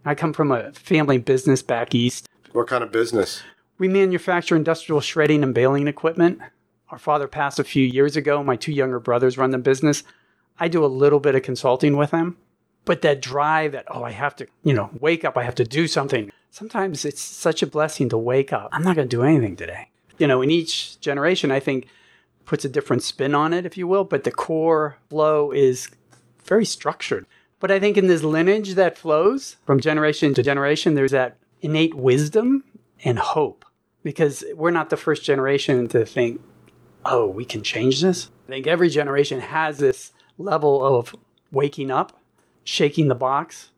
I 0.04 0.14
come 0.14 0.32
from 0.32 0.50
a 0.50 0.72
family 0.72 1.18
business 1.18 1.62
back 1.62 1.94
east. 1.94 2.28
What 2.52 2.66
kind 2.66 2.82
of 2.82 2.90
business? 2.90 3.42
We 3.78 3.88
manufacture 3.88 4.56
industrial 4.56 5.00
shredding 5.00 5.42
and 5.42 5.54
baling 5.54 5.88
equipment. 5.88 6.40
Our 6.90 6.98
father 6.98 7.28
passed 7.28 7.58
a 7.58 7.64
few 7.64 7.84
years 7.84 8.16
ago. 8.16 8.42
My 8.42 8.56
two 8.56 8.72
younger 8.72 9.00
brothers 9.00 9.38
run 9.38 9.50
the 9.50 9.58
business. 9.58 10.02
I 10.58 10.68
do 10.68 10.84
a 10.84 10.86
little 10.86 11.20
bit 11.20 11.34
of 11.34 11.42
consulting 11.42 11.96
with 11.96 12.10
them. 12.10 12.36
But 12.84 13.02
that 13.02 13.22
drive 13.22 13.72
that, 13.72 13.86
oh, 13.88 14.02
I 14.02 14.10
have 14.10 14.36
to, 14.36 14.46
you 14.62 14.74
know, 14.74 14.90
wake 15.00 15.24
up, 15.24 15.36
I 15.36 15.42
have 15.44 15.54
to 15.56 15.64
do 15.64 15.86
something. 15.86 16.30
Sometimes 16.50 17.04
it's 17.04 17.22
such 17.22 17.62
a 17.62 17.66
blessing 17.66 18.08
to 18.10 18.18
wake 18.18 18.52
up. 18.52 18.68
I'm 18.72 18.82
not 18.82 18.96
going 18.96 19.08
to 19.08 19.16
do 19.16 19.22
anything 19.22 19.56
today. 19.56 19.88
You 20.18 20.26
know, 20.26 20.42
in 20.42 20.50
each 20.50 21.00
generation, 21.00 21.50
I 21.50 21.60
think 21.60 21.86
puts 22.44 22.64
a 22.64 22.68
different 22.68 23.02
spin 23.02 23.34
on 23.34 23.52
it, 23.52 23.66
if 23.66 23.76
you 23.76 23.88
will, 23.88 24.04
but 24.04 24.24
the 24.24 24.30
core 24.30 24.98
flow 25.08 25.50
is 25.50 25.88
very 26.44 26.64
structured. 26.64 27.26
But 27.58 27.70
I 27.70 27.80
think 27.80 27.96
in 27.96 28.06
this 28.06 28.22
lineage 28.22 28.74
that 28.74 28.98
flows 28.98 29.56
from 29.64 29.80
generation 29.80 30.34
to 30.34 30.42
generation, 30.42 30.94
there's 30.94 31.12
that 31.12 31.38
innate 31.62 31.94
wisdom 31.94 32.64
and 33.04 33.18
hope 33.18 33.64
because 34.02 34.44
we're 34.54 34.70
not 34.70 34.90
the 34.90 34.96
first 34.96 35.24
generation 35.24 35.88
to 35.88 36.04
think, 36.04 36.40
oh, 37.06 37.26
we 37.26 37.44
can 37.44 37.62
change 37.62 38.02
this. 38.02 38.30
I 38.46 38.52
think 38.52 38.66
every 38.66 38.90
generation 38.90 39.40
has 39.40 39.78
this 39.78 40.12
level 40.36 40.84
of 40.84 41.16
waking 41.50 41.90
up, 41.90 42.20
shaking 42.64 43.08
the 43.08 43.14
box, 43.14 43.70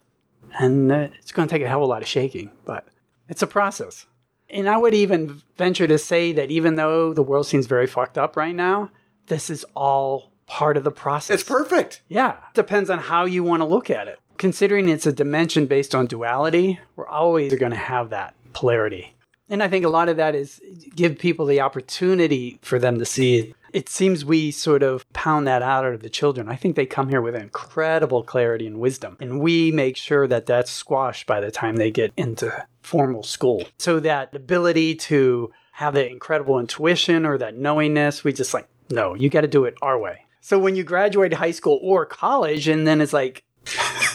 and 0.59 0.91
uh, 0.91 1.09
it's 1.18 1.32
going 1.32 1.49
to 1.49 1.55
take 1.55 1.62
a 1.62 1.68
hell 1.68 1.78
of 1.78 1.84
a 1.84 1.87
lot 1.87 2.03
of 2.03 2.09
shaking, 2.09 2.51
but 2.64 2.87
it's 3.28 3.43
a 3.43 3.47
process. 3.47 4.07
And 4.49 4.68
I 4.68 4.76
would 4.76 4.95
even 4.95 5.43
venture 5.57 5.89
to 5.89 5.99
say 5.99 6.32
that 6.32 6.51
even 6.51 6.76
though 6.76 7.12
the 7.12 7.22
world 7.22 7.47
seems 7.47 7.66
very 7.66 7.87
fucked 7.87 8.16
up 8.16 8.37
right 8.37 8.55
now, 8.55 8.91
this 9.26 9.51
is 9.51 9.64
all 9.74 10.30
part 10.47 10.76
of 10.76 10.84
the 10.84 10.93
process. 10.93 11.41
It's 11.41 11.49
perfect. 11.49 12.03
Yeah, 12.09 12.37
depends 12.55 12.89
on 12.89 13.01
how 13.01 13.24
you 13.24 13.43
want 13.43 13.61
to 13.62 13.66
look 13.66 13.91
at 13.91 14.07
it. 14.07 14.20
Considering 14.39 14.89
it's 14.89 15.07
a 15.07 15.12
dimension 15.12 15.66
based 15.66 15.95
on 15.95 16.07
duality, 16.07 16.78
we're 16.95 17.09
always 17.09 17.55
going 17.55 17.72
to 17.72 17.76
have 17.76 18.11
that 18.11 18.34
polarity. 18.53 19.15
And 19.49 19.62
I 19.62 19.68
think 19.68 19.84
a 19.84 19.88
lot 19.88 20.09
of 20.09 20.16
that 20.16 20.34
is 20.34 20.61
give 20.94 21.18
people 21.18 21.47
the 21.47 21.61
opportunity 21.61 22.59
for 22.62 22.78
them 22.78 22.99
to 22.99 23.05
see 23.05 23.38
it. 23.38 23.55
It 23.72 23.88
seems 23.88 24.24
we 24.24 24.51
sort 24.51 24.82
of 24.82 25.11
pound 25.12 25.47
that 25.47 25.62
out 25.62 25.84
of 25.84 26.01
the 26.01 26.09
children. 26.09 26.49
I 26.49 26.57
think 26.57 26.76
they 26.76 26.86
come 26.86 27.09
here 27.09 27.20
with 27.20 27.34
incredible 27.34 28.22
clarity 28.22 28.66
and 28.66 28.80
wisdom. 28.80 29.16
And 29.20 29.40
we 29.40 29.70
make 29.70 29.97
sure 29.97 30.26
that 30.26 30.47
that's 30.47 30.70
squashed 30.70 31.26
by 31.26 31.40
the 31.40 31.51
time 31.51 31.76
they 31.76 31.90
get 31.90 32.12
into 32.16 32.66
formal 32.80 33.22
school. 33.22 33.64
So 33.78 34.01
that 34.01 34.34
ability 34.34 34.94
to 34.94 35.53
have 35.72 35.94
that 35.94 36.11
incredible 36.11 36.59
intuition 36.59 37.26
or 37.26 37.36
that 37.38 37.57
knowingness, 37.57 38.24
we 38.24 38.32
just 38.32 38.55
like, 38.55 38.66
no, 38.90 39.14
you 39.14 39.28
got 39.28 39.42
to 39.42 39.49
do 39.49 39.64
it 39.64 39.74
our 39.82 39.99
way. 39.99 40.20
So 40.40 40.59
when 40.59 40.74
you 40.76 40.84
graduate 40.84 41.34
high 41.34 41.51
school 41.51 41.78
or 41.82 42.07
college, 42.07 42.68
and 42.68 42.86
then 42.86 43.01
it's 43.01 43.12
like, 43.12 43.42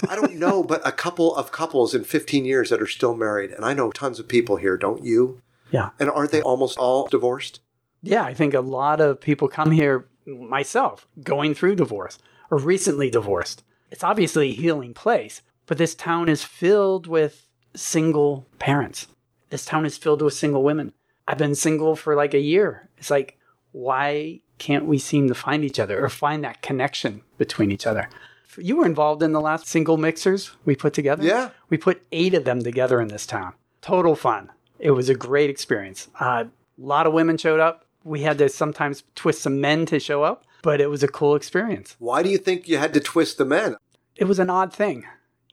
I 0.09 0.15
don't 0.15 0.35
know, 0.35 0.63
but 0.63 0.85
a 0.87 0.91
couple 0.91 1.35
of 1.35 1.51
couples 1.51 1.93
in 1.93 2.03
15 2.03 2.45
years 2.45 2.69
that 2.69 2.81
are 2.81 2.87
still 2.87 3.15
married, 3.15 3.51
and 3.51 3.63
I 3.65 3.73
know 3.73 3.91
tons 3.91 4.19
of 4.19 4.27
people 4.27 4.55
here, 4.57 4.77
don't 4.77 5.03
you? 5.03 5.41
yeah, 5.71 5.89
And 5.99 6.09
aren't 6.09 6.31
they 6.31 6.41
almost 6.41 6.77
all 6.77 7.07
divorced? 7.07 7.59
yeah, 8.03 8.23
I 8.23 8.33
think 8.33 8.53
a 8.53 8.61
lot 8.61 8.99
of 8.99 9.21
people 9.21 9.47
come 9.47 9.71
here, 9.71 10.07
myself, 10.25 11.07
going 11.23 11.53
through 11.53 11.75
divorce 11.75 12.17
or 12.49 12.57
recently 12.57 13.09
divorced. 13.09 13.63
It's 13.91 14.03
obviously 14.03 14.49
a 14.49 14.53
healing 14.53 14.93
place, 14.93 15.41
but 15.67 15.77
this 15.77 15.93
town 15.95 16.27
is 16.29 16.43
filled 16.43 17.05
with 17.07 17.47
single 17.75 18.47
parents. 18.59 19.07
This 19.49 19.65
town 19.65 19.85
is 19.85 19.97
filled 19.97 20.21
with 20.21 20.33
single 20.33 20.63
women. 20.63 20.93
I've 21.27 21.37
been 21.37 21.55
single 21.55 21.95
for 21.95 22.15
like 22.15 22.33
a 22.33 22.39
year. 22.39 22.89
It's 22.97 23.11
like, 23.11 23.37
why 23.71 24.41
can't 24.57 24.85
we 24.85 24.97
seem 24.97 25.27
to 25.27 25.35
find 25.35 25.63
each 25.63 25.79
other 25.79 26.03
or 26.03 26.09
find 26.09 26.43
that 26.43 26.61
connection 26.61 27.21
between 27.37 27.71
each 27.71 27.85
other? 27.87 28.09
You 28.57 28.77
were 28.77 28.85
involved 28.85 29.23
in 29.23 29.31
the 29.31 29.41
last 29.41 29.67
single 29.67 29.97
mixers 29.97 30.51
we 30.65 30.75
put 30.75 30.93
together. 30.93 31.23
Yeah. 31.23 31.49
We 31.69 31.77
put 31.77 32.03
eight 32.11 32.33
of 32.33 32.43
them 32.45 32.63
together 32.63 32.99
in 33.01 33.07
this 33.07 33.25
town. 33.25 33.53
Total 33.81 34.15
fun. 34.15 34.51
It 34.79 34.91
was 34.91 35.09
a 35.09 35.15
great 35.15 35.49
experience. 35.49 36.09
Uh, 36.19 36.45
a 36.45 36.51
lot 36.77 37.07
of 37.07 37.13
women 37.13 37.37
showed 37.37 37.59
up. 37.59 37.85
We 38.03 38.21
had 38.21 38.37
to 38.39 38.49
sometimes 38.49 39.03
twist 39.15 39.41
some 39.41 39.61
men 39.61 39.85
to 39.87 39.99
show 39.99 40.23
up, 40.23 40.43
but 40.63 40.81
it 40.81 40.89
was 40.89 41.03
a 41.03 41.07
cool 41.07 41.35
experience. 41.35 41.95
Why 41.99 42.23
do 42.23 42.29
you 42.29 42.37
think 42.37 42.67
you 42.67 42.77
had 42.77 42.93
to 42.95 42.99
twist 42.99 43.37
the 43.37 43.45
men? 43.45 43.75
It 44.15 44.25
was 44.25 44.39
an 44.39 44.49
odd 44.49 44.73
thing. 44.73 45.05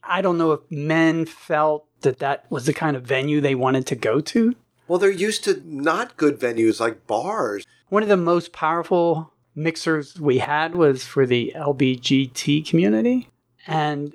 I 0.02 0.22
don't 0.22 0.38
know 0.38 0.52
if 0.52 0.60
men 0.70 1.26
felt 1.26 1.86
that 2.00 2.18
that 2.20 2.50
was 2.50 2.66
the 2.66 2.72
kind 2.72 2.96
of 2.96 3.02
venue 3.02 3.40
they 3.40 3.54
wanted 3.54 3.86
to 3.88 3.96
go 3.96 4.20
to. 4.20 4.54
Well, 4.86 4.98
they're 4.98 5.10
used 5.10 5.44
to 5.44 5.62
not 5.66 6.16
good 6.16 6.40
venues 6.40 6.80
like 6.80 7.06
bars. 7.06 7.66
One 7.90 8.02
of 8.02 8.08
the 8.08 8.16
most 8.16 8.52
powerful 8.52 9.32
mixers 9.58 10.18
we 10.20 10.38
had 10.38 10.74
was 10.74 11.04
for 11.04 11.26
the 11.26 11.52
LBGT 11.54 12.66
community. 12.66 13.28
And 13.66 14.14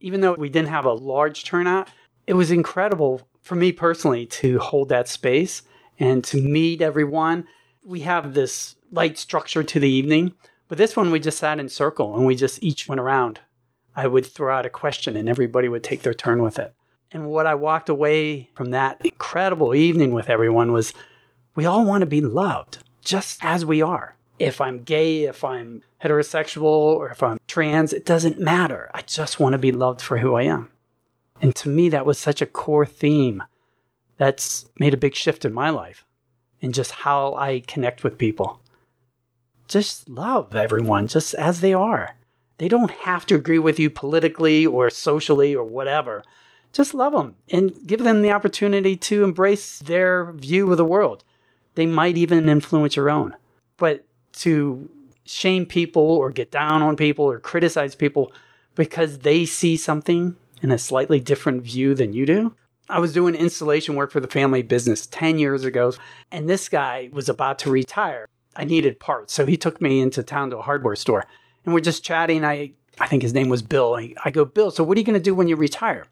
even 0.00 0.20
though 0.20 0.34
we 0.34 0.48
didn't 0.48 0.68
have 0.68 0.84
a 0.84 0.92
large 0.92 1.44
turnout, 1.44 1.88
it 2.26 2.34
was 2.34 2.50
incredible 2.50 3.22
for 3.40 3.54
me 3.54 3.72
personally 3.72 4.26
to 4.26 4.58
hold 4.58 4.88
that 4.90 5.08
space 5.08 5.62
and 5.98 6.22
to 6.24 6.40
meet 6.40 6.82
everyone. 6.82 7.46
We 7.84 8.00
have 8.00 8.34
this 8.34 8.76
light 8.90 9.18
structure 9.18 9.62
to 9.62 9.80
the 9.80 9.88
evening, 9.88 10.34
but 10.68 10.78
this 10.78 10.96
one 10.96 11.10
we 11.10 11.20
just 11.20 11.38
sat 11.38 11.58
in 11.58 11.68
circle 11.68 12.14
and 12.14 12.26
we 12.26 12.36
just 12.36 12.62
each 12.62 12.88
went 12.88 13.00
around. 13.00 13.40
I 13.96 14.06
would 14.06 14.26
throw 14.26 14.54
out 14.54 14.66
a 14.66 14.70
question 14.70 15.16
and 15.16 15.28
everybody 15.28 15.68
would 15.68 15.82
take 15.82 16.02
their 16.02 16.14
turn 16.14 16.42
with 16.42 16.58
it. 16.58 16.74
And 17.10 17.28
what 17.28 17.46
I 17.46 17.54
walked 17.54 17.88
away 17.88 18.50
from 18.54 18.70
that 18.70 19.04
incredible 19.04 19.74
evening 19.74 20.12
with 20.12 20.30
everyone 20.30 20.72
was 20.72 20.94
we 21.54 21.66
all 21.66 21.84
want 21.84 22.02
to 22.02 22.06
be 22.06 22.20
loved 22.20 22.78
just 23.02 23.44
as 23.44 23.64
we 23.64 23.82
are. 23.82 24.16
If 24.42 24.60
I'm 24.60 24.82
gay, 24.82 25.24
if 25.24 25.44
I'm 25.44 25.82
heterosexual, 26.02 26.62
or 26.64 27.10
if 27.10 27.22
I'm 27.22 27.38
trans, 27.46 27.92
it 27.92 28.04
doesn't 28.04 28.40
matter. 28.40 28.90
I 28.92 29.02
just 29.02 29.38
want 29.38 29.52
to 29.52 29.58
be 29.58 29.72
loved 29.72 30.00
for 30.00 30.18
who 30.18 30.34
I 30.34 30.42
am. 30.42 30.70
And 31.40 31.54
to 31.56 31.68
me, 31.68 31.88
that 31.88 32.06
was 32.06 32.18
such 32.18 32.42
a 32.42 32.46
core 32.46 32.86
theme 32.86 33.42
that's 34.16 34.66
made 34.78 34.94
a 34.94 34.98
big 34.98 35.14
shift 35.14 35.44
in 35.44 35.52
my 35.52 35.70
life 35.70 36.04
and 36.60 36.74
just 36.74 36.92
how 36.92 37.34
I 37.34 37.60
connect 37.66 38.04
with 38.04 38.18
people. 38.18 38.60
Just 39.68 40.08
love 40.08 40.54
everyone 40.54 41.08
just 41.08 41.34
as 41.34 41.60
they 41.60 41.74
are. 41.74 42.16
They 42.58 42.68
don't 42.68 42.90
have 42.90 43.26
to 43.26 43.34
agree 43.34 43.58
with 43.58 43.78
you 43.78 43.90
politically 43.90 44.66
or 44.66 44.90
socially 44.90 45.54
or 45.54 45.64
whatever. 45.64 46.22
Just 46.72 46.94
love 46.94 47.12
them 47.12 47.36
and 47.50 47.74
give 47.86 48.04
them 48.04 48.22
the 48.22 48.32
opportunity 48.32 48.96
to 48.96 49.24
embrace 49.24 49.80
their 49.80 50.32
view 50.32 50.70
of 50.70 50.78
the 50.78 50.84
world. 50.84 51.24
They 51.74 51.86
might 51.86 52.16
even 52.16 52.48
influence 52.48 52.96
your 52.96 53.10
own. 53.10 53.34
But 53.76 54.04
to 54.32 54.88
shame 55.24 55.66
people 55.66 56.02
or 56.02 56.30
get 56.30 56.50
down 56.50 56.82
on 56.82 56.96
people 56.96 57.24
or 57.24 57.38
criticize 57.38 57.94
people 57.94 58.32
because 58.74 59.18
they 59.18 59.44
see 59.44 59.76
something 59.76 60.36
in 60.62 60.70
a 60.70 60.78
slightly 60.78 61.20
different 61.20 61.62
view 61.62 61.94
than 61.94 62.12
you 62.12 62.26
do. 62.26 62.54
I 62.88 62.98
was 62.98 63.12
doing 63.12 63.34
installation 63.34 63.94
work 63.94 64.10
for 64.10 64.20
the 64.20 64.28
family 64.28 64.62
business 64.62 65.06
10 65.06 65.38
years 65.38 65.64
ago, 65.64 65.92
and 66.30 66.48
this 66.48 66.68
guy 66.68 67.08
was 67.12 67.28
about 67.28 67.58
to 67.60 67.70
retire. 67.70 68.28
I 68.54 68.64
needed 68.64 69.00
parts, 69.00 69.32
so 69.32 69.46
he 69.46 69.56
took 69.56 69.80
me 69.80 70.00
into 70.00 70.22
town 70.22 70.50
to 70.50 70.58
a 70.58 70.62
hardware 70.62 70.96
store. 70.96 71.24
And 71.64 71.72
we're 71.72 71.80
just 71.80 72.04
chatting. 72.04 72.44
I, 72.44 72.72
I 72.98 73.06
think 73.06 73.22
his 73.22 73.32
name 73.32 73.48
was 73.48 73.62
Bill. 73.62 73.94
I, 74.22 74.30
go, 74.30 74.44
Bill, 74.44 74.70
so 74.70 74.84
what 74.84 74.96
are 74.96 75.00
you 75.00 75.06
going 75.06 75.18
to 75.18 75.20
do 75.20 75.34
when 75.34 75.48
you 75.48 75.56
retire? 75.56 76.06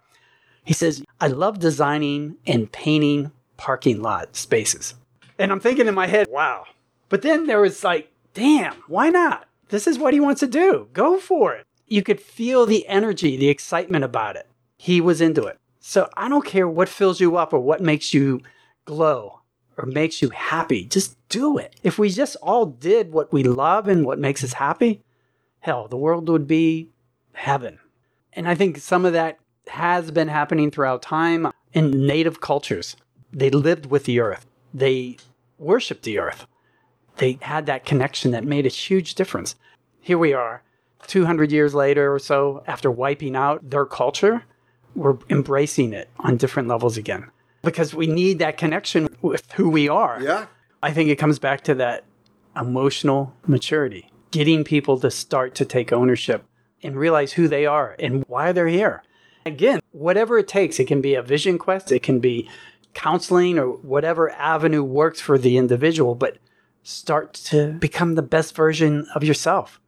He 0.64 0.72
says, 0.72 1.02
I 1.20 1.26
love 1.26 1.58
designing 1.58 2.36
and 2.46 2.70
painting 2.70 3.32
parking 3.56 4.00
lot 4.00 4.36
spaces. 4.36 4.94
And 5.38 5.52
I'm 5.52 5.60
thinking 5.60 5.86
in 5.86 5.94
my 5.94 6.06
head, 6.06 6.28
wow. 6.30 6.64
But 7.10 7.20
then 7.20 7.46
there 7.46 7.60
was 7.60 7.84
like, 7.84 8.10
damn, 8.32 8.76
why 8.86 9.10
not? 9.10 9.46
This 9.68 9.86
is 9.86 9.98
what 9.98 10.14
he 10.14 10.20
wants 10.20 10.40
to 10.40 10.46
do. 10.46 10.88
Go 10.94 11.18
for 11.18 11.52
it. 11.52 11.66
You 11.86 12.02
could 12.02 12.20
feel 12.20 12.64
the 12.64 12.86
energy, 12.88 13.36
the 13.36 13.48
excitement 13.48 14.04
about 14.04 14.36
it. 14.36 14.48
He 14.78 15.02
was 15.02 15.20
into 15.20 15.44
it. 15.44 15.58
So 15.80 16.08
I 16.16 16.28
don't 16.28 16.46
care 16.46 16.68
what 16.68 16.88
fills 16.88 17.20
you 17.20 17.36
up 17.36 17.52
or 17.52 17.60
what 17.60 17.80
makes 17.82 18.14
you 18.14 18.40
glow 18.84 19.40
or 19.76 19.86
makes 19.86 20.22
you 20.22 20.30
happy. 20.30 20.84
Just 20.84 21.16
do 21.28 21.58
it. 21.58 21.74
If 21.82 21.98
we 21.98 22.10
just 22.10 22.36
all 22.42 22.66
did 22.66 23.12
what 23.12 23.32
we 23.32 23.42
love 23.42 23.88
and 23.88 24.06
what 24.06 24.18
makes 24.18 24.44
us 24.44 24.54
happy, 24.54 25.02
hell, 25.60 25.88
the 25.88 25.96
world 25.96 26.28
would 26.28 26.46
be 26.46 26.90
heaven. 27.32 27.78
And 28.32 28.48
I 28.48 28.54
think 28.54 28.78
some 28.78 29.04
of 29.04 29.12
that 29.14 29.38
has 29.68 30.10
been 30.10 30.28
happening 30.28 30.70
throughout 30.70 31.02
time 31.02 31.48
in 31.72 32.06
native 32.06 32.40
cultures. 32.40 32.96
They 33.32 33.50
lived 33.50 33.86
with 33.86 34.04
the 34.04 34.20
earth, 34.20 34.46
they 34.72 35.16
worshiped 35.58 36.04
the 36.04 36.18
earth. 36.18 36.46
They 37.20 37.38
had 37.42 37.66
that 37.66 37.84
connection 37.84 38.30
that 38.30 38.44
made 38.44 38.64
a 38.64 38.70
huge 38.70 39.14
difference. 39.14 39.54
Here 40.00 40.16
we 40.16 40.32
are, 40.32 40.62
200 41.06 41.52
years 41.52 41.74
later 41.74 42.14
or 42.14 42.18
so, 42.18 42.64
after 42.66 42.90
wiping 42.90 43.36
out 43.36 43.68
their 43.68 43.84
culture, 43.84 44.44
we're 44.94 45.18
embracing 45.28 45.92
it 45.92 46.08
on 46.18 46.38
different 46.38 46.66
levels 46.68 46.96
again 46.96 47.30
because 47.62 47.94
we 47.94 48.06
need 48.06 48.38
that 48.38 48.56
connection 48.56 49.14
with 49.20 49.52
who 49.52 49.68
we 49.68 49.86
are. 49.86 50.18
Yeah. 50.22 50.46
I 50.82 50.92
think 50.92 51.10
it 51.10 51.16
comes 51.16 51.38
back 51.38 51.62
to 51.64 51.74
that 51.74 52.04
emotional 52.56 53.34
maturity, 53.46 54.10
getting 54.30 54.64
people 54.64 54.98
to 55.00 55.10
start 55.10 55.54
to 55.56 55.66
take 55.66 55.92
ownership 55.92 56.46
and 56.82 56.96
realize 56.96 57.34
who 57.34 57.48
they 57.48 57.66
are 57.66 57.96
and 57.98 58.24
why 58.28 58.52
they're 58.52 58.66
here. 58.66 59.02
Again, 59.44 59.80
whatever 59.92 60.38
it 60.38 60.48
takes, 60.48 60.80
it 60.80 60.86
can 60.86 61.02
be 61.02 61.14
a 61.14 61.22
vision 61.22 61.58
quest, 61.58 61.92
it 61.92 62.02
can 62.02 62.18
be 62.18 62.48
counseling 62.94 63.58
or 63.58 63.68
whatever 63.68 64.30
avenue 64.30 64.82
works 64.82 65.20
for 65.20 65.36
the 65.36 65.58
individual, 65.58 66.14
but 66.14 66.38
start 66.82 67.34
to 67.34 67.72
become 67.72 68.14
the 68.14 68.22
best 68.22 68.54
version 68.54 69.06
of 69.14 69.24
yourself. 69.24 69.80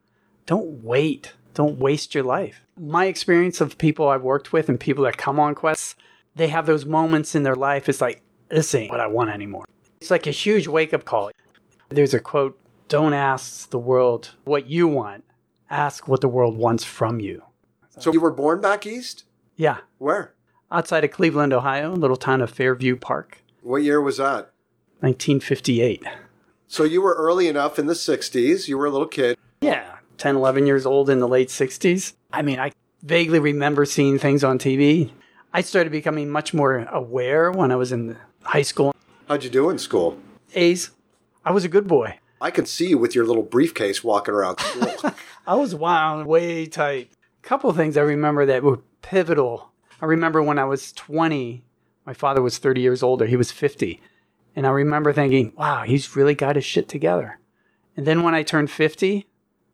Don't 0.47 0.83
wait. 0.83 1.33
Don't 1.55 1.79
waste 1.79 2.15
your 2.15 2.25
life. 2.25 2.65
My 2.79 3.07
experience 3.07 3.61
of 3.61 3.79
people 3.79 4.09
I've 4.09 4.23
worked 4.23 4.53
with 4.53 4.69
and 4.69 4.81
people 4.81 5.05
that 5.05 5.17
come 5.17 5.39
on 5.39 5.55
quests, 5.55 5.95
they 6.35 6.49
have 6.49 6.67
those 6.67 6.87
moments 6.87 7.35
in 7.35 7.43
their 7.43 7.55
life. 7.55 7.89
It's 7.89 8.01
like, 8.01 8.23
this 8.49 8.75
ain't 8.75 8.91
what 8.91 9.01
I 9.01 9.07
want 9.07 9.31
anymore. 9.31 9.67
It's 10.01 10.11
like 10.11 10.27
a 10.27 10.31
huge 10.31 10.67
wake 10.67 10.93
up 10.95 11.05
call. 11.05 11.31
There's 11.91 12.15
a 12.15 12.21
quote 12.21 12.59
Don't 12.89 13.13
ask 13.13 13.71
the 13.71 13.79
world 13.79 14.35
what 14.45 14.67
you 14.67 14.89
want, 14.89 15.25
ask 15.71 16.09
what 16.09 16.21
the 16.21 16.29
world 16.29 16.57
wants 16.57 16.85
from 16.85 17.21
you. 17.21 17.43
So 17.99 18.13
you 18.13 18.21
were 18.21 18.31
born 18.31 18.61
back 18.61 18.87
east? 18.87 19.25
Yeah. 19.57 19.79
Where? 19.99 20.35
Outside 20.71 21.05
of 21.05 21.11
Cleveland, 21.11 21.53
Ohio, 21.53 21.93
little 21.95 22.17
town 22.17 22.41
of 22.41 22.51
Fairview 22.51 22.97
Park, 22.97 23.43
What 23.63 23.83
year 23.83 24.01
was 24.01 24.17
that? 24.17 24.53
1958. 25.01 26.03
So 26.73 26.85
you 26.85 27.03
were 27.03 27.13
early 27.13 27.49
enough 27.49 27.79
in 27.79 27.85
the 27.85 27.93
60s. 27.93 28.67
You 28.67 28.79
were 28.79 28.87
a 28.87 28.91
little 28.91 29.07
kid. 29.07 29.37
Yeah, 29.61 29.97
10, 30.17 30.37
11 30.37 30.65
years 30.67 30.87
old 30.87 31.11
in 31.11 31.19
the 31.19 31.29
late 31.29 31.49
60s. 31.49 32.15
I 32.33 32.41
mean, 32.41 32.59
I 32.59 32.73
vaguely 33.03 33.39
remember 33.39 33.85
seeing 33.85 34.19
things 34.19 34.43
on 34.43 34.59
TV. 34.59 35.11
I 35.53 35.61
started 35.61 35.91
becoming 35.93 36.31
much 36.31 36.55
more 36.55 36.79
aware 36.91 37.53
when 37.53 37.73
I 37.73 37.77
was 37.77 37.93
in 37.93 38.17
high 38.43 38.63
school. 38.63 38.95
How'd 39.29 39.45
you 39.45 39.51
do 39.51 39.69
in 39.69 39.79
school? 39.79 40.17
A's, 40.55 40.93
I 41.45 41.53
was 41.53 41.67
a 41.67 41.69
good 41.69 41.87
boy. 41.87 42.19
I 42.41 42.51
could 42.51 42.67
see 42.67 42.89
you 42.89 42.97
with 42.97 43.15
your 43.15 43.27
little 43.27 43.43
briefcase 43.43 44.03
walking 44.03 44.33
around 44.33 44.59
school. 44.59 45.13
I 45.47 45.57
was 45.57 45.75
wound 45.75 46.27
way 46.27 46.65
tight. 46.65 47.11
A 47.45 47.47
couple 47.47 47.69
of 47.69 47.77
things 47.77 47.99
I 47.99 48.01
remember 48.01 48.47
that 48.47 48.63
were 48.63 48.81
pivotal. 49.03 49.73
I 50.01 50.07
remember 50.07 50.43
when 50.43 50.59
I 50.59 50.65
was 50.65 50.91
20, 50.95 51.65
my 52.07 52.15
father 52.15 52.41
was 52.41 52.57
30 52.57 52.81
years 52.81 53.03
older, 53.03 53.27
he 53.27 53.37
was 53.37 53.53
50. 53.53 54.01
And 54.55 54.67
I 54.67 54.71
remember 54.71 55.13
thinking, 55.13 55.53
wow, 55.57 55.83
he's 55.85 56.15
really 56.17 56.35
got 56.35 56.57
his 56.57 56.65
shit 56.65 56.89
together. 56.89 57.39
And 57.97 58.07
then 58.07 58.23
when 58.23 58.35
I 58.35 58.43
turned 58.43 58.71
50, 58.71 59.27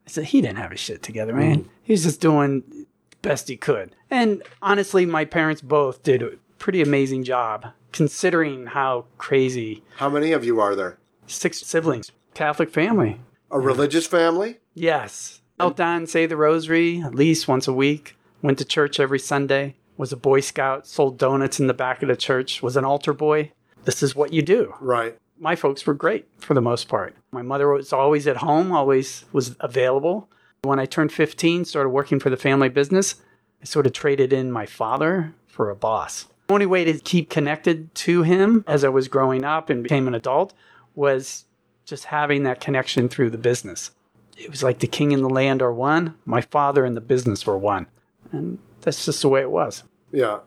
I 0.07 0.11
said, 0.11 0.24
he 0.24 0.41
didn't 0.41 0.59
have 0.59 0.70
his 0.70 0.81
shit 0.81 1.03
together, 1.03 1.35
man. 1.35 1.61
Mm-hmm. 1.61 1.68
He 1.83 1.93
was 1.93 2.05
just 2.05 2.20
doing 2.20 2.62
the 2.68 2.87
best 3.22 3.49
he 3.49 3.57
could. 3.57 3.95
And 4.11 4.43
honestly, 4.62 5.05
my 5.07 5.24
parents 5.24 5.61
both 5.62 6.03
did 6.03 6.22
a 6.22 6.33
pretty 6.59 6.81
amazing 6.83 7.24
job 7.24 7.66
considering 7.93 8.66
how 8.66 9.07
crazy 9.16 9.83
How 9.97 10.09
many 10.09 10.33
of 10.33 10.45
you 10.45 10.61
are 10.61 10.74
there? 10.74 10.99
six 11.26 11.61
siblings, 11.61 12.11
Catholic 12.35 12.70
family. 12.70 13.20
A 13.51 13.61
religious 13.61 14.07
family? 14.07 14.59
Yes. 14.74 15.41
Knelt 15.59 15.76
down, 15.76 16.07
say 16.07 16.24
the 16.26 16.37
rosary 16.37 17.03
at 17.03 17.14
least 17.14 17.49
once 17.49 17.66
a 17.68 17.72
week. 17.72 18.16
Went 18.41 18.59
to 18.59 18.64
church 18.64 18.99
every 19.01 19.18
Sunday. 19.18 19.74
Was 19.97 20.12
a 20.12 20.16
Boy 20.16 20.41
Scout. 20.41 20.87
Sold 20.87 21.18
donuts 21.18 21.59
in 21.59 21.66
the 21.66 21.74
back 21.74 22.03
of 22.03 22.09
the 22.09 22.16
church. 22.16 22.62
Was 22.62 22.76
an 22.76 22.85
altar 22.85 23.12
boy. 23.12 23.53
This 23.89 24.03
is 24.03 24.14
what 24.14 24.34
you 24.34 24.43
do. 24.43 24.74
Right. 24.82 25.16
My 25.41 25.57
folks 25.57 25.86
were 25.86 25.95
great 25.95 26.26
for 26.41 26.53
the 26.53 26.61
most 26.61 26.89
part. 26.89 27.16
My 27.32 27.41
mother 27.41 27.72
was 27.72 27.91
always 27.91 28.26
at 28.26 28.36
home, 28.36 28.70
always 28.70 29.24
was 29.32 29.57
available. 29.61 30.28
When 30.61 30.78
I 30.78 30.84
turned 30.84 31.11
15, 31.11 31.64
started 31.64 31.89
working 31.89 32.20
for 32.20 32.28
the 32.28 32.36
family 32.36 32.68
business, 32.68 33.14
I 33.62 33.64
sort 33.64 33.86
of 33.86 33.95
traded 33.95 34.30
in 34.30 34.53
my 34.53 34.66
father 34.66 35.32
for 35.47 35.70
a 35.70 35.74
boss. 35.74 36.26
The 36.49 36.53
only 36.53 36.66
way 36.66 36.84
to 36.84 36.99
keep 36.99 37.30
connected 37.30 37.95
to 37.95 38.24
him 38.24 38.62
as 38.66 38.84
I 38.84 38.91
was 38.91 39.09
growing 39.09 39.43
up 39.43 39.70
and 39.70 39.82
became 39.82 40.07
an 40.07 40.14
adult 40.14 40.53
was 40.95 41.47
just 41.86 42.05
having 42.05 42.43
that 42.43 42.61
connection 42.61 43.09
through 43.09 43.30
the 43.30 43.39
business. 43.39 43.93
It 44.36 44.51
was 44.51 44.62
like 44.62 44.80
the 44.80 44.86
king 44.86 45.14
and 45.14 45.24
the 45.24 45.30
land 45.30 45.62
are 45.62 45.72
one, 45.72 46.14
my 46.26 46.43
father 46.43 46.84
and 46.84 46.95
the 46.95 47.01
business 47.01 47.47
were 47.47 47.57
one. 47.57 47.86
And 48.32 48.59
that's 48.82 49.07
just 49.07 49.22
the 49.22 49.30
way 49.30 49.41
it 49.41 49.51
was. 49.51 49.84
Yeah. 50.12 50.41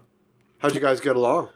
How'd 0.60 0.76
you 0.76 0.80
guys 0.80 1.02
get 1.02 1.16
along? 1.16 1.50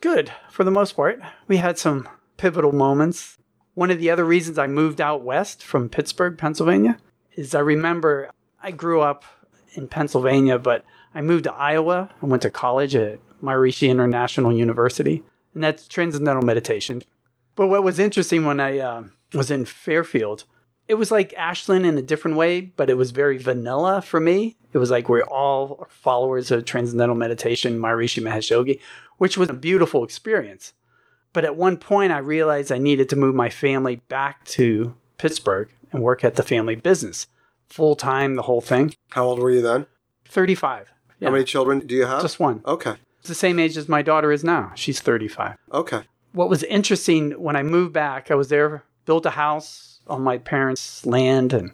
Good 0.00 0.32
for 0.50 0.64
the 0.64 0.70
most 0.70 0.96
part. 0.96 1.20
We 1.48 1.56
had 1.58 1.78
some 1.78 2.08
pivotal 2.36 2.72
moments. 2.72 3.38
One 3.74 3.90
of 3.90 3.98
the 3.98 4.10
other 4.10 4.24
reasons 4.24 4.58
I 4.58 4.66
moved 4.66 5.00
out 5.00 5.22
west 5.22 5.62
from 5.62 5.88
Pittsburgh, 5.88 6.38
Pennsylvania, 6.38 6.98
is 7.36 7.54
I 7.54 7.60
remember 7.60 8.30
I 8.62 8.70
grew 8.70 9.00
up 9.00 9.24
in 9.74 9.88
Pennsylvania, 9.88 10.58
but 10.58 10.84
I 11.14 11.22
moved 11.22 11.44
to 11.44 11.52
Iowa 11.52 12.10
and 12.20 12.30
went 12.30 12.42
to 12.42 12.50
college 12.50 12.94
at 12.94 13.18
Maharishi 13.42 13.88
International 13.88 14.52
University, 14.52 15.22
and 15.54 15.62
that's 15.62 15.88
transcendental 15.88 16.42
meditation. 16.42 17.02
But 17.56 17.68
what 17.68 17.84
was 17.84 17.98
interesting 17.98 18.44
when 18.44 18.60
I 18.60 18.78
uh, 18.78 19.04
was 19.32 19.50
in 19.50 19.64
Fairfield, 19.64 20.44
it 20.88 20.94
was 20.94 21.10
like 21.10 21.32
Ashland 21.34 21.86
in 21.86 21.96
a 21.96 22.02
different 22.02 22.36
way, 22.36 22.60
but 22.60 22.90
it 22.90 22.96
was 22.96 23.10
very 23.10 23.38
vanilla 23.38 24.02
for 24.02 24.20
me. 24.20 24.56
It 24.72 24.78
was 24.78 24.90
like 24.90 25.08
we're 25.08 25.22
all 25.22 25.86
followers 25.88 26.50
of 26.50 26.64
transcendental 26.64 27.16
meditation, 27.16 27.78
Maharishi 27.78 28.22
Mahesh 28.22 28.50
Yogi, 28.50 28.80
which 29.18 29.36
was 29.38 29.48
a 29.50 29.54
beautiful 29.54 30.04
experience. 30.04 30.72
But 31.32 31.44
at 31.44 31.56
one 31.56 31.76
point, 31.76 32.12
I 32.12 32.18
realized 32.18 32.70
I 32.70 32.78
needed 32.78 33.08
to 33.10 33.16
move 33.16 33.34
my 33.34 33.50
family 33.50 33.96
back 34.08 34.44
to 34.46 34.94
Pittsburgh 35.18 35.68
and 35.92 36.02
work 36.02 36.24
at 36.24 36.36
the 36.36 36.42
family 36.42 36.76
business 36.76 37.26
full 37.68 37.96
time, 37.96 38.36
the 38.36 38.42
whole 38.42 38.60
thing. 38.60 38.94
How 39.10 39.24
old 39.24 39.38
were 39.40 39.50
you 39.50 39.62
then? 39.62 39.86
35. 40.26 40.92
Yeah, 41.18 41.28
How 41.28 41.32
many 41.32 41.44
children 41.44 41.80
do 41.80 41.94
you 41.94 42.06
have? 42.06 42.22
just 42.22 42.38
one. 42.38 42.62
Okay. 42.66 42.94
It's 43.20 43.28
the 43.28 43.34
same 43.34 43.58
age 43.58 43.76
as 43.76 43.88
my 43.88 44.02
daughter 44.02 44.30
is 44.30 44.44
now. 44.44 44.72
She's 44.74 45.00
35. 45.00 45.56
Okay. 45.72 46.02
What 46.32 46.48
was 46.50 46.62
interesting 46.64 47.32
when 47.32 47.56
I 47.56 47.62
moved 47.62 47.92
back, 47.92 48.30
I 48.30 48.34
was 48.34 48.48
there, 48.48 48.84
built 49.06 49.24
a 49.26 49.30
house 49.30 50.00
on 50.06 50.22
my 50.22 50.38
parents' 50.38 51.06
land, 51.06 51.52
and 51.52 51.72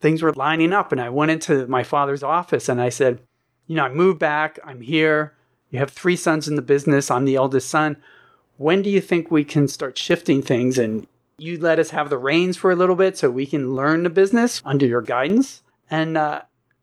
things 0.00 0.22
were 0.22 0.32
lining 0.32 0.72
up. 0.72 0.92
And 0.92 1.00
I 1.00 1.08
went 1.08 1.30
into 1.32 1.66
my 1.66 1.82
father's 1.82 2.22
office 2.22 2.68
and 2.68 2.80
I 2.80 2.88
said, 2.90 3.20
You 3.66 3.76
know, 3.76 3.84
I 3.84 3.88
moved 3.88 4.20
back. 4.20 4.58
I'm 4.64 4.80
here. 4.80 5.34
You 5.72 5.78
have 5.78 5.90
three 5.90 6.16
sons 6.16 6.46
in 6.46 6.54
the 6.54 6.62
business. 6.62 7.10
I'm 7.10 7.24
the 7.24 7.36
eldest 7.36 7.68
son. 7.68 7.96
When 8.58 8.82
do 8.82 8.90
you 8.90 9.00
think 9.00 9.30
we 9.30 9.42
can 9.42 9.66
start 9.66 9.96
shifting 9.98 10.42
things 10.42 10.78
and 10.78 11.08
you 11.38 11.58
let 11.58 11.78
us 11.78 11.90
have 11.90 12.10
the 12.10 12.18
reins 12.18 12.58
for 12.58 12.70
a 12.70 12.76
little 12.76 12.94
bit 12.94 13.16
so 13.16 13.30
we 13.30 13.46
can 13.46 13.74
learn 13.74 14.02
the 14.02 14.10
business 14.10 14.60
under 14.66 14.86
your 14.86 15.00
guidance? 15.00 15.62
And 15.90 16.18
uh, 16.18 16.42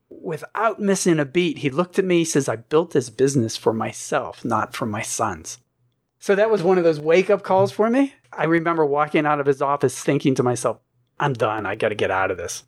without 0.09 0.79
missing 0.79 1.19
a 1.19 1.25
beat, 1.25 1.59
he 1.59 1.69
looked 1.69 1.99
at 1.99 2.05
me. 2.05 2.19
He 2.19 2.25
says, 2.25 2.49
I 2.49 2.55
built 2.55 2.91
this 2.91 3.11
business 3.11 3.55
for 3.55 3.73
myself, 3.73 4.43
not 4.43 4.75
for 4.75 4.87
my 4.87 5.03
sons. 5.03 5.59
So 6.17 6.33
that 6.33 6.49
was 6.49 6.63
one 6.63 6.79
of 6.79 6.83
those 6.83 6.99
wake 6.99 7.29
up 7.29 7.43
calls 7.43 7.71
for 7.71 7.91
me. 7.91 8.15
I 8.33 8.45
remember 8.45 8.85
walking 8.85 9.27
out 9.27 9.39
of 9.39 9.45
his 9.45 9.61
office 9.61 10.03
thinking 10.03 10.33
to 10.35 10.43
myself, 10.43 10.79
I'm 11.19 11.33
done. 11.33 11.67
I 11.67 11.75
got 11.75 11.89
to 11.89 11.95
get 11.95 12.11
out 12.11 12.31
of 12.31 12.37
this. 12.37 12.63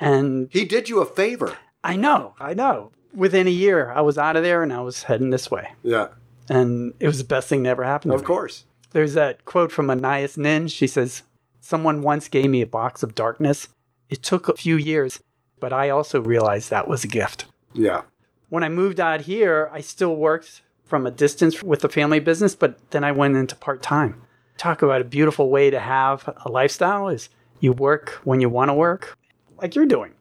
And 0.00 0.48
He 0.50 0.64
did 0.64 0.88
you 0.88 1.00
a 1.00 1.06
favor. 1.06 1.58
I 1.84 1.96
know, 1.96 2.34
I 2.40 2.54
know. 2.54 2.92
Within 3.14 3.46
a 3.46 3.50
year, 3.50 3.90
I 3.90 4.00
was 4.00 4.18
out 4.18 4.36
of 4.36 4.42
there 4.42 4.62
and 4.62 4.72
I 4.72 4.80
was 4.80 5.04
heading 5.04 5.30
this 5.30 5.50
way. 5.50 5.72
Yeah. 5.82 6.08
And 6.48 6.94
it 7.00 7.06
was 7.06 7.18
the 7.18 7.24
best 7.24 7.48
thing 7.48 7.62
that 7.62 7.70
ever 7.70 7.84
happened 7.84 8.12
to 8.12 8.16
Of 8.16 8.24
course. 8.24 8.64
There's 8.92 9.14
that 9.14 9.44
quote 9.44 9.72
from 9.72 9.90
Anais 9.90 10.30
Nin. 10.36 10.68
She 10.68 10.86
says, 10.86 11.22
Someone 11.60 12.02
once 12.02 12.28
gave 12.28 12.48
me 12.48 12.62
a 12.62 12.66
box 12.66 13.02
of 13.02 13.14
darkness. 13.14 13.68
It 14.08 14.22
took 14.22 14.48
a 14.48 14.56
few 14.56 14.76
years, 14.76 15.20
but 15.60 15.72
I 15.72 15.90
also 15.90 16.20
realized 16.20 16.70
that 16.70 16.88
was 16.88 17.04
a 17.04 17.08
gift. 17.08 17.44
Yeah. 17.74 18.02
When 18.48 18.64
I 18.64 18.70
moved 18.70 18.98
out 18.98 19.22
here, 19.22 19.68
I 19.72 19.82
still 19.82 20.16
worked 20.16 20.62
from 20.84 21.06
a 21.06 21.10
distance 21.10 21.62
with 21.62 21.80
the 21.80 21.88
family 21.88 22.20
business, 22.20 22.54
but 22.54 22.90
then 22.90 23.04
I 23.04 23.12
went 23.12 23.36
into 23.36 23.54
part 23.54 23.82
time. 23.82 24.22
Talk 24.56 24.80
about 24.80 25.02
a 25.02 25.04
beautiful 25.04 25.50
way 25.50 25.68
to 25.68 25.78
have 25.78 26.34
a 26.44 26.50
lifestyle 26.50 27.08
is 27.08 27.28
you 27.60 27.72
work 27.72 28.20
when 28.24 28.40
you 28.40 28.48
want 28.48 28.70
to 28.70 28.74
work, 28.74 29.16
like 29.60 29.74
you're 29.74 29.86
doing. 29.86 30.14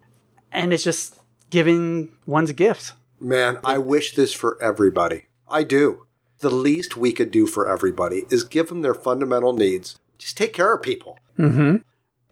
And 0.51 0.73
it's 0.73 0.83
just 0.83 1.17
giving 1.49 2.11
one's 2.25 2.51
gifts. 2.51 2.93
Man, 3.19 3.59
I 3.63 3.77
wish 3.77 4.15
this 4.15 4.33
for 4.33 4.61
everybody. 4.61 5.25
I 5.49 5.63
do. 5.63 6.05
The 6.39 6.51
least 6.51 6.97
we 6.97 7.11
could 7.11 7.31
do 7.31 7.47
for 7.47 7.67
everybody 7.67 8.25
is 8.29 8.43
give 8.43 8.69
them 8.69 8.81
their 8.81 8.93
fundamental 8.93 9.53
needs. 9.53 9.97
Just 10.17 10.37
take 10.37 10.53
care 10.53 10.73
of 10.73 10.81
people. 10.81 11.17
Mm-hmm. 11.37 11.77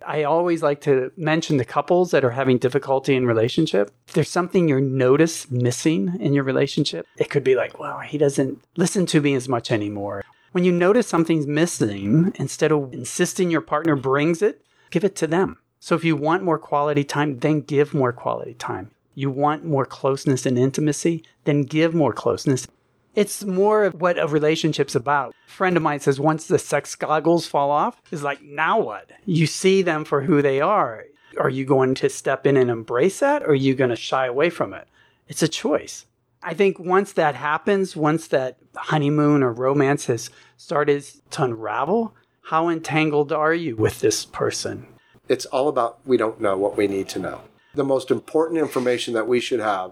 I 0.06 0.24
always 0.24 0.62
like 0.62 0.82
to 0.82 1.12
mention 1.18 1.58
the 1.58 1.66
couples 1.66 2.12
that 2.12 2.24
are 2.24 2.32
having 2.32 2.60
difficulty 2.60 3.16
in 3.16 3.26
relationship. 3.26 3.92
If 4.08 4.14
there's 4.14 4.30
something 4.30 4.70
you 4.70 4.80
notice 4.80 5.50
missing 5.50 6.16
in 6.20 6.34
your 6.34 6.44
relationship, 6.44 7.08
it 7.18 7.32
could 7.32 7.44
be 7.44 7.56
like, 7.56 7.80
well, 7.80 8.00
he 8.00 8.20
doesn't 8.20 8.64
listen 8.78 9.08
to 9.08 9.22
me 9.22 9.34
as 9.34 9.50
much 9.50 9.72
anymore. 9.72 10.24
When 10.52 10.64
you 10.64 10.72
notice 10.72 11.08
something's 11.08 11.48
missing, 11.48 12.34
instead 12.36 12.72
of 12.72 12.94
insisting 12.94 13.50
your 13.50 13.62
partner 13.62 13.96
brings 13.96 14.42
it, 14.42 14.64
give 14.92 15.04
it 15.04 15.16
to 15.18 15.28
them. 15.28 15.58
So 15.80 15.96
if 15.96 16.04
you 16.04 16.16
want 16.16 16.44
more 16.44 16.60
quality 16.60 17.04
time, 17.04 17.40
then 17.40 17.62
give 17.62 17.94
more 17.94 18.14
quality 18.14 18.54
time. 18.54 18.92
You 19.16 19.32
want 19.32 19.66
more 19.66 19.86
closeness 19.86 20.46
and 20.46 20.60
intimacy, 20.60 21.24
then 21.46 21.64
give 21.64 21.94
more 21.94 22.14
closeness. 22.14 22.68
It's 23.16 23.46
more 23.46 23.86
of 23.86 24.02
what 24.02 24.20
a 24.20 24.28
relationship's 24.28 24.94
about. 24.94 25.34
A 25.48 25.52
friend 25.52 25.78
of 25.78 25.84
mine 25.84 26.02
says 26.02 26.20
once 26.20 26.48
the 26.48 26.60
sex 26.60 26.96
goggles 26.96 27.48
fall 27.48 27.72
off, 27.72 28.02
is 28.12 28.24
like, 28.24 28.42
now 28.42 28.82
what? 28.82 29.10
You 29.26 29.48
see 29.48 29.82
them 29.82 30.04
for 30.04 30.22
who 30.22 30.42
they 30.42 30.60
are. 30.60 31.06
Are 31.40 31.50
you 31.50 31.66
going 31.66 31.96
to 31.96 32.10
step 32.10 32.46
in 32.46 32.58
and 32.58 32.70
embrace 32.70 33.20
that 33.20 33.42
or 33.44 33.52
are 33.52 33.56
you 33.56 33.74
going 33.74 33.90
to 33.90 33.96
shy 33.96 34.26
away 34.26 34.50
from 34.50 34.74
it? 34.74 34.88
It's 35.30 35.42
a 35.42 35.48
choice. 35.48 36.06
I 36.44 36.54
think 36.54 36.78
once 36.78 37.14
that 37.14 37.36
happens, 37.36 37.96
once 37.96 38.28
that 38.28 38.58
honeymoon 38.76 39.44
or 39.44 39.52
romance 39.52 40.06
has 40.08 40.30
started 40.58 41.04
to 41.32 41.44
unravel, 41.44 42.14
how 42.44 42.70
entangled 42.70 43.32
are 43.32 43.54
you 43.54 43.76
with 43.76 44.02
this 44.02 44.26
person? 44.26 44.88
It's 45.28 45.46
all 45.48 45.70
about 45.70 46.06
we 46.06 46.18
don't 46.18 46.40
know 46.40 46.58
what 46.58 46.78
we 46.78 46.88
need 46.88 47.10
to 47.10 47.20
know. 47.20 47.42
The 47.76 47.84
most 47.84 48.10
important 48.12 48.60
information 48.60 49.14
that 49.14 49.28
we 49.28 49.40
should 49.40 49.60
have 49.60 49.92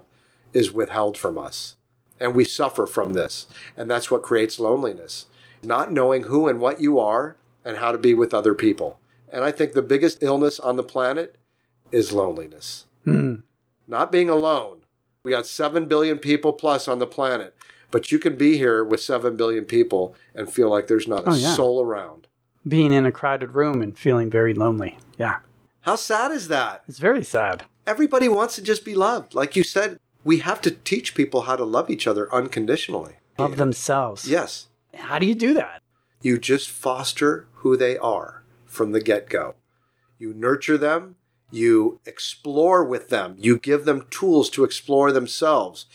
is 0.53 0.71
withheld 0.71 1.17
from 1.17 1.37
us. 1.37 1.75
And 2.19 2.33
we 2.35 2.45
suffer 2.45 2.85
from 2.85 3.13
this. 3.13 3.47
And 3.75 3.89
that's 3.89 4.09
what 4.09 4.21
creates 4.23 4.59
loneliness. 4.59 5.25
Not 5.61 5.91
knowing 5.91 6.23
who 6.23 6.47
and 6.47 6.59
what 6.59 6.79
you 6.81 6.99
are 6.99 7.35
and 7.65 7.77
how 7.77 7.91
to 7.91 7.97
be 7.97 8.13
with 8.13 8.33
other 8.33 8.53
people. 8.53 8.99
And 9.31 9.43
I 9.43 9.51
think 9.51 9.73
the 9.73 9.81
biggest 9.81 10.21
illness 10.21 10.59
on 10.59 10.75
the 10.75 10.83
planet 10.83 11.35
is 11.91 12.11
loneliness. 12.13 12.85
Hmm. 13.03 13.35
Not 13.87 14.11
being 14.11 14.29
alone. 14.29 14.81
We 15.23 15.31
got 15.31 15.45
7 15.47 15.85
billion 15.87 16.17
people 16.19 16.53
plus 16.53 16.87
on 16.87 16.99
the 16.99 17.07
planet. 17.07 17.55
But 17.91 18.11
you 18.11 18.19
can 18.19 18.35
be 18.35 18.57
here 18.57 18.83
with 18.83 19.01
7 19.01 19.35
billion 19.35 19.65
people 19.65 20.15
and 20.35 20.51
feel 20.51 20.69
like 20.69 20.87
there's 20.87 21.07
not 21.07 21.25
a 21.27 21.31
Oh, 21.31 21.35
yeah. 21.35 21.53
soul 21.55 21.81
around. 21.83 22.27
Being 22.67 22.91
in 22.93 23.05
a 23.05 23.11
crowded 23.11 23.51
room 23.55 23.81
and 23.81 23.97
feeling 23.97 24.29
very 24.29 24.53
lonely. 24.53 24.97
Yeah, 25.17 25.37
How 25.81 25.95
sad 25.95 26.31
is 26.31 26.47
that? 26.47 26.83
it's 26.87 26.99
very 26.99 27.23
sad. 27.23 27.63
Everybody 27.85 28.29
wants 28.29 28.55
to 28.55 28.61
just 28.61 28.85
be 28.85 28.95
loved. 28.95 29.35
Like 29.35 29.55
you 29.55 29.63
said, 29.63 29.99
we 30.23 30.39
have 30.39 30.61
to 30.61 30.71
teach 30.71 31.15
people 31.15 31.41
how 31.41 31.55
to 31.55 31.65
love 31.65 31.89
each 31.89 32.07
other 32.07 32.33
unconditionally. 32.33 33.15
Love 33.37 33.57
themselves. 33.57 34.27
Yes. 34.27 34.67
How 34.93 35.19
do 35.19 35.25
you 35.25 35.35
do 35.35 35.53
that? 35.55 35.81
You 36.21 36.37
just 36.37 36.69
foster 36.69 37.47
who 37.55 37.75
they 37.75 37.97
are 37.97 38.43
from 38.65 38.91
the 38.91 39.01
get 39.01 39.29
go. 39.29 39.55
You 40.17 40.33
nurture 40.33 40.77
them, 40.77 41.15
you 41.51 41.99
explore 42.05 42.83
with 42.83 43.09
them, 43.09 43.35
you 43.37 43.57
give 43.57 43.83
them 43.83 44.07
tools 44.09 44.49
to 44.51 44.63
explore 44.63 45.11
themselves. 45.11 45.85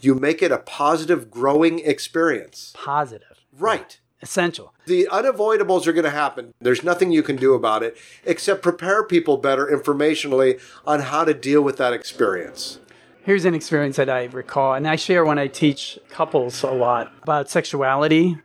You 0.00 0.14
make 0.14 0.42
it 0.42 0.52
a 0.52 0.58
positive, 0.58 1.30
growing 1.30 1.80
experience. 1.80 2.72
Positive. 2.76 3.44
Right. 3.52 3.98
Essential. 4.20 4.74
The 4.86 5.08
unavoidables 5.12 5.86
are 5.86 5.92
going 5.92 6.04
to 6.04 6.10
happen. 6.10 6.52
There's 6.60 6.82
nothing 6.82 7.12
you 7.12 7.22
can 7.22 7.36
do 7.36 7.54
about 7.54 7.82
it 7.84 7.96
except 8.24 8.62
prepare 8.62 9.04
people 9.04 9.36
better 9.36 9.66
informationally 9.66 10.60
on 10.84 11.00
how 11.00 11.24
to 11.24 11.32
deal 11.32 11.62
with 11.62 11.76
that 11.76 11.92
experience. 11.92 12.80
Here's 13.22 13.44
an 13.44 13.54
experience 13.54 13.96
that 13.96 14.08
I 14.08 14.24
recall, 14.24 14.74
and 14.74 14.88
I 14.88 14.96
share 14.96 15.24
when 15.24 15.38
I 15.38 15.46
teach 15.46 15.98
couples 16.08 16.62
a 16.62 16.70
lot 16.70 17.12
about 17.22 17.50
sexuality. 17.50 18.38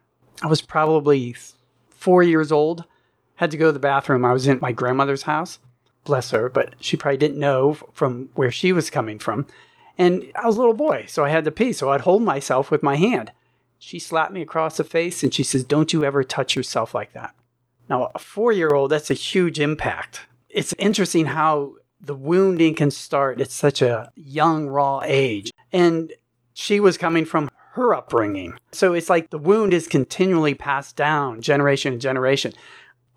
I 0.43 0.47
was 0.47 0.61
probably 0.61 1.35
four 1.89 2.21
years 2.21 2.51
old, 2.51 2.83
had 3.35 3.49
to 3.51 3.57
go 3.57 3.67
to 3.67 3.71
the 3.71 3.79
bathroom. 3.79 4.25
I 4.25 4.33
was 4.33 4.45
in 4.45 4.59
my 4.61 4.73
grandmother's 4.73 5.23
house, 5.23 5.57
bless 6.03 6.31
her, 6.31 6.49
but 6.49 6.75
she 6.81 6.97
probably 6.97 7.17
didn't 7.17 7.39
know 7.39 7.75
from 7.93 8.29
where 8.35 8.51
she 8.51 8.73
was 8.73 8.89
coming 8.89 9.19
from. 9.19 9.47
And 9.97 10.29
I 10.35 10.45
was 10.45 10.57
a 10.57 10.59
little 10.59 10.73
boy, 10.73 11.05
so 11.07 11.23
I 11.23 11.29
had 11.29 11.45
to 11.45 11.51
pee, 11.51 11.71
so 11.71 11.89
I'd 11.89 12.01
hold 12.01 12.21
myself 12.21 12.69
with 12.69 12.83
my 12.83 12.97
hand. 12.97 13.31
She 13.85 13.99
slapped 13.99 14.31
me 14.31 14.41
across 14.41 14.77
the 14.77 14.85
face 14.85 15.23
and 15.23 15.33
she 15.33 15.43
says, 15.43 15.65
Don't 15.65 15.91
you 15.91 16.05
ever 16.05 16.23
touch 16.23 16.55
yourself 16.55 16.95
like 16.95 17.11
that. 17.11 17.35
Now, 17.89 18.11
a 18.15 18.19
four 18.19 18.53
year 18.53 18.69
old, 18.69 18.91
that's 18.91 19.11
a 19.11 19.13
huge 19.13 19.59
impact. 19.59 20.21
It's 20.49 20.73
interesting 20.79 21.25
how 21.25 21.73
the 21.99 22.15
wounding 22.15 22.75
can 22.75 22.91
start 22.91 23.41
at 23.41 23.51
such 23.51 23.81
a 23.81 24.09
young, 24.15 24.67
raw 24.67 25.01
age. 25.03 25.51
And 25.73 26.13
she 26.53 26.79
was 26.79 26.97
coming 26.97 27.25
from 27.25 27.49
her 27.73 27.93
upbringing. 27.93 28.57
So 28.71 28.93
it's 28.93 29.09
like 29.09 29.31
the 29.31 29.37
wound 29.37 29.73
is 29.73 29.89
continually 29.89 30.53
passed 30.53 30.95
down 30.95 31.41
generation 31.41 31.91
to 31.91 31.99
generation. 31.99 32.53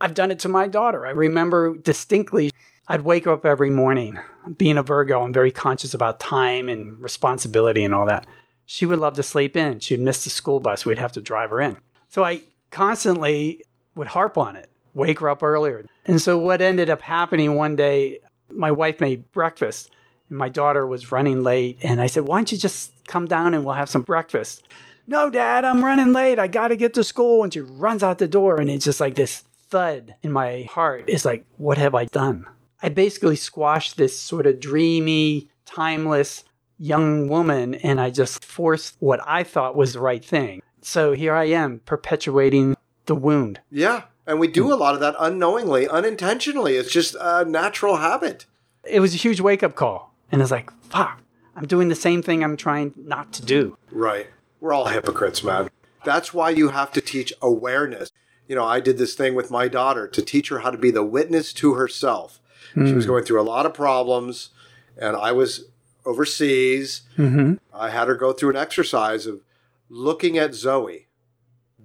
I've 0.01 0.15
done 0.15 0.33
it 0.33 0.41
to 0.41 0.49
my 0.49 0.67
daughter. 0.67 1.07
I 1.07 1.11
remember 1.11 1.77
distinctly, 1.77 2.51
I'd 2.89 3.03
wake 3.03 3.29
up 3.29 3.47
every 3.47 3.71
morning. 3.71 4.19
Being 4.57 4.79
a 4.79 4.83
Virgo, 4.83 5.23
I'm 5.23 5.33
very 5.33 5.53
conscious 5.53 5.95
about 5.95 6.19
time 6.19 6.69
and 6.69 6.99
responsibility 6.99 7.85
and 7.85 7.95
all 7.95 8.07
that. 8.07 8.27
She 8.67 8.85
would 8.85 8.99
love 8.99 9.15
to 9.15 9.23
sleep 9.23 9.57
in. 9.57 9.79
She'd 9.79 10.01
miss 10.01 10.25
the 10.25 10.31
school 10.31 10.61
bus. 10.61 10.85
We'd 10.85 10.99
have 10.99 11.13
to 11.13 11.21
drive 11.21 11.51
her 11.51 11.61
in. 11.61 11.79
So 12.09 12.25
I 12.25 12.43
constantly 12.71 13.63
would 13.95 14.09
harp 14.09 14.37
on 14.37 14.57
it, 14.57 14.69
wake 14.93 15.21
her 15.21 15.31
up 15.31 15.43
earlier. 15.43 15.87
And 16.05 16.21
so 16.21 16.37
what 16.37 16.61
ended 16.61 16.91
up 16.91 17.01
happening 17.01 17.55
one 17.55 17.77
day, 17.77 18.19
my 18.51 18.73
wife 18.73 19.01
made 19.01 19.31
breakfast 19.33 19.91
and 20.29 20.39
my 20.39 20.49
daughter 20.49 20.87
was 20.87 21.13
running 21.13 21.43
late. 21.43 21.79
And 21.83 22.01
I 22.01 22.07
said, 22.09 22.27
Why 22.27 22.39
don't 22.39 22.53
you 22.53 22.59
just 22.59 22.93
come 23.07 23.27
down 23.27 23.55
and 23.55 23.65
we'll 23.65 23.75
have 23.75 23.89
some 23.89 24.03
breakfast? 24.03 24.65
No, 25.07 25.31
dad, 25.31 25.65
I'm 25.65 25.85
running 25.85 26.13
late. 26.13 26.41
I 26.41 26.49
got 26.49 26.69
to 26.69 26.77
get 26.77 26.95
to 26.95 27.05
school. 27.05 27.45
And 27.45 27.55
she 27.55 27.61
runs 27.61 28.03
out 28.03 28.19
the 28.19 28.27
door. 28.27 28.61
And 28.61 28.69
it's 28.69 28.85
just 28.85 29.01
like 29.01 29.15
this 29.15 29.45
thud 29.69 30.17
in 30.23 30.33
my 30.33 30.63
heart. 30.63 31.05
It's 31.07 31.25
like, 31.25 31.45
What 31.57 31.79
have 31.79 31.95
I 31.95 32.07
done? 32.07 32.47
I 32.83 32.89
basically 32.89 33.37
squashed 33.37 33.97
this 33.97 34.19
sort 34.19 34.47
of 34.47 34.61
dreamy, 34.61 35.49
timeless 35.65 36.45
young 36.79 37.29
woman 37.29 37.75
and 37.75 38.01
I 38.01 38.11
just 38.11 38.45
forced 38.45 38.97
what 38.99 39.21
I 39.27 39.43
thought 39.43 39.77
was 39.77 39.95
the 39.95 40.01
right 40.01 40.25
thing. 40.25 40.63
So 40.83 41.13
here 41.13 41.35
I 41.35 41.45
am 41.45 41.81
perpetuating 41.81 42.77
the 43.07 43.15
wound. 43.15 43.61
Yeah. 43.71 44.05
And 44.27 44.41
we 44.41 44.49
do 44.49 44.73
a 44.73 44.75
lot 44.75 44.95
of 44.95 45.01
that 45.01 45.15
unknowingly, 45.19 45.89
unintentionally. 45.89 46.77
It's 46.77 46.91
just 46.91 47.17
a 47.21 47.45
natural 47.45 47.97
habit. 47.97 48.47
It 48.85 49.01
was 49.01 49.15
a 49.15 49.19
huge 49.19 49.41
wake 49.41 49.63
up 49.63 49.75
call. 49.75 50.15
And 50.31 50.43
it's 50.43 50.51
like, 50.51 50.71
fuck, 50.83 51.21
I'm 51.55 51.67
doing 51.67 51.89
the 51.89 51.95
same 51.95 52.23
thing 52.23 52.43
I'm 52.43 52.57
trying 52.57 52.93
not 52.97 53.33
to 53.35 53.45
do. 53.45 53.79
Right. 53.91 54.27
We're 54.61 54.73
all 54.73 54.87
hypocrites, 54.87 55.45
man. 55.45 55.71
That's 56.05 56.35
why 56.35 56.51
you 56.51 56.69
have 56.69 56.93
to 56.93 57.01
teach 57.01 57.33
awareness. 57.41 58.11
You 58.49 58.57
know, 58.57 58.65
I 58.65 58.81
did 58.81 58.99
this 58.99 59.15
thing 59.15 59.35
with 59.35 59.51
my 59.51 59.69
daughter 59.69 60.07
to 60.09 60.23
teach 60.23 60.49
her 60.49 60.61
how 60.61 60.71
to 60.71 60.79
be 60.79 60.91
the 60.91 61.05
witness 61.05 61.53
to 61.55 61.75
herself. 61.75 62.41
She 62.75 62.93
was 62.93 63.05
hmm. 63.05 63.11
going 63.11 63.25
through 63.25 63.41
a 63.41 63.43
lot 63.43 63.65
of 63.65 63.73
problems, 63.73 64.51
and 64.99 65.17
I 65.17 65.33
was 65.33 65.65
overseas. 66.07 67.03
Mm-hmm. 67.19 67.55
I 67.75 67.91
had 67.91 68.09
her 68.09 68.15
go 68.15 68.33
through 68.33 68.51
an 68.51 68.57
exercise 68.57 69.27
of 69.27 69.41
looking 69.89 70.39
at 70.39 70.55
Zoe, 70.55 71.07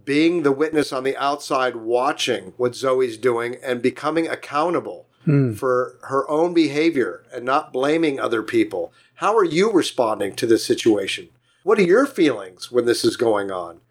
being 0.05 0.43
the 0.43 0.51
witness 0.51 0.93
on 0.93 1.03
the 1.03 1.17
outside, 1.17 1.75
watching 1.75 2.53
what 2.57 2.75
Zoe's 2.75 3.17
doing, 3.17 3.57
and 3.63 3.81
becoming 3.81 4.27
accountable 4.27 5.07
hmm. 5.25 5.53
for 5.53 5.97
her 6.03 6.29
own 6.29 6.53
behavior 6.53 7.23
and 7.33 7.45
not 7.45 7.73
blaming 7.73 8.19
other 8.19 8.41
people. 8.41 8.93
How 9.15 9.35
are 9.37 9.45
you 9.45 9.71
responding 9.71 10.35
to 10.35 10.47
this 10.47 10.65
situation? 10.65 11.29
What 11.63 11.77
are 11.77 11.83
your 11.83 12.05
feelings 12.05 12.71
when 12.71 12.85
this 12.85 13.05
is 13.05 13.17
going 13.17 13.51
on? 13.51 13.81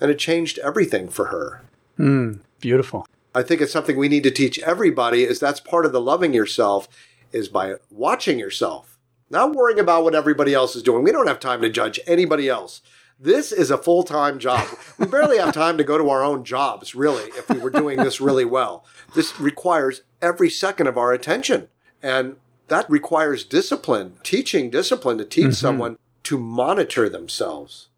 And 0.00 0.10
it 0.10 0.18
changed 0.18 0.58
everything 0.58 1.08
for 1.08 1.26
her. 1.26 1.62
Hmm. 1.96 2.34
Beautiful. 2.60 3.06
I 3.34 3.42
think 3.42 3.60
it's 3.60 3.72
something 3.72 3.96
we 3.96 4.08
need 4.08 4.22
to 4.22 4.30
teach 4.30 4.58
everybody 4.60 5.24
is 5.24 5.38
that's 5.38 5.60
part 5.60 5.84
of 5.84 5.92
the 5.92 6.00
loving 6.00 6.32
yourself 6.32 6.88
is 7.32 7.48
by 7.48 7.74
watching 7.90 8.38
yourself. 8.38 8.97
Not 9.30 9.54
worrying 9.54 9.78
about 9.78 10.04
what 10.04 10.14
everybody 10.14 10.54
else 10.54 10.74
is 10.74 10.82
doing. 10.82 11.04
We 11.04 11.12
don't 11.12 11.26
have 11.26 11.40
time 11.40 11.60
to 11.62 11.68
judge 11.68 12.00
anybody 12.06 12.48
else. 12.48 12.80
This 13.20 13.50
is 13.50 13.70
a 13.70 13.78
full-time 13.78 14.38
job. 14.38 14.68
We 14.96 15.06
barely 15.06 15.38
have 15.38 15.52
time 15.52 15.76
to 15.78 15.84
go 15.84 15.98
to 15.98 16.08
our 16.08 16.22
own 16.22 16.44
jobs, 16.44 16.94
really, 16.94 17.24
if 17.36 17.48
we 17.50 17.58
were 17.58 17.70
doing 17.70 17.98
this 17.98 18.20
really 18.20 18.44
well. 18.44 18.84
This 19.14 19.40
requires 19.40 20.02
every 20.22 20.48
second 20.48 20.86
of 20.86 20.96
our 20.96 21.12
attention. 21.12 21.68
And 22.02 22.36
that 22.68 22.88
requires 22.88 23.44
discipline, 23.44 24.14
teaching 24.22 24.70
discipline 24.70 25.18
to 25.18 25.24
teach 25.24 25.44
mm-hmm. 25.44 25.52
someone 25.52 25.98
to 26.24 26.38
monitor 26.38 27.08
themselves. 27.08 27.88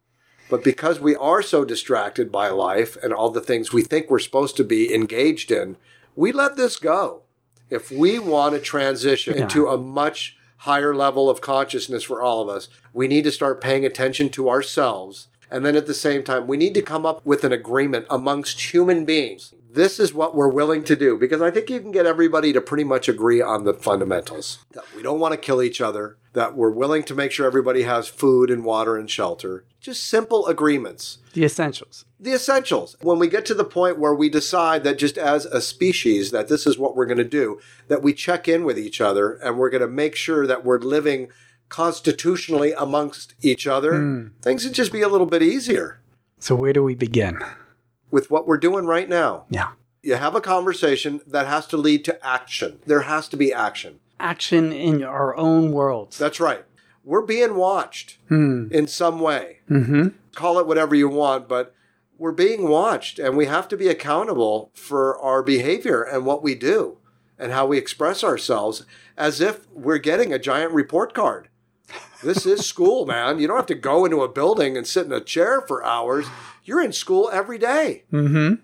But 0.48 0.64
because 0.64 0.98
we 1.00 1.14
are 1.14 1.42
so 1.42 1.64
distracted 1.64 2.32
by 2.32 2.48
life 2.48 2.96
and 3.02 3.12
all 3.12 3.30
the 3.30 3.40
things 3.40 3.72
we 3.72 3.82
think 3.82 4.08
we're 4.08 4.18
supposed 4.18 4.56
to 4.56 4.64
be 4.64 4.92
engaged 4.92 5.52
in, 5.52 5.76
we 6.16 6.32
let 6.32 6.56
this 6.56 6.76
go. 6.76 7.22
If 7.68 7.90
we 7.92 8.18
want 8.18 8.54
to 8.54 8.60
transition 8.60 9.36
into 9.36 9.68
a 9.68 9.76
much 9.76 10.36
higher 10.60 10.94
level 10.94 11.30
of 11.30 11.40
consciousness 11.40 12.04
for 12.04 12.20
all 12.20 12.42
of 12.42 12.48
us, 12.48 12.68
we 12.92 13.08
need 13.08 13.24
to 13.24 13.32
start 13.32 13.62
paying 13.62 13.86
attention 13.86 14.28
to 14.28 14.50
ourselves 14.50 15.28
And 15.50 15.64
then 15.64 15.76
at 15.76 15.86
the 15.86 15.94
same 15.94 16.22
time, 16.22 16.46
we 16.46 16.56
need 16.56 16.74
to 16.74 16.82
come 16.82 17.04
up 17.04 17.24
with 17.26 17.44
an 17.44 17.52
agreement 17.52 18.06
amongst 18.08 18.72
human 18.72 19.04
beings. 19.04 19.52
This 19.72 20.00
is 20.00 20.12
what 20.12 20.34
we're 20.34 20.48
willing 20.48 20.82
to 20.84 20.96
do 20.96 21.16
because 21.16 21.40
I 21.40 21.50
think 21.52 21.70
you 21.70 21.80
can 21.80 21.92
get 21.92 22.04
everybody 22.06 22.52
to 22.52 22.60
pretty 22.60 22.82
much 22.84 23.08
agree 23.08 23.40
on 23.40 23.62
the 23.64 23.72
fundamentals 23.74 24.64
that 24.72 24.82
we 24.96 25.02
don't 25.02 25.20
want 25.20 25.32
to 25.32 25.38
kill 25.38 25.62
each 25.62 25.80
other, 25.80 26.16
that 26.32 26.56
we're 26.56 26.70
willing 26.72 27.04
to 27.04 27.14
make 27.14 27.30
sure 27.30 27.46
everybody 27.46 27.82
has 27.82 28.08
food 28.08 28.50
and 28.50 28.64
water 28.64 28.96
and 28.96 29.08
shelter. 29.08 29.64
Just 29.80 30.04
simple 30.08 30.46
agreements 30.48 31.18
The 31.34 31.44
essentials. 31.44 32.04
the 32.18 32.32
essentials. 32.32 32.96
When 33.00 33.20
we 33.20 33.28
get 33.28 33.46
to 33.46 33.54
the 33.54 33.64
point 33.64 33.98
where 33.98 34.14
we 34.14 34.28
decide 34.28 34.82
that 34.84 34.98
just 34.98 35.16
as 35.16 35.44
a 35.46 35.60
species 35.60 36.32
that 36.32 36.48
this 36.48 36.66
is 36.66 36.76
what 36.76 36.96
we're 36.96 37.06
going 37.06 37.18
to 37.18 37.24
do, 37.24 37.60
that 37.86 38.02
we 38.02 38.12
check 38.12 38.48
in 38.48 38.64
with 38.64 38.78
each 38.78 39.00
other 39.00 39.34
and 39.34 39.56
we're 39.56 39.70
going 39.70 39.82
to 39.82 39.86
make 39.88 40.16
sure 40.16 40.48
that 40.48 40.64
we're 40.64 40.78
living 40.80 41.28
constitutionally 41.70 42.72
amongst 42.76 43.34
each 43.40 43.66
other, 43.66 44.30
things 44.42 44.64
would 44.64 44.74
just 44.74 44.92
be 44.92 45.00
a 45.02 45.08
little 45.08 45.26
bit 45.26 45.42
easier 45.42 46.00
So 46.38 46.54
where 46.54 46.72
do 46.74 46.82
we 46.82 46.94
begin? 46.94 47.38
with 48.10 48.30
what 48.30 48.46
we're 48.46 48.58
doing 48.58 48.86
right 48.86 49.08
now. 49.08 49.44
Yeah. 49.48 49.68
You 50.02 50.16
have 50.16 50.34
a 50.34 50.40
conversation 50.40 51.20
that 51.26 51.46
has 51.46 51.66
to 51.68 51.76
lead 51.76 52.04
to 52.06 52.26
action. 52.26 52.80
There 52.86 53.02
has 53.02 53.28
to 53.28 53.36
be 53.36 53.52
action. 53.52 54.00
Action 54.18 54.72
in 54.72 55.04
our 55.04 55.36
own 55.36 55.70
worlds. 55.72 56.18
That's 56.18 56.40
right. 56.40 56.64
We're 57.04 57.22
being 57.22 57.54
watched 57.54 58.18
in 58.72 58.86
some 58.88 59.20
way. 59.20 59.58
mm-hmm. 59.70 60.08
call 60.34 60.58
it 60.58 60.66
whatever 60.66 60.94
you 60.94 61.08
want, 61.08 61.48
but 61.48 61.74
we're 62.18 62.32
being 62.32 62.68
watched 62.68 63.18
and 63.18 63.36
we 63.36 63.46
have 63.46 63.68
to 63.68 63.76
be 63.76 63.88
accountable 63.88 64.70
for 64.74 65.18
our 65.20 65.42
behavior 65.42 66.02
and 66.02 66.26
what 66.26 66.42
we 66.42 66.54
do 66.54 66.98
and 67.38 67.52
how 67.52 67.64
we 67.66 67.78
express 67.78 68.24
ourselves 68.24 68.84
as 69.16 69.40
if 69.40 69.70
we're 69.72 69.98
getting 69.98 70.32
a 70.32 70.38
giant 70.38 70.72
report 70.72 71.14
card. 71.14 71.48
This 72.22 72.44
is 72.44 72.66
school, 72.66 73.06
man. 73.06 73.38
You 73.38 73.46
don't 73.46 73.56
have 73.56 73.66
to 73.66 73.74
go 73.74 74.04
into 74.04 74.22
a 74.22 74.28
building 74.28 74.76
and 74.76 74.86
sit 74.86 75.06
in 75.06 75.12
a 75.12 75.20
chair 75.20 75.60
for 75.60 75.84
hours. 75.84 76.26
You're 76.64 76.82
in 76.82 76.92
school 76.92 77.30
every 77.32 77.58
day. 77.58 78.04
Mm-hmm. 78.12 78.62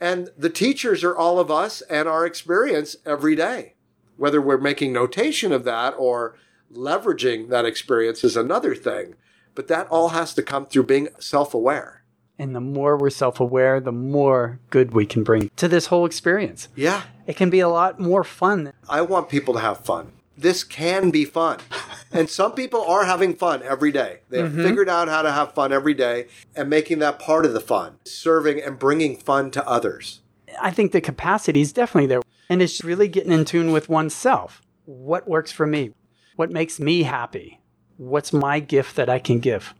And 0.00 0.30
the 0.36 0.50
teachers 0.50 1.04
are 1.04 1.16
all 1.16 1.38
of 1.38 1.50
us 1.50 1.80
and 1.82 2.08
our 2.08 2.26
experience 2.26 2.96
every 3.06 3.36
day. 3.36 3.74
Whether 4.16 4.40
we're 4.40 4.58
making 4.58 4.92
notation 4.92 5.52
of 5.52 5.64
that 5.64 5.94
or 5.96 6.36
leveraging 6.72 7.48
that 7.48 7.64
experience 7.64 8.24
is 8.24 8.36
another 8.36 8.74
thing. 8.74 9.14
But 9.54 9.68
that 9.68 9.86
all 9.88 10.10
has 10.10 10.34
to 10.34 10.42
come 10.42 10.66
through 10.66 10.84
being 10.84 11.08
self 11.18 11.54
aware. 11.54 12.02
And 12.38 12.54
the 12.54 12.60
more 12.60 12.96
we're 12.98 13.10
self 13.10 13.40
aware, 13.40 13.80
the 13.80 13.92
more 13.92 14.58
good 14.70 14.92
we 14.92 15.06
can 15.06 15.22
bring 15.24 15.50
to 15.56 15.68
this 15.68 15.86
whole 15.86 16.04
experience. 16.04 16.68
Yeah, 16.74 17.04
It 17.26 17.36
can 17.36 17.48
be 17.48 17.60
a 17.60 17.68
lot 17.68 17.98
more 17.98 18.24
fun. 18.24 18.72
I 18.88 19.00
want 19.00 19.28
people 19.30 19.54
to 19.54 19.60
have 19.60 19.80
fun. 19.80 20.12
This 20.36 20.64
can 20.64 21.10
be 21.10 21.24
fun. 21.24 21.58
And 22.12 22.28
some 22.28 22.52
people 22.52 22.82
are 22.82 23.04
having 23.04 23.34
fun 23.34 23.62
every 23.62 23.90
day. 23.90 24.20
They 24.28 24.38
have 24.38 24.52
mm-hmm. 24.52 24.62
figured 24.62 24.88
out 24.88 25.08
how 25.08 25.22
to 25.22 25.32
have 25.32 25.54
fun 25.54 25.72
every 25.72 25.94
day 25.94 26.26
and 26.54 26.70
making 26.70 26.98
that 27.00 27.18
part 27.18 27.46
of 27.46 27.52
the 27.52 27.60
fun, 27.60 27.96
serving 28.04 28.62
and 28.62 28.78
bringing 28.78 29.16
fun 29.16 29.50
to 29.52 29.66
others. 29.66 30.20
I 30.60 30.70
think 30.70 30.92
the 30.92 31.00
capacity 31.00 31.60
is 31.60 31.72
definitely 31.72 32.06
there. 32.06 32.22
And 32.48 32.62
it's 32.62 32.84
really 32.84 33.08
getting 33.08 33.32
in 33.32 33.44
tune 33.44 33.72
with 33.72 33.88
oneself. 33.88 34.62
What 34.84 35.28
works 35.28 35.50
for 35.50 35.66
me? 35.66 35.92
What 36.36 36.50
makes 36.50 36.78
me 36.78 37.02
happy? 37.02 37.60
What's 37.96 38.32
my 38.32 38.60
gift 38.60 38.94
that 38.96 39.08
I 39.08 39.18
can 39.18 39.40
give? 39.40 39.74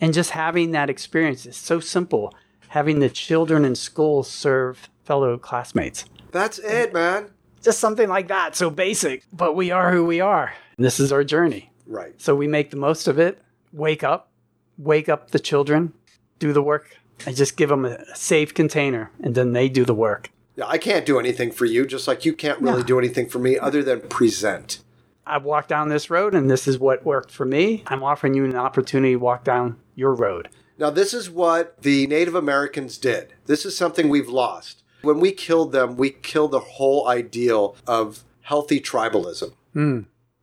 And 0.00 0.14
just 0.14 0.30
having 0.30 0.72
that 0.72 0.90
experience 0.90 1.46
is 1.46 1.56
so 1.56 1.80
simple. 1.80 2.34
Having 2.68 3.00
the 3.00 3.08
children 3.08 3.64
in 3.64 3.74
school 3.74 4.22
serve 4.22 4.90
fellow 5.04 5.38
classmates. 5.38 6.04
That's 6.32 6.58
it, 6.58 6.92
man. 6.92 7.30
Just 7.66 7.80
something 7.80 8.08
like 8.08 8.28
that. 8.28 8.54
So 8.54 8.70
basic, 8.70 9.24
but 9.32 9.56
we 9.56 9.72
are 9.72 9.90
who 9.90 10.04
we 10.04 10.20
are. 10.20 10.54
This 10.78 11.00
is 11.00 11.10
our 11.10 11.24
journey. 11.24 11.72
Right. 11.84 12.14
So 12.16 12.36
we 12.36 12.46
make 12.46 12.70
the 12.70 12.76
most 12.76 13.08
of 13.08 13.18
it. 13.18 13.42
Wake 13.72 14.04
up, 14.04 14.30
wake 14.78 15.08
up 15.08 15.32
the 15.32 15.40
children, 15.40 15.92
do 16.38 16.52
the 16.52 16.62
work. 16.62 16.96
I 17.26 17.32
just 17.32 17.56
give 17.56 17.68
them 17.68 17.84
a 17.84 18.14
safe 18.14 18.54
container 18.54 19.10
and 19.20 19.34
then 19.34 19.52
they 19.52 19.68
do 19.68 19.84
the 19.84 19.96
work. 19.96 20.30
Yeah, 20.54 20.68
I 20.68 20.78
can't 20.78 21.04
do 21.04 21.18
anything 21.18 21.50
for 21.50 21.64
you, 21.64 21.86
just 21.86 22.06
like 22.06 22.24
you 22.24 22.34
can't 22.34 22.60
really 22.60 22.84
do 22.84 23.00
anything 23.00 23.28
for 23.28 23.40
me 23.40 23.58
other 23.58 23.82
than 23.82 24.02
present. 24.02 24.78
I've 25.26 25.42
walked 25.42 25.68
down 25.68 25.88
this 25.88 26.08
road 26.08 26.36
and 26.36 26.48
this 26.48 26.68
is 26.68 26.78
what 26.78 27.04
worked 27.04 27.32
for 27.32 27.44
me. 27.44 27.82
I'm 27.88 28.04
offering 28.04 28.34
you 28.34 28.44
an 28.44 28.54
opportunity 28.54 29.14
to 29.14 29.18
walk 29.18 29.42
down 29.42 29.80
your 29.96 30.14
road. 30.14 30.50
Now, 30.78 30.90
this 30.90 31.12
is 31.12 31.28
what 31.28 31.82
the 31.82 32.06
Native 32.06 32.36
Americans 32.36 32.96
did. 32.96 33.32
This 33.46 33.66
is 33.66 33.76
something 33.76 34.08
we've 34.08 34.28
lost. 34.28 34.84
When 35.02 35.20
we 35.20 35.32
killed 35.32 35.72
them, 35.72 35.96
we 35.96 36.10
killed 36.10 36.52
the 36.52 36.60
whole 36.60 37.08
ideal 37.08 37.76
of 37.86 38.24
healthy 38.42 38.80
tribalism. 38.80 39.52
Hmm. 39.72 40.00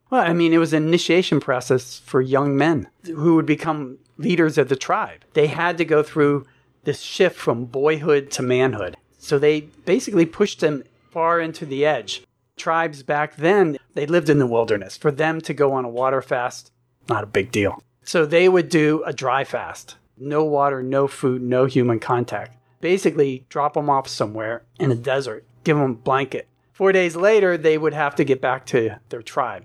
Well, 0.10 0.22
I 0.22 0.34
mean, 0.34 0.54
it 0.54 0.60
was 0.60 0.74
an 0.74 0.88
initiation 0.88 1.39
process 1.39 1.99
for 1.99 2.22
young 2.22 2.56
men 2.56 2.88
who 3.06 3.36
would 3.36 3.45
become 3.45 3.97
leaders 4.18 4.58
of 4.58 4.70
the 4.70 4.76
tribe. 4.76 5.26
They 5.34 5.47
had 5.47 5.78
to 5.80 5.86
go 5.86 6.04
through 6.04 6.45
this 6.84 7.01
shift 7.01 7.36
from 7.38 7.66
boyhood 7.66 8.30
to 8.32 8.43
manhood. 8.43 8.95
So 9.18 9.39
they 9.39 9.62
basically 9.62 10.26
pushed 10.26 10.60
them 10.60 10.84
far 11.10 11.39
into 11.39 11.66
the 11.66 11.86
edge. 11.86 12.24
Tribes 12.58 13.01
back 13.01 13.38
then, 13.38 13.78
they 13.95 14.06
lived 14.06 14.30
in 14.30 14.38
the 14.38 14.45
wilderness. 14.45 14.97
For 14.97 15.12
them 15.12 15.41
to 15.41 15.54
go 15.54 15.72
on 15.74 15.86
a 15.86 15.89
water 15.89 16.22
fast, 16.22 16.72
not 17.10 17.24
a 17.24 17.28
big 17.28 17.51
deal. 17.51 17.82
So 18.04 18.26
they 18.26 18.47
would 18.47 18.70
do 18.70 19.01
a 19.06 19.14
dry 19.14 19.43
fast 19.43 19.95
no 20.16 20.43
water, 20.43 20.84
no 20.84 21.08
food, 21.08 21.41
no 21.41 21.66
human 21.66 21.99
contact. 21.99 22.56
Basically, 22.84 23.46
drop 23.48 23.76
them 23.76 23.90
off 23.90 24.10
somewhere 24.10 24.64
in 24.78 24.92
a 24.92 24.96
desert, 24.96 25.46
give 25.64 25.78
them 25.78 25.92
a 25.92 25.94
blanket. 25.94 26.50
Four 26.74 26.92
days 26.92 27.16
later, 27.16 27.58
they 27.58 27.78
would 27.78 27.94
have 27.94 28.14
to 28.16 28.26
get 28.26 28.42
back 28.42 28.66
to 28.68 29.00
their 29.08 29.22
tribe 29.22 29.64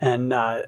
and 0.00 0.32
uh, 0.32 0.62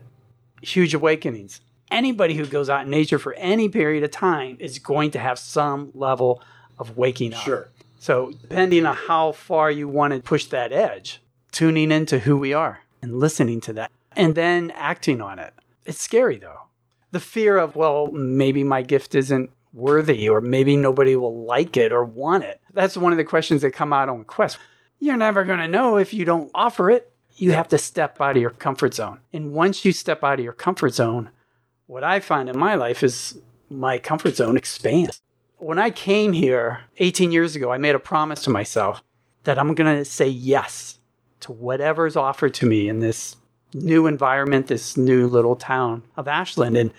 huge 0.62 0.94
awakenings. 0.94 1.60
Anybody 1.90 2.34
who 2.34 2.46
goes 2.46 2.70
out 2.70 2.84
in 2.84 2.90
nature 2.90 3.18
for 3.18 3.34
any 3.34 3.68
period 3.68 4.04
of 4.04 4.12
time 4.12 4.56
is 4.60 4.78
going 4.78 5.10
to 5.10 5.18
have 5.18 5.36
some 5.36 5.90
level 5.92 6.40
of 6.78 6.96
waking 6.96 7.34
up. 7.34 7.42
Sure. 7.42 7.70
So, 7.98 8.30
depending 8.40 8.86
on 8.86 8.94
how 8.94 9.32
far 9.32 9.68
you 9.68 9.88
want 9.88 10.14
to 10.14 10.20
push 10.20 10.44
that 10.44 10.70
edge, 10.72 11.20
tuning 11.50 11.90
into 11.90 12.20
who 12.20 12.36
we 12.36 12.52
are 12.52 12.82
and 13.02 13.18
listening 13.18 13.60
to 13.62 13.72
that 13.72 13.90
and 14.14 14.36
then 14.36 14.70
acting 14.76 15.20
on 15.20 15.40
it. 15.40 15.54
It's 15.84 16.00
scary 16.00 16.36
though. 16.36 16.68
The 17.10 17.18
fear 17.18 17.58
of, 17.58 17.74
well, 17.74 18.12
maybe 18.12 18.62
my 18.62 18.82
gift 18.82 19.16
isn't 19.16 19.50
worthy 19.72 20.28
or 20.28 20.40
maybe 20.40 20.76
nobody 20.76 21.16
will 21.16 21.44
like 21.44 21.76
it 21.76 21.92
or 21.92 22.04
want 22.04 22.44
it. 22.44 22.60
That's 22.72 22.96
one 22.96 23.12
of 23.12 23.18
the 23.18 23.24
questions 23.24 23.62
that 23.62 23.72
come 23.72 23.92
out 23.92 24.08
on 24.08 24.24
Quest. 24.24 24.58
You're 24.98 25.16
never 25.16 25.44
going 25.44 25.60
to 25.60 25.68
know 25.68 25.96
if 25.96 26.12
you 26.12 26.24
don't 26.24 26.50
offer 26.54 26.90
it. 26.90 27.12
You 27.36 27.52
have 27.52 27.68
to 27.68 27.78
step 27.78 28.20
out 28.20 28.36
of 28.36 28.42
your 28.42 28.50
comfort 28.50 28.94
zone. 28.94 29.20
And 29.32 29.52
once 29.52 29.84
you 29.84 29.92
step 29.92 30.22
out 30.22 30.38
of 30.38 30.44
your 30.44 30.52
comfort 30.52 30.94
zone, 30.94 31.30
what 31.86 32.04
I 32.04 32.20
find 32.20 32.48
in 32.48 32.58
my 32.58 32.74
life 32.74 33.02
is 33.02 33.38
my 33.70 33.98
comfort 33.98 34.36
zone 34.36 34.56
expands. 34.56 35.22
When 35.56 35.78
I 35.78 35.90
came 35.90 36.32
here 36.32 36.80
18 36.98 37.32
years 37.32 37.56
ago, 37.56 37.72
I 37.72 37.78
made 37.78 37.94
a 37.94 38.00
promise 38.00 38.42
to 38.42 38.50
myself 38.50 39.02
that 39.44 39.58
I'm 39.58 39.74
going 39.74 39.96
to 39.96 40.04
say 40.04 40.28
yes 40.28 40.98
to 41.40 41.52
whatever's 41.52 42.16
offered 42.16 42.54
to 42.54 42.66
me 42.66 42.88
in 42.88 43.00
this 43.00 43.36
new 43.72 44.06
environment, 44.06 44.66
this 44.66 44.96
new 44.96 45.26
little 45.26 45.56
town 45.56 46.02
of 46.16 46.28
Ashland. 46.28 46.76
And 46.76 46.92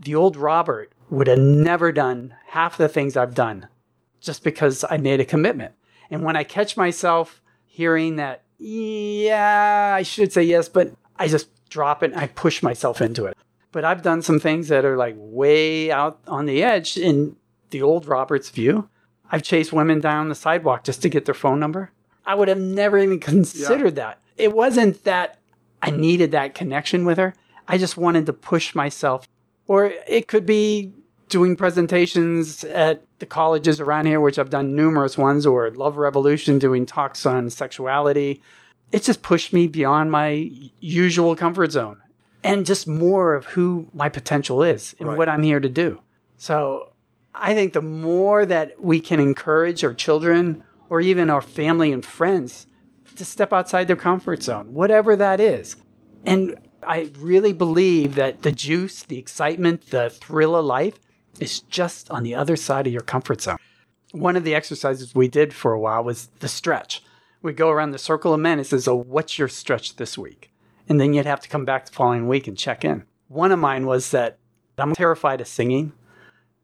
the 0.00 0.14
old 0.14 0.36
Robert 0.36 0.92
would 1.10 1.26
have 1.26 1.38
never 1.38 1.92
done 1.92 2.34
half 2.48 2.76
the 2.76 2.88
things 2.88 3.16
I've 3.16 3.34
done 3.34 3.68
just 4.20 4.42
because 4.42 4.84
I 4.88 4.96
made 4.96 5.20
a 5.20 5.24
commitment. 5.24 5.74
And 6.10 6.22
when 6.22 6.36
I 6.36 6.44
catch 6.44 6.76
myself 6.76 7.42
hearing 7.66 8.16
that, 8.16 8.42
yeah, 8.58 9.94
I 9.96 10.02
should 10.02 10.32
say 10.32 10.42
yes, 10.42 10.68
but 10.68 10.92
I 11.16 11.28
just 11.28 11.48
drop 11.68 12.02
it 12.02 12.12
and 12.12 12.20
I 12.20 12.28
push 12.28 12.62
myself 12.62 13.00
into 13.00 13.26
it. 13.26 13.36
But 13.72 13.84
I've 13.84 14.02
done 14.02 14.22
some 14.22 14.38
things 14.38 14.68
that 14.68 14.84
are 14.84 14.96
like 14.96 15.16
way 15.18 15.90
out 15.90 16.20
on 16.28 16.46
the 16.46 16.62
edge 16.62 16.96
in 16.96 17.36
the 17.70 17.82
old 17.82 18.06
Robert's 18.06 18.50
view. 18.50 18.88
I've 19.30 19.42
chased 19.42 19.72
women 19.72 20.00
down 20.00 20.28
the 20.28 20.34
sidewalk 20.34 20.84
just 20.84 21.02
to 21.02 21.08
get 21.08 21.24
their 21.24 21.34
phone 21.34 21.58
number. 21.58 21.90
I 22.24 22.34
would 22.34 22.48
have 22.48 22.60
never 22.60 22.98
even 22.98 23.20
considered 23.20 23.96
that. 23.96 24.20
It 24.36 24.54
wasn't 24.54 25.04
that 25.04 25.38
I 25.82 25.90
needed 25.90 26.30
that 26.30 26.54
connection 26.54 27.04
with 27.04 27.18
her. 27.18 27.34
I 27.66 27.78
just 27.78 27.96
wanted 27.96 28.26
to 28.26 28.32
push 28.32 28.74
myself. 28.74 29.26
Or 29.66 29.92
it 30.06 30.28
could 30.28 30.46
be 30.46 30.92
doing 31.28 31.56
presentations 31.56 32.64
at 32.64 33.02
the 33.18 33.26
colleges 33.26 33.80
around 33.80 34.06
here, 34.06 34.20
which 34.20 34.38
I've 34.38 34.50
done 34.50 34.76
numerous 34.76 35.16
ones, 35.16 35.46
or 35.46 35.70
Love 35.70 35.96
Revolution 35.96 36.58
doing 36.58 36.86
talks 36.86 37.24
on 37.26 37.50
sexuality. 37.50 38.42
It 38.92 39.02
just 39.02 39.22
pushed 39.22 39.52
me 39.52 39.66
beyond 39.66 40.10
my 40.10 40.50
usual 40.80 41.34
comfort 41.34 41.72
zone 41.72 42.00
and 42.44 42.66
just 42.66 42.86
more 42.86 43.34
of 43.34 43.46
who 43.46 43.88
my 43.94 44.08
potential 44.08 44.62
is 44.62 44.94
and 45.00 45.08
Right. 45.08 45.18
what 45.18 45.28
I'm 45.28 45.42
here 45.42 45.60
to 45.60 45.68
do. 45.68 46.00
So 46.36 46.92
I 47.34 47.54
think 47.54 47.72
the 47.72 47.82
more 47.82 48.44
that 48.46 48.80
we 48.80 49.00
can 49.00 49.18
encourage 49.18 49.82
our 49.82 49.94
children 49.94 50.62
or 50.90 51.00
even 51.00 51.30
our 51.30 51.40
family 51.40 51.90
and 51.90 52.04
friends 52.04 52.66
to 53.16 53.24
step 53.24 53.52
outside 53.52 53.88
their 53.88 53.96
comfort 53.96 54.42
zone, 54.42 54.74
whatever 54.74 55.16
that 55.16 55.40
is. 55.40 55.76
And 56.26 56.56
I 56.86 57.10
really 57.18 57.52
believe 57.52 58.14
that 58.14 58.42
the 58.42 58.52
juice, 58.52 59.02
the 59.02 59.18
excitement, 59.18 59.90
the 59.90 60.10
thrill 60.10 60.56
of 60.56 60.64
life 60.64 60.98
is 61.40 61.60
just 61.60 62.10
on 62.10 62.22
the 62.22 62.34
other 62.34 62.56
side 62.56 62.86
of 62.86 62.92
your 62.92 63.02
comfort 63.02 63.40
zone. 63.40 63.56
One 64.12 64.36
of 64.36 64.44
the 64.44 64.54
exercises 64.54 65.14
we 65.14 65.28
did 65.28 65.52
for 65.52 65.72
a 65.72 65.80
while 65.80 66.04
was 66.04 66.28
the 66.38 66.48
stretch. 66.48 67.02
We'd 67.42 67.56
go 67.56 67.70
around 67.70 67.90
the 67.90 67.98
circle 67.98 68.32
of 68.32 68.40
men 68.40 68.58
and 68.58 68.66
says, 68.66 68.86
Oh, 68.86 68.94
what's 68.94 69.38
your 69.38 69.48
stretch 69.48 69.96
this 69.96 70.16
week? 70.16 70.52
And 70.88 71.00
then 71.00 71.12
you'd 71.12 71.26
have 71.26 71.40
to 71.40 71.48
come 71.48 71.64
back 71.64 71.86
the 71.86 71.92
following 71.92 72.28
week 72.28 72.46
and 72.46 72.56
check 72.56 72.84
in. 72.84 73.04
One 73.28 73.52
of 73.52 73.58
mine 73.58 73.86
was 73.86 74.10
that 74.12 74.38
I'm 74.78 74.94
terrified 74.94 75.40
of 75.40 75.48
singing. 75.48 75.92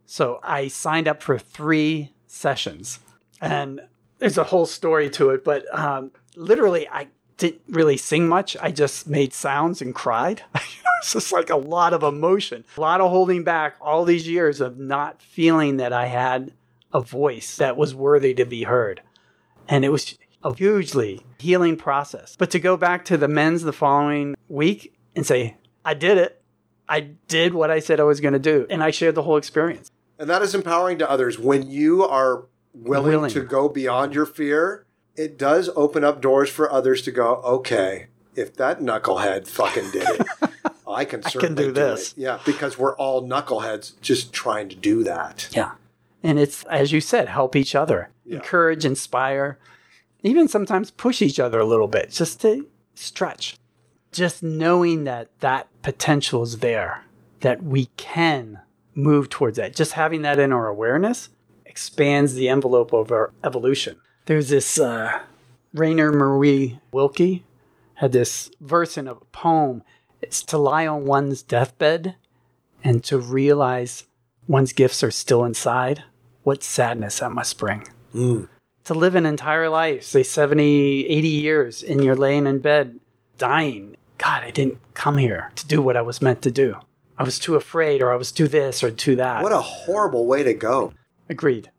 So 0.06 0.40
I 0.42 0.68
signed 0.68 1.08
up 1.08 1.22
for 1.22 1.38
three 1.38 2.12
sessions, 2.26 2.98
and 3.40 3.80
there's 4.18 4.38
a 4.38 4.44
whole 4.44 4.66
story 4.66 5.08
to 5.10 5.30
it. 5.30 5.44
But 5.44 5.64
um, 5.76 6.10
literally, 6.34 6.88
I 6.88 7.08
didn't 7.40 7.62
really 7.68 7.96
sing 7.96 8.28
much. 8.28 8.56
I 8.60 8.70
just 8.70 9.08
made 9.08 9.32
sounds 9.32 9.82
and 9.82 9.94
cried. 9.94 10.42
it's 10.54 11.12
just 11.12 11.32
like 11.32 11.50
a 11.50 11.56
lot 11.56 11.92
of 11.92 12.02
emotion, 12.02 12.64
a 12.76 12.80
lot 12.80 13.00
of 13.00 13.10
holding 13.10 13.42
back 13.42 13.76
all 13.80 14.04
these 14.04 14.28
years 14.28 14.60
of 14.60 14.78
not 14.78 15.20
feeling 15.22 15.78
that 15.78 15.92
I 15.92 16.06
had 16.06 16.52
a 16.92 17.00
voice 17.00 17.56
that 17.56 17.76
was 17.76 17.94
worthy 17.94 18.34
to 18.34 18.44
be 18.44 18.64
heard. 18.64 19.02
And 19.68 19.84
it 19.84 19.88
was 19.88 20.18
a 20.44 20.54
hugely 20.54 21.24
healing 21.38 21.76
process. 21.76 22.36
But 22.38 22.50
to 22.50 22.60
go 22.60 22.76
back 22.76 23.04
to 23.06 23.16
the 23.16 23.28
men's 23.28 23.62
the 23.62 23.72
following 23.72 24.36
week 24.48 24.94
and 25.16 25.26
say, 25.26 25.56
I 25.84 25.94
did 25.94 26.18
it. 26.18 26.42
I 26.88 27.00
did 27.28 27.54
what 27.54 27.70
I 27.70 27.78
said 27.78 28.00
I 28.00 28.04
was 28.04 28.20
going 28.20 28.32
to 28.34 28.38
do. 28.38 28.66
And 28.68 28.82
I 28.82 28.90
shared 28.90 29.14
the 29.14 29.22
whole 29.22 29.36
experience. 29.36 29.90
And 30.18 30.28
that 30.28 30.42
is 30.42 30.54
empowering 30.54 30.98
to 30.98 31.10
others. 31.10 31.38
When 31.38 31.70
you 31.70 32.04
are 32.04 32.46
willing, 32.74 33.12
Willing. 33.12 33.30
to 33.30 33.42
go 33.42 33.68
beyond 33.68 34.14
your 34.14 34.26
fear, 34.26 34.84
it 35.20 35.36
does 35.36 35.68
open 35.76 36.02
up 36.02 36.22
doors 36.22 36.48
for 36.48 36.72
others 36.72 37.02
to 37.02 37.10
go, 37.10 37.36
okay, 37.44 38.06
if 38.34 38.56
that 38.56 38.80
knucklehead 38.80 39.46
fucking 39.46 39.90
did 39.90 40.08
it, 40.08 40.26
I 40.88 41.04
can 41.04 41.22
certainly 41.22 41.64
do 41.64 41.72
this. 41.72 42.12
it. 42.12 42.18
Yeah, 42.18 42.38
because 42.46 42.78
we're 42.78 42.96
all 42.96 43.22
knuckleheads 43.28 44.00
just 44.00 44.32
trying 44.32 44.70
to 44.70 44.76
do 44.76 45.04
that. 45.04 45.50
Yeah. 45.52 45.72
And 46.22 46.38
it's, 46.38 46.64
as 46.64 46.90
you 46.92 47.02
said, 47.02 47.28
help 47.28 47.54
each 47.54 47.74
other, 47.74 48.08
encourage, 48.26 48.86
inspire, 48.86 49.58
even 50.22 50.48
sometimes 50.48 50.90
push 50.90 51.20
each 51.20 51.38
other 51.38 51.60
a 51.60 51.66
little 51.66 51.88
bit 51.88 52.10
just 52.10 52.40
to 52.40 52.66
stretch. 52.94 53.58
Just 54.12 54.42
knowing 54.42 55.04
that 55.04 55.28
that 55.40 55.68
potential 55.82 56.42
is 56.42 56.60
there, 56.60 57.04
that 57.40 57.62
we 57.62 57.86
can 57.98 58.60
move 58.94 59.28
towards 59.28 59.58
that. 59.58 59.76
Just 59.76 59.92
having 59.92 60.22
that 60.22 60.38
in 60.38 60.50
our 60.50 60.66
awareness 60.66 61.28
expands 61.66 62.34
the 62.34 62.48
envelope 62.48 62.94
of 62.94 63.12
our 63.12 63.32
evolution. 63.44 64.00
There's 64.26 64.48
this 64.50 64.78
uh, 64.78 65.20
Rainer 65.74 66.12
Maria 66.12 66.80
Rilke 66.92 67.42
had 67.94 68.12
this 68.12 68.50
verse 68.60 68.96
in 68.96 69.08
a 69.08 69.14
poem. 69.14 69.82
It's 70.22 70.42
to 70.44 70.58
lie 70.58 70.86
on 70.86 71.04
one's 71.04 71.42
deathbed 71.42 72.16
and 72.82 73.04
to 73.04 73.18
realize 73.18 74.04
one's 74.48 74.72
gifts 74.72 75.02
are 75.02 75.10
still 75.10 75.44
inside. 75.44 76.04
What 76.42 76.62
sadness 76.62 77.18
that 77.18 77.32
must 77.32 77.58
bring. 77.58 77.86
To 78.84 78.94
live 78.94 79.14
an 79.14 79.26
entire 79.26 79.68
life, 79.68 80.04
say 80.04 80.22
70, 80.22 81.06
80 81.06 81.28
years, 81.28 81.82
and 81.82 82.02
you're 82.02 82.16
laying 82.16 82.46
in 82.46 82.60
bed 82.60 82.98
dying. 83.36 83.96
God, 84.18 84.42
I 84.42 84.50
didn't 84.50 84.78
come 84.94 85.18
here 85.18 85.52
to 85.56 85.66
do 85.66 85.82
what 85.82 85.96
I 85.96 86.02
was 86.02 86.22
meant 86.22 86.42
to 86.42 86.50
do. 86.50 86.76
I 87.18 87.22
was 87.22 87.38
too 87.38 87.54
afraid, 87.54 88.00
or 88.00 88.10
I 88.12 88.16
was 88.16 88.32
too 88.32 88.48
this, 88.48 88.82
or 88.82 88.90
too 88.90 89.16
that. 89.16 89.42
What 89.42 89.52
a 89.52 89.60
horrible 89.60 90.26
way 90.26 90.42
to 90.42 90.54
go. 90.54 90.94
Agreed. 91.28 91.70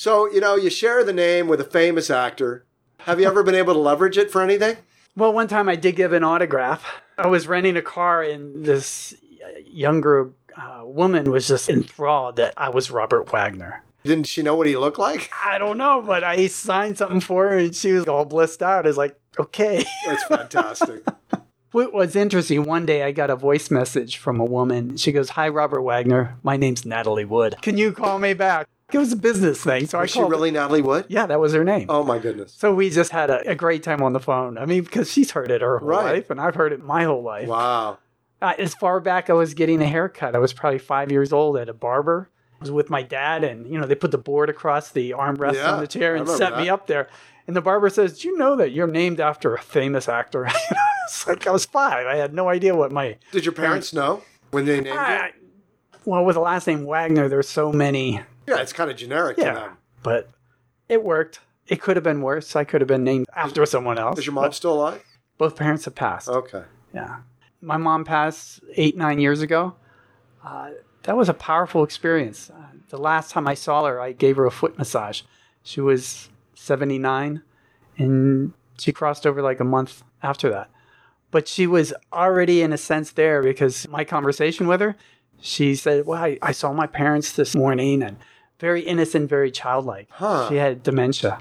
So, 0.00 0.32
you 0.32 0.40
know, 0.40 0.56
you 0.56 0.70
share 0.70 1.04
the 1.04 1.12
name 1.12 1.46
with 1.46 1.60
a 1.60 1.64
famous 1.64 2.08
actor. 2.08 2.64
Have 3.00 3.20
you 3.20 3.26
ever 3.26 3.42
been 3.42 3.54
able 3.54 3.74
to 3.74 3.78
leverage 3.78 4.16
it 4.16 4.30
for 4.30 4.40
anything? 4.40 4.78
Well, 5.14 5.30
one 5.30 5.46
time 5.46 5.68
I 5.68 5.76
did 5.76 5.94
give 5.94 6.14
an 6.14 6.24
autograph. 6.24 6.82
I 7.18 7.26
was 7.26 7.46
renting 7.46 7.76
a 7.76 7.82
car, 7.82 8.22
and 8.22 8.64
this 8.64 9.14
younger 9.66 10.30
uh, 10.56 10.84
woman 10.84 11.30
was 11.30 11.46
just 11.46 11.68
enthralled 11.68 12.36
that 12.36 12.54
I 12.56 12.70
was 12.70 12.90
Robert 12.90 13.30
Wagner. 13.30 13.84
Didn't 14.02 14.26
she 14.26 14.42
know 14.42 14.54
what 14.54 14.66
he 14.66 14.74
looked 14.74 14.98
like? 14.98 15.30
I 15.44 15.58
don't 15.58 15.76
know, 15.76 16.00
but 16.00 16.24
I 16.24 16.46
signed 16.46 16.96
something 16.96 17.20
for 17.20 17.50
her, 17.50 17.58
and 17.58 17.76
she 17.76 17.92
was 17.92 18.08
all 18.08 18.24
blissed 18.24 18.62
out. 18.62 18.86
I 18.86 18.88
was 18.88 18.96
like, 18.96 19.20
okay. 19.38 19.84
That's 20.06 20.24
fantastic. 20.24 21.04
What 21.72 21.92
was 21.92 22.16
interesting, 22.16 22.64
one 22.64 22.84
day 22.84 23.04
I 23.04 23.12
got 23.12 23.30
a 23.30 23.36
voice 23.36 23.70
message 23.70 24.16
from 24.16 24.40
a 24.40 24.44
woman. 24.44 24.96
She 24.96 25.12
goes, 25.12 25.28
Hi, 25.30 25.48
Robert 25.48 25.82
Wagner. 25.82 26.36
My 26.42 26.56
name's 26.56 26.84
Natalie 26.84 27.24
Wood. 27.24 27.54
Can 27.62 27.78
you 27.78 27.92
call 27.92 28.18
me 28.18 28.34
back? 28.34 28.66
It 28.94 28.98
was 28.98 29.12
a 29.12 29.16
business 29.16 29.62
thing. 29.62 29.86
So 29.86 29.98
Was 29.98 30.10
I 30.10 30.12
she 30.12 30.18
called. 30.20 30.30
really 30.32 30.50
Natalie 30.50 30.82
Wood? 30.82 31.06
Yeah, 31.08 31.26
that 31.26 31.40
was 31.40 31.52
her 31.54 31.64
name. 31.64 31.86
Oh 31.88 32.02
my 32.04 32.18
goodness. 32.18 32.52
So 32.56 32.74
we 32.74 32.90
just 32.90 33.10
had 33.12 33.30
a, 33.30 33.50
a 33.50 33.54
great 33.54 33.82
time 33.82 34.02
on 34.02 34.12
the 34.12 34.20
phone. 34.20 34.58
I 34.58 34.66
mean, 34.66 34.82
because 34.84 35.10
she's 35.10 35.30
heard 35.32 35.50
it 35.50 35.60
her 35.62 35.78
whole 35.78 35.88
Right. 35.88 36.14
life, 36.16 36.30
and 36.30 36.40
I've 36.40 36.54
heard 36.54 36.72
it 36.72 36.82
my 36.82 37.04
whole 37.04 37.22
life. 37.22 37.48
Wow. 37.48 37.98
Uh, 38.42 38.54
as 38.58 38.74
far 38.74 39.00
back 39.00 39.28
I 39.28 39.34
was 39.34 39.52
getting 39.54 39.82
a 39.82 39.86
haircut, 39.86 40.34
I 40.34 40.38
was 40.38 40.52
probably 40.52 40.78
five 40.78 41.10
years 41.12 41.32
old 41.32 41.56
at 41.56 41.68
a 41.68 41.74
barber. 41.74 42.30
I 42.58 42.64
was 42.64 42.70
with 42.70 42.90
my 42.90 43.02
dad, 43.02 43.44
and 43.44 43.66
you 43.66 43.78
know 43.78 43.86
they 43.86 43.94
put 43.94 44.10
the 44.10 44.18
board 44.18 44.48
across 44.50 44.90
the 44.90 45.10
armrest 45.12 45.54
Yeah, 45.54 45.72
on 45.72 45.80
the 45.80 45.86
chair 45.86 46.16
and 46.16 46.28
set 46.28 46.56
me 46.56 46.68
up 46.68 46.86
there. 46.86 47.08
And 47.46 47.56
the 47.56 47.60
barber 47.62 47.88
says, 47.90 48.18
"Do 48.20 48.28
you 48.28 48.36
know 48.38 48.54
that 48.56 48.70
you're 48.72 48.86
named 48.86 49.18
after 49.20 49.54
a 49.54 49.60
famous 49.60 50.08
actor?" 50.08 50.46
it's 51.04 51.26
like 51.26 51.46
I 51.46 51.50
was 51.50 51.64
five. 51.66 52.06
I 52.06 52.16
had 52.16 52.32
no 52.34 52.48
idea 52.48 52.74
what 52.74 52.92
my 52.92 53.16
Did 53.32 53.44
your 53.44 53.52
parents 53.52 53.92
know 53.92 54.22
when 54.50 54.64
they 54.66 54.80
named 54.80 54.86
you? 54.96 55.18
Well, 56.06 56.24
with 56.24 56.34
the 56.34 56.40
last 56.40 56.66
name 56.66 56.84
Wagner, 56.84 57.28
there's 57.28 57.48
so 57.48 57.72
many. 57.72 58.20
Yeah, 58.46 58.58
it's 58.60 58.72
kind 58.72 58.90
of 58.90 58.96
generic 58.96 59.36
to 59.36 59.42
Yeah, 59.42 59.54
them. 59.54 59.76
but 60.02 60.30
it 60.88 61.02
worked. 61.04 61.40
It 61.68 61.80
could 61.80 61.96
have 61.96 62.02
been 62.04 62.20
worse. 62.22 62.56
I 62.56 62.64
could 62.64 62.80
have 62.80 62.88
been 62.88 63.04
named 63.04 63.26
after 63.36 63.64
someone 63.66 63.98
else. 63.98 64.18
Is 64.18 64.26
your 64.26 64.34
mom 64.34 64.50
still 64.52 64.74
alive? 64.74 65.04
Both 65.38 65.56
parents 65.56 65.84
have 65.84 65.94
passed. 65.94 66.28
Okay. 66.28 66.64
Yeah. 66.92 67.18
My 67.60 67.76
mom 67.76 68.04
passed 68.04 68.60
eight, 68.74 68.96
nine 68.96 69.20
years 69.20 69.40
ago. 69.40 69.74
Uh, 70.44 70.70
that 71.04 71.16
was 71.16 71.28
a 71.28 71.34
powerful 71.34 71.84
experience. 71.84 72.50
Uh, 72.50 72.62
the 72.88 72.98
last 72.98 73.30
time 73.30 73.46
I 73.46 73.54
saw 73.54 73.84
her, 73.84 74.00
I 74.00 74.12
gave 74.12 74.36
her 74.36 74.46
a 74.46 74.50
foot 74.50 74.76
massage. 74.78 75.22
She 75.62 75.80
was 75.80 76.28
79 76.54 77.42
and 77.98 78.52
she 78.78 78.92
crossed 78.92 79.26
over 79.26 79.42
like 79.42 79.60
a 79.60 79.64
month 79.64 80.02
after 80.22 80.50
that. 80.50 80.70
But 81.30 81.46
she 81.46 81.66
was 81.66 81.92
already, 82.12 82.62
in 82.62 82.72
a 82.72 82.78
sense, 82.78 83.12
there 83.12 83.42
because 83.42 83.86
my 83.88 84.02
conversation 84.04 84.66
with 84.66 84.80
her, 84.80 84.96
she 85.40 85.74
said, 85.74 86.06
Well, 86.06 86.22
I, 86.22 86.38
I 86.42 86.52
saw 86.52 86.72
my 86.72 86.86
parents 86.86 87.32
this 87.32 87.54
morning 87.54 88.02
and 88.02 88.16
very 88.58 88.82
innocent, 88.82 89.28
very 89.28 89.50
childlike. 89.50 90.08
Huh. 90.10 90.48
She 90.48 90.56
had 90.56 90.82
dementia. 90.82 91.38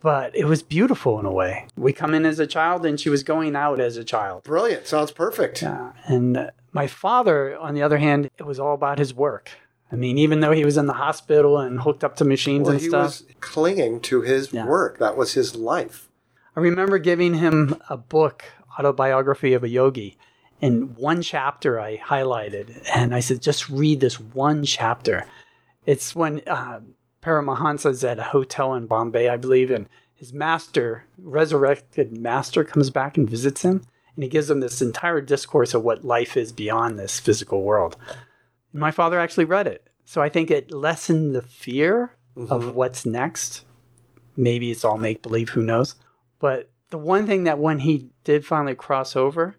But 0.00 0.36
it 0.36 0.44
was 0.44 0.62
beautiful 0.62 1.18
in 1.18 1.26
a 1.26 1.32
way. 1.32 1.66
We 1.76 1.92
come 1.92 2.14
in 2.14 2.24
as 2.24 2.38
a 2.38 2.46
child 2.46 2.86
and 2.86 3.00
she 3.00 3.10
was 3.10 3.22
going 3.24 3.56
out 3.56 3.80
as 3.80 3.96
a 3.96 4.04
child. 4.04 4.44
Brilliant. 4.44 4.86
Sounds 4.86 5.10
perfect. 5.10 5.60
Yeah. 5.62 5.92
And 6.06 6.50
my 6.72 6.86
father, 6.86 7.58
on 7.58 7.74
the 7.74 7.82
other 7.82 7.98
hand, 7.98 8.30
it 8.38 8.44
was 8.46 8.60
all 8.60 8.74
about 8.74 8.98
his 8.98 9.12
work. 9.12 9.50
I 9.90 9.96
mean, 9.96 10.16
even 10.18 10.40
though 10.40 10.52
he 10.52 10.64
was 10.64 10.76
in 10.76 10.86
the 10.86 10.92
hospital 10.92 11.58
and 11.58 11.80
hooked 11.80 12.04
up 12.04 12.14
to 12.16 12.24
machines 12.24 12.64
Well, 12.66 12.72
and 12.74 12.80
he 12.80 12.88
stuff, 12.88 13.06
was 13.06 13.24
clinging 13.40 14.00
to 14.02 14.20
his 14.20 14.52
Yeah. 14.52 14.66
work. 14.66 14.98
That 14.98 15.16
was 15.16 15.32
his 15.32 15.56
life. 15.56 16.08
I 16.54 16.60
remember 16.60 16.98
giving 16.98 17.34
him 17.34 17.76
a 17.88 17.96
book, 17.96 18.44
autobiography 18.78 19.52
of 19.54 19.64
a 19.64 19.68
yogi. 19.68 20.16
And 20.60 20.96
one 20.96 21.22
chapter 21.22 21.80
I 21.80 21.98
highlighted, 21.98 22.82
and 22.92 23.14
I 23.14 23.20
said, 23.20 23.40
just 23.40 23.68
read 23.68 24.00
this 24.00 24.18
one 24.18 24.64
chapter. 24.64 25.24
It's 25.86 26.16
when 26.16 26.42
uh, 26.46 26.80
Paramahansa's 27.22 28.02
at 28.02 28.18
a 28.18 28.24
hotel 28.24 28.74
in 28.74 28.86
Bombay, 28.86 29.28
I 29.28 29.36
believe, 29.36 29.70
and 29.70 29.88
his 30.14 30.32
master, 30.32 31.04
resurrected 31.16 32.16
master, 32.16 32.64
comes 32.64 32.90
back 32.90 33.16
and 33.16 33.30
visits 33.30 33.62
him, 33.62 33.82
and 34.16 34.24
he 34.24 34.28
gives 34.28 34.50
him 34.50 34.58
this 34.58 34.82
entire 34.82 35.20
discourse 35.20 35.74
of 35.74 35.84
what 35.84 36.04
life 36.04 36.36
is 36.36 36.50
beyond 36.50 36.98
this 36.98 37.20
physical 37.20 37.62
world. 37.62 37.96
And 38.72 38.80
my 38.80 38.90
father 38.90 39.20
actually 39.20 39.44
read 39.44 39.68
it, 39.68 39.88
so 40.04 40.20
I 40.20 40.28
think 40.28 40.50
it 40.50 40.72
lessened 40.72 41.36
the 41.36 41.42
fear 41.42 42.16
of 42.36 42.74
what's 42.74 43.06
next. 43.06 43.64
Maybe 44.36 44.72
it's 44.72 44.84
all 44.84 44.98
make 44.98 45.22
believe, 45.22 45.50
who 45.50 45.62
knows? 45.62 45.94
But 46.40 46.68
the 46.90 46.98
one 46.98 47.26
thing 47.26 47.44
that 47.44 47.60
when 47.60 47.78
he 47.80 48.10
did 48.24 48.44
finally 48.44 48.74
cross 48.74 49.14
over, 49.14 49.56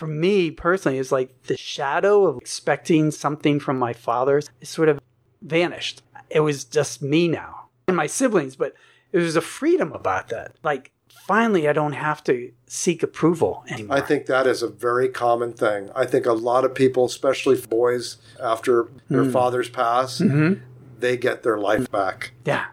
for 0.00 0.06
me 0.06 0.50
personally, 0.50 0.96
is 0.96 1.12
like 1.12 1.42
the 1.42 1.58
shadow 1.58 2.24
of 2.24 2.38
expecting 2.38 3.10
something 3.10 3.60
from 3.60 3.78
my 3.78 3.92
father 3.92 4.38
is 4.38 4.48
sort 4.62 4.88
of 4.88 4.98
vanished. 5.42 6.00
It 6.30 6.40
was 6.40 6.64
just 6.64 7.02
me 7.02 7.28
now 7.28 7.66
and 7.86 7.98
my 7.98 8.06
siblings, 8.06 8.56
but 8.56 8.72
there 9.12 9.20
was 9.20 9.36
a 9.36 9.42
freedom 9.42 9.92
about 9.92 10.28
that. 10.28 10.56
Like 10.62 10.90
finally, 11.26 11.68
I 11.68 11.74
don't 11.74 11.92
have 11.92 12.24
to 12.24 12.50
seek 12.66 13.02
approval 13.02 13.62
anymore. 13.68 13.98
I 13.98 14.00
think 14.00 14.24
that 14.24 14.46
is 14.46 14.62
a 14.62 14.68
very 14.68 15.10
common 15.10 15.52
thing. 15.52 15.90
I 15.94 16.06
think 16.06 16.24
a 16.24 16.32
lot 16.32 16.64
of 16.64 16.74
people, 16.74 17.04
especially 17.04 17.60
boys, 17.60 18.16
after 18.42 18.88
their 19.10 19.24
Hmm. 19.24 19.30
fathers 19.32 19.68
pass, 19.68 20.18
Mm-hmm. 20.18 20.62
they 20.98 21.18
get 21.18 21.42
their 21.42 21.58
life 21.58 21.90
back. 21.90 22.32
Yeah. 22.46 22.64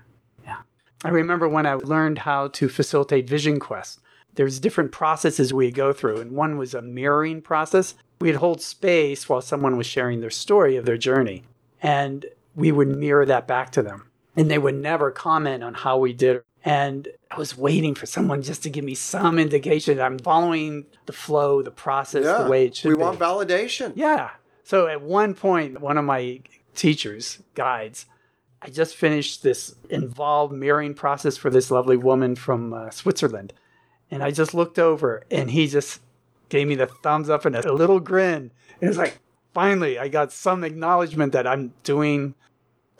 Yeah. 0.45 0.59
I 1.03 1.09
remember 1.09 1.49
when 1.49 1.65
I 1.65 1.73
learned 1.73 2.19
how 2.19 2.47
to 2.47 2.69
facilitate 2.69 3.29
Vision 3.29 3.59
Quest, 3.59 3.99
there's 4.37 4.59
different 4.59 4.91
processes 4.91 5.53
we 5.53 5.71
go 5.71 5.91
through, 5.91 6.21
and 6.21 6.31
one 6.31 6.57
was 6.57 6.73
a 6.73 6.81
mirroring 6.81 7.41
process. 7.41 7.95
We'd 8.21 8.35
hold 8.35 8.61
space 8.61 9.27
while 9.27 9.41
someone 9.41 9.77
was 9.77 9.85
sharing 9.85 10.21
their 10.21 10.29
story 10.29 10.77
of 10.77 10.85
their 10.85 10.97
journey, 10.97 11.43
and 11.81 12.25
we 12.55 12.71
would 12.71 12.87
mirror 12.87 13.25
that 13.25 13.47
back 13.47 13.71
to 13.71 13.81
them. 13.81 14.09
And 14.35 14.49
they 14.49 14.59
would 14.59 14.75
never 14.75 15.11
comment 15.11 15.63
on 15.63 15.73
how 15.73 15.97
we 15.97 16.13
did. 16.13 16.43
And 16.63 17.07
I 17.31 17.37
was 17.37 17.57
waiting 17.57 17.95
for 17.95 18.05
someone 18.05 18.41
just 18.43 18.61
to 18.63 18.69
give 18.69 18.83
me 18.85 18.93
some 18.93 19.39
indication 19.39 19.97
that 19.97 20.05
I'm 20.05 20.19
following 20.19 20.85
the 21.07 21.13
flow, 21.13 21.61
the 21.63 21.71
process, 21.71 22.25
Yeah. 22.25 22.43
the 22.43 22.49
way 22.49 22.65
it 22.65 22.75
should 22.75 22.89
we 22.89 22.95
be. 22.95 22.97
We 22.99 23.03
want 23.03 23.19
validation. 23.19 23.93
Yeah. 23.95 24.31
So 24.63 24.87
at 24.87 25.01
one 25.01 25.33
point, 25.33 25.81
one 25.81 25.97
of 25.97 26.05
my 26.05 26.41
teachers, 26.75 27.39
guides, 27.55 28.05
I 28.61 28.69
just 28.69 28.95
finished 28.95 29.43
this 29.43 29.75
involved 29.89 30.53
mirroring 30.53 30.93
process 30.93 31.37
for 31.37 31.49
this 31.49 31.71
lovely 31.71 31.97
woman 31.97 32.35
from 32.35 32.73
uh, 32.73 32.89
Switzerland. 32.91 33.53
And 34.09 34.23
I 34.23 34.31
just 34.31 34.53
looked 34.53 34.79
over 34.79 35.23
and 35.29 35.51
he 35.51 35.67
just 35.67 36.01
gave 36.49 36.67
me 36.67 36.75
the 36.75 36.87
thumbs 36.87 37.29
up 37.29 37.45
and 37.45 37.55
a 37.55 37.73
little 37.73 37.99
grin. 37.99 38.51
And 38.79 38.81
it 38.81 38.87
was 38.87 38.97
like, 38.97 39.19
finally, 39.53 39.99
I 39.99 40.07
got 40.07 40.31
some 40.31 40.63
acknowledgement 40.63 41.33
that 41.33 41.45
I'm 41.45 41.73
doing 41.83 42.35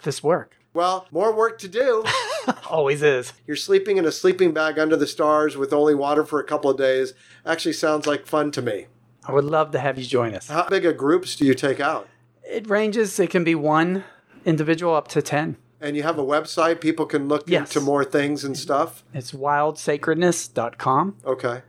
this 0.04 0.22
work. 0.22 0.58
Well, 0.74 1.08
more 1.12 1.34
work 1.34 1.58
to 1.60 1.68
do. 1.68 2.06
Always 2.70 3.02
is. 3.02 3.34
You're 3.48 3.56
sleeping 3.56 3.98
in 3.98 4.06
a 4.06 4.12
sleeping 4.12 4.54
bag 4.54 4.78
under 4.78 4.96
the 4.96 5.08
stars 5.08 5.58
with 5.58 5.74
only 5.74 5.96
water 5.96 6.24
for 6.24 6.40
a 6.40 6.44
couple 6.44 6.70
of 6.70 6.78
days. 6.78 7.14
Actually, 7.46 7.74
sounds 7.74 8.06
like 8.06 8.28
fun 8.28 8.52
to 8.52 8.62
me. 8.62 8.86
I 9.26 9.32
would 9.32 9.46
love 9.46 9.72
to 9.72 9.80
have 9.80 9.98
you 9.98 10.06
join 10.06 10.36
us. 10.36 10.48
How 10.48 10.68
big 10.70 10.86
of 10.86 10.96
groups 10.96 11.36
do 11.36 11.46
you 11.46 11.54
take 11.54 11.80
out? 11.80 12.08
It 12.44 12.70
ranges, 12.70 13.20
it 13.20 13.30
can 13.30 13.44
be 13.44 13.56
one 13.56 14.04
individual 14.46 14.94
up 14.94 15.08
to 15.10 15.22
10. 15.22 15.58
And 15.80 15.96
you 15.96 16.04
have 16.04 16.18
a 16.18 16.24
website 16.26 16.82
people 16.82 17.06
can 17.06 17.28
look 17.28 17.44
Yes. 17.50 17.76
into 17.76 17.86
more 17.86 18.04
things 18.04 18.44
and 18.44 18.58
stuff? 18.58 19.04
It's 19.14 19.32
wildsacredness.com 19.32 21.18
Okay. 21.26 21.62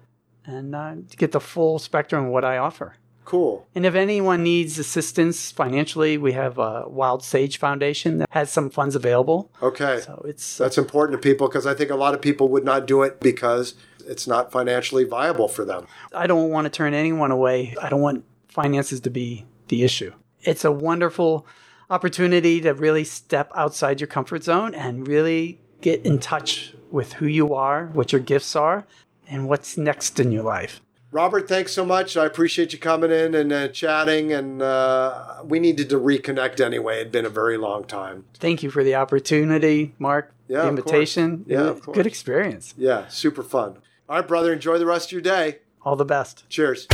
and 0.46 0.74
uh, 0.74 0.94
to 1.10 1.16
get 1.16 1.32
the 1.32 1.40
full 1.40 1.78
spectrum 1.78 2.26
of 2.26 2.30
what 2.30 2.44
I 2.44 2.56
offer. 2.58 2.94
Cool. 3.24 3.66
And 3.74 3.84
if 3.84 3.94
anyone 3.94 4.42
needs 4.42 4.78
assistance 4.78 5.50
financially, 5.52 6.16
we 6.16 6.32
have 6.32 6.56
a 6.58 6.88
Wild 6.88 7.22
Sage 7.22 7.58
Foundation 7.58 8.16
that 8.18 8.28
has 8.30 8.50
some 8.50 8.70
funds 8.70 8.96
available. 8.96 9.50
Okay. 9.62 10.00
So 10.02 10.24
it's 10.26 10.56
That's 10.56 10.78
important 10.78 11.20
to 11.20 11.28
people 11.28 11.46
because 11.46 11.66
I 11.66 11.74
think 11.74 11.90
a 11.90 11.94
lot 11.94 12.14
of 12.14 12.22
people 12.22 12.48
would 12.48 12.64
not 12.64 12.86
do 12.86 13.02
it 13.02 13.20
because 13.20 13.74
it's 14.06 14.26
not 14.26 14.50
financially 14.50 15.04
viable 15.04 15.48
for 15.48 15.66
them. 15.66 15.86
I 16.14 16.26
don't 16.26 16.48
want 16.48 16.64
to 16.64 16.70
turn 16.70 16.94
anyone 16.94 17.30
away. 17.30 17.74
I 17.82 17.90
don't 17.90 18.00
want 18.00 18.24
finances 18.48 19.00
to 19.00 19.10
be 19.10 19.44
the 19.68 19.82
issue. 19.84 20.14
It's 20.40 20.64
a 20.64 20.72
wonderful 20.72 21.46
opportunity 21.90 22.60
to 22.60 22.74
really 22.74 23.04
step 23.04 23.50
outside 23.54 24.00
your 24.00 24.08
comfort 24.08 24.44
zone 24.44 24.74
and 24.74 25.06
really 25.06 25.60
get 25.80 26.04
in 26.04 26.18
touch 26.18 26.74
with 26.90 27.14
who 27.14 27.26
you 27.26 27.54
are, 27.54 27.86
what 27.86 28.12
your 28.12 28.20
gifts 28.20 28.56
are, 28.56 28.86
and 29.28 29.48
what's 29.48 29.76
next 29.76 30.18
in 30.18 30.32
your 30.32 30.42
life. 30.42 30.80
Robert, 31.10 31.48
thanks 31.48 31.72
so 31.72 31.86
much. 31.86 32.18
I 32.18 32.26
appreciate 32.26 32.74
you 32.74 32.78
coming 32.78 33.10
in 33.10 33.34
and 33.34 33.50
uh, 33.50 33.68
chatting. 33.68 34.32
And 34.32 34.60
uh, 34.60 35.42
we 35.42 35.58
needed 35.58 35.88
to 35.90 35.98
reconnect 35.98 36.60
anyway. 36.60 37.00
It'd 37.00 37.12
been 37.12 37.24
a 37.24 37.30
very 37.30 37.56
long 37.56 37.84
time. 37.84 38.26
Thank 38.34 38.62
you 38.62 38.70
for 38.70 38.84
the 38.84 38.94
opportunity, 38.94 39.94
Mark. 39.98 40.34
Yeah, 40.48 40.62
the 40.62 40.68
invitation. 40.68 41.44
Yeah, 41.46 41.62
of 41.62 41.82
course. 41.82 41.94
Good 41.94 42.06
experience. 42.06 42.74
Yeah, 42.76 43.08
super 43.08 43.42
fun. 43.42 43.78
All 44.08 44.16
right, 44.16 44.28
brother, 44.28 44.52
enjoy 44.52 44.78
the 44.78 44.86
rest 44.86 45.08
of 45.08 45.12
your 45.12 45.22
day. 45.22 45.58
All 45.82 45.96
the 45.96 46.04
best. 46.04 46.44
Cheers. 46.50 46.86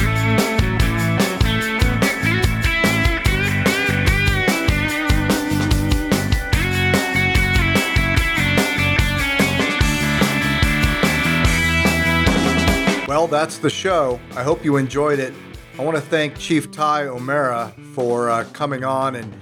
Well, 13.15 13.29
that's 13.29 13.59
the 13.59 13.71
show. 13.71 14.19
I 14.35 14.43
hope 14.43 14.65
you 14.65 14.77
enjoyed 14.77 15.21
it. 15.21 15.33
I 15.79 15.85
want 15.85 15.97
to 15.97 16.01
thank 16.01 16.37
Chief 16.37 16.73
Tighe 16.73 17.07
O'Meara 17.07 17.73
for 17.93 18.29
uh, 18.29 18.43
coming 18.53 18.83
on 18.83 19.15
and 19.15 19.33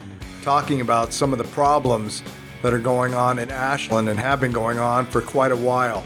talking 0.42 0.82
about 0.82 1.14
some 1.14 1.32
of 1.32 1.38
the 1.38 1.44
problems 1.44 2.22
that 2.60 2.74
are 2.74 2.78
going 2.78 3.14
on 3.14 3.38
in 3.38 3.50
Ashland 3.50 4.10
and 4.10 4.20
have 4.20 4.40
been 4.40 4.52
going 4.52 4.78
on 4.78 5.06
for 5.06 5.22
quite 5.22 5.52
a 5.52 5.56
while. 5.56 6.04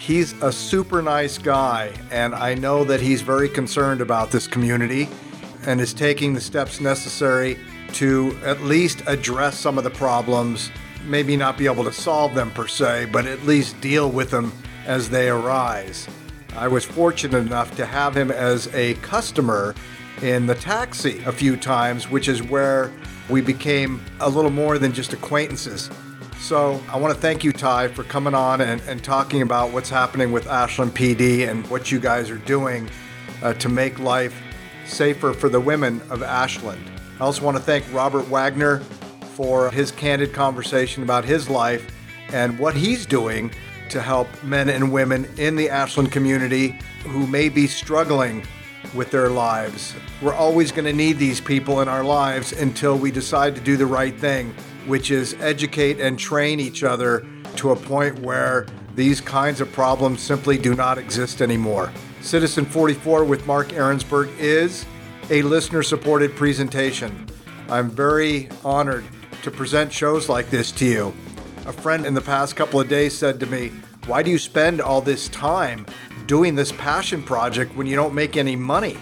He's 0.00 0.32
a 0.42 0.50
super 0.50 1.00
nice 1.00 1.38
guy, 1.38 1.92
and 2.10 2.34
I 2.34 2.54
know 2.54 2.82
that 2.82 3.00
he's 3.00 3.22
very 3.22 3.48
concerned 3.48 4.00
about 4.00 4.32
this 4.32 4.48
community 4.48 5.08
and 5.64 5.80
is 5.80 5.94
taking 5.94 6.34
the 6.34 6.40
steps 6.40 6.80
necessary 6.80 7.56
to 7.92 8.36
at 8.44 8.62
least 8.62 9.04
address 9.06 9.56
some 9.56 9.78
of 9.78 9.84
the 9.84 9.90
problems, 9.90 10.72
maybe 11.04 11.36
not 11.36 11.56
be 11.56 11.66
able 11.66 11.84
to 11.84 11.92
solve 11.92 12.34
them 12.34 12.50
per 12.50 12.66
se, 12.66 13.10
but 13.12 13.26
at 13.26 13.44
least 13.44 13.80
deal 13.80 14.10
with 14.10 14.32
them 14.32 14.52
as 14.86 15.08
they 15.08 15.28
arise. 15.28 16.08
I 16.56 16.68
was 16.68 16.84
fortunate 16.84 17.38
enough 17.38 17.76
to 17.76 17.84
have 17.84 18.16
him 18.16 18.30
as 18.30 18.72
a 18.74 18.94
customer 18.94 19.74
in 20.22 20.46
the 20.46 20.54
taxi 20.54 21.22
a 21.24 21.32
few 21.32 21.56
times, 21.56 22.10
which 22.10 22.28
is 22.28 22.42
where 22.42 22.90
we 23.28 23.42
became 23.42 24.00
a 24.20 24.28
little 24.28 24.50
more 24.50 24.78
than 24.78 24.92
just 24.92 25.12
acquaintances. 25.12 25.90
So 26.38 26.80
I 26.88 26.98
want 26.98 27.14
to 27.14 27.20
thank 27.20 27.44
you, 27.44 27.52
Tighe, 27.52 27.92
for 27.92 28.04
coming 28.04 28.34
on 28.34 28.60
and, 28.60 28.80
and 28.82 29.02
talking 29.02 29.42
about 29.42 29.72
what's 29.72 29.90
happening 29.90 30.32
with 30.32 30.46
Ashland 30.46 30.94
PD 30.94 31.48
and 31.48 31.66
what 31.68 31.90
you 31.90 31.98
guys 31.98 32.30
are 32.30 32.38
doing 32.38 32.88
uh, 33.42 33.52
to 33.54 33.68
make 33.68 33.98
life 33.98 34.34
safer 34.86 35.32
for 35.32 35.48
the 35.48 35.60
women 35.60 36.00
of 36.08 36.22
Ashland. 36.22 36.82
I 37.18 37.24
also 37.24 37.44
want 37.44 37.56
to 37.56 37.62
thank 37.62 37.84
Robert 37.92 38.26
Wagner 38.28 38.80
for 39.34 39.70
his 39.70 39.90
candid 39.90 40.32
conversation 40.32 41.02
about 41.02 41.24
his 41.24 41.50
life 41.50 41.90
and 42.32 42.58
what 42.58 42.74
he's 42.74 43.04
doing 43.06 43.50
to 43.90 44.00
help 44.00 44.28
men 44.42 44.68
and 44.68 44.92
women 44.92 45.28
in 45.36 45.56
the 45.56 45.70
Ashland 45.70 46.12
community 46.12 46.78
who 47.04 47.26
may 47.26 47.48
be 47.48 47.66
struggling 47.66 48.44
with 48.94 49.10
their 49.10 49.28
lives. 49.28 49.94
We're 50.22 50.34
always 50.34 50.72
going 50.72 50.84
to 50.84 50.92
need 50.92 51.18
these 51.18 51.40
people 51.40 51.80
in 51.80 51.88
our 51.88 52.04
lives 52.04 52.52
until 52.52 52.96
we 52.96 53.10
decide 53.10 53.54
to 53.54 53.60
do 53.60 53.76
the 53.76 53.86
right 53.86 54.18
thing, 54.18 54.54
which 54.86 55.10
is 55.10 55.34
educate 55.40 56.00
and 56.00 56.18
train 56.18 56.60
each 56.60 56.82
other 56.82 57.26
to 57.56 57.70
a 57.70 57.76
point 57.76 58.18
where 58.20 58.66
these 58.94 59.20
kinds 59.20 59.60
of 59.60 59.70
problems 59.72 60.20
simply 60.20 60.56
do 60.56 60.74
not 60.74 60.98
exist 60.98 61.42
anymore. 61.42 61.92
Citizen 62.20 62.64
44 62.64 63.24
with 63.24 63.46
Mark 63.46 63.68
Aaronsberg 63.68 64.36
is 64.38 64.86
a 65.30 65.42
listener 65.42 65.82
supported 65.82 66.34
presentation. 66.34 67.26
I'm 67.68 67.90
very 67.90 68.48
honored 68.64 69.04
to 69.42 69.50
present 69.50 69.92
shows 69.92 70.28
like 70.28 70.50
this 70.50 70.72
to 70.72 70.86
you. 70.86 71.14
A 71.66 71.72
friend 71.72 72.06
in 72.06 72.14
the 72.14 72.20
past 72.20 72.54
couple 72.54 72.80
of 72.80 72.88
days 72.88 73.18
said 73.18 73.40
to 73.40 73.46
me, 73.46 73.72
Why 74.06 74.22
do 74.22 74.30
you 74.30 74.38
spend 74.38 74.80
all 74.80 75.00
this 75.00 75.28
time 75.30 75.84
doing 76.26 76.54
this 76.54 76.70
passion 76.70 77.24
project 77.24 77.74
when 77.74 77.88
you 77.88 77.96
don't 77.96 78.14
make 78.14 78.36
any 78.36 78.54
money? 78.54 78.96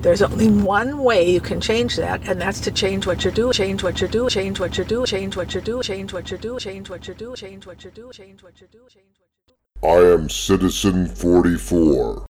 there's 0.01 0.21
only 0.21 0.49
one 0.49 0.97
way 0.97 1.31
you 1.31 1.39
can 1.39 1.61
change 1.61 1.95
that, 1.95 2.27
and 2.27 2.41
that's 2.41 2.59
to 2.59 2.71
change 2.71 3.07
what 3.07 3.23
you 3.23 3.31
do, 3.31 3.53
change 3.53 3.83
what 3.83 4.01
you 4.01 4.09
do, 4.09 4.29
change 4.29 4.59
what 4.59 4.77
you 4.77 4.83
do, 4.83 5.05
change 5.05 5.37
what 5.37 5.53
you 5.53 5.61
do, 5.61 5.81
change 5.81 6.11
what 6.11 6.29
you 6.29 6.37
do, 6.37 6.59
change 6.59 6.89
what 6.89 7.07
you 7.07 7.07
do, 7.07 7.07
change 7.07 7.07
what 7.07 7.07
you 7.07 7.13
do, 7.13 7.35
change 7.37 7.65
what 7.65 7.85
you 7.85 7.91
do, 7.91 8.11
change 8.11 8.43
what 8.43 8.59
you 8.59 8.67
do, 8.67 8.79
change 8.89 9.15
what 9.21 9.29
you 9.47 9.53
do. 9.81 9.87
I 9.87 10.13
am 10.13 10.29
Citizen 10.29 11.07
44. 11.07 12.27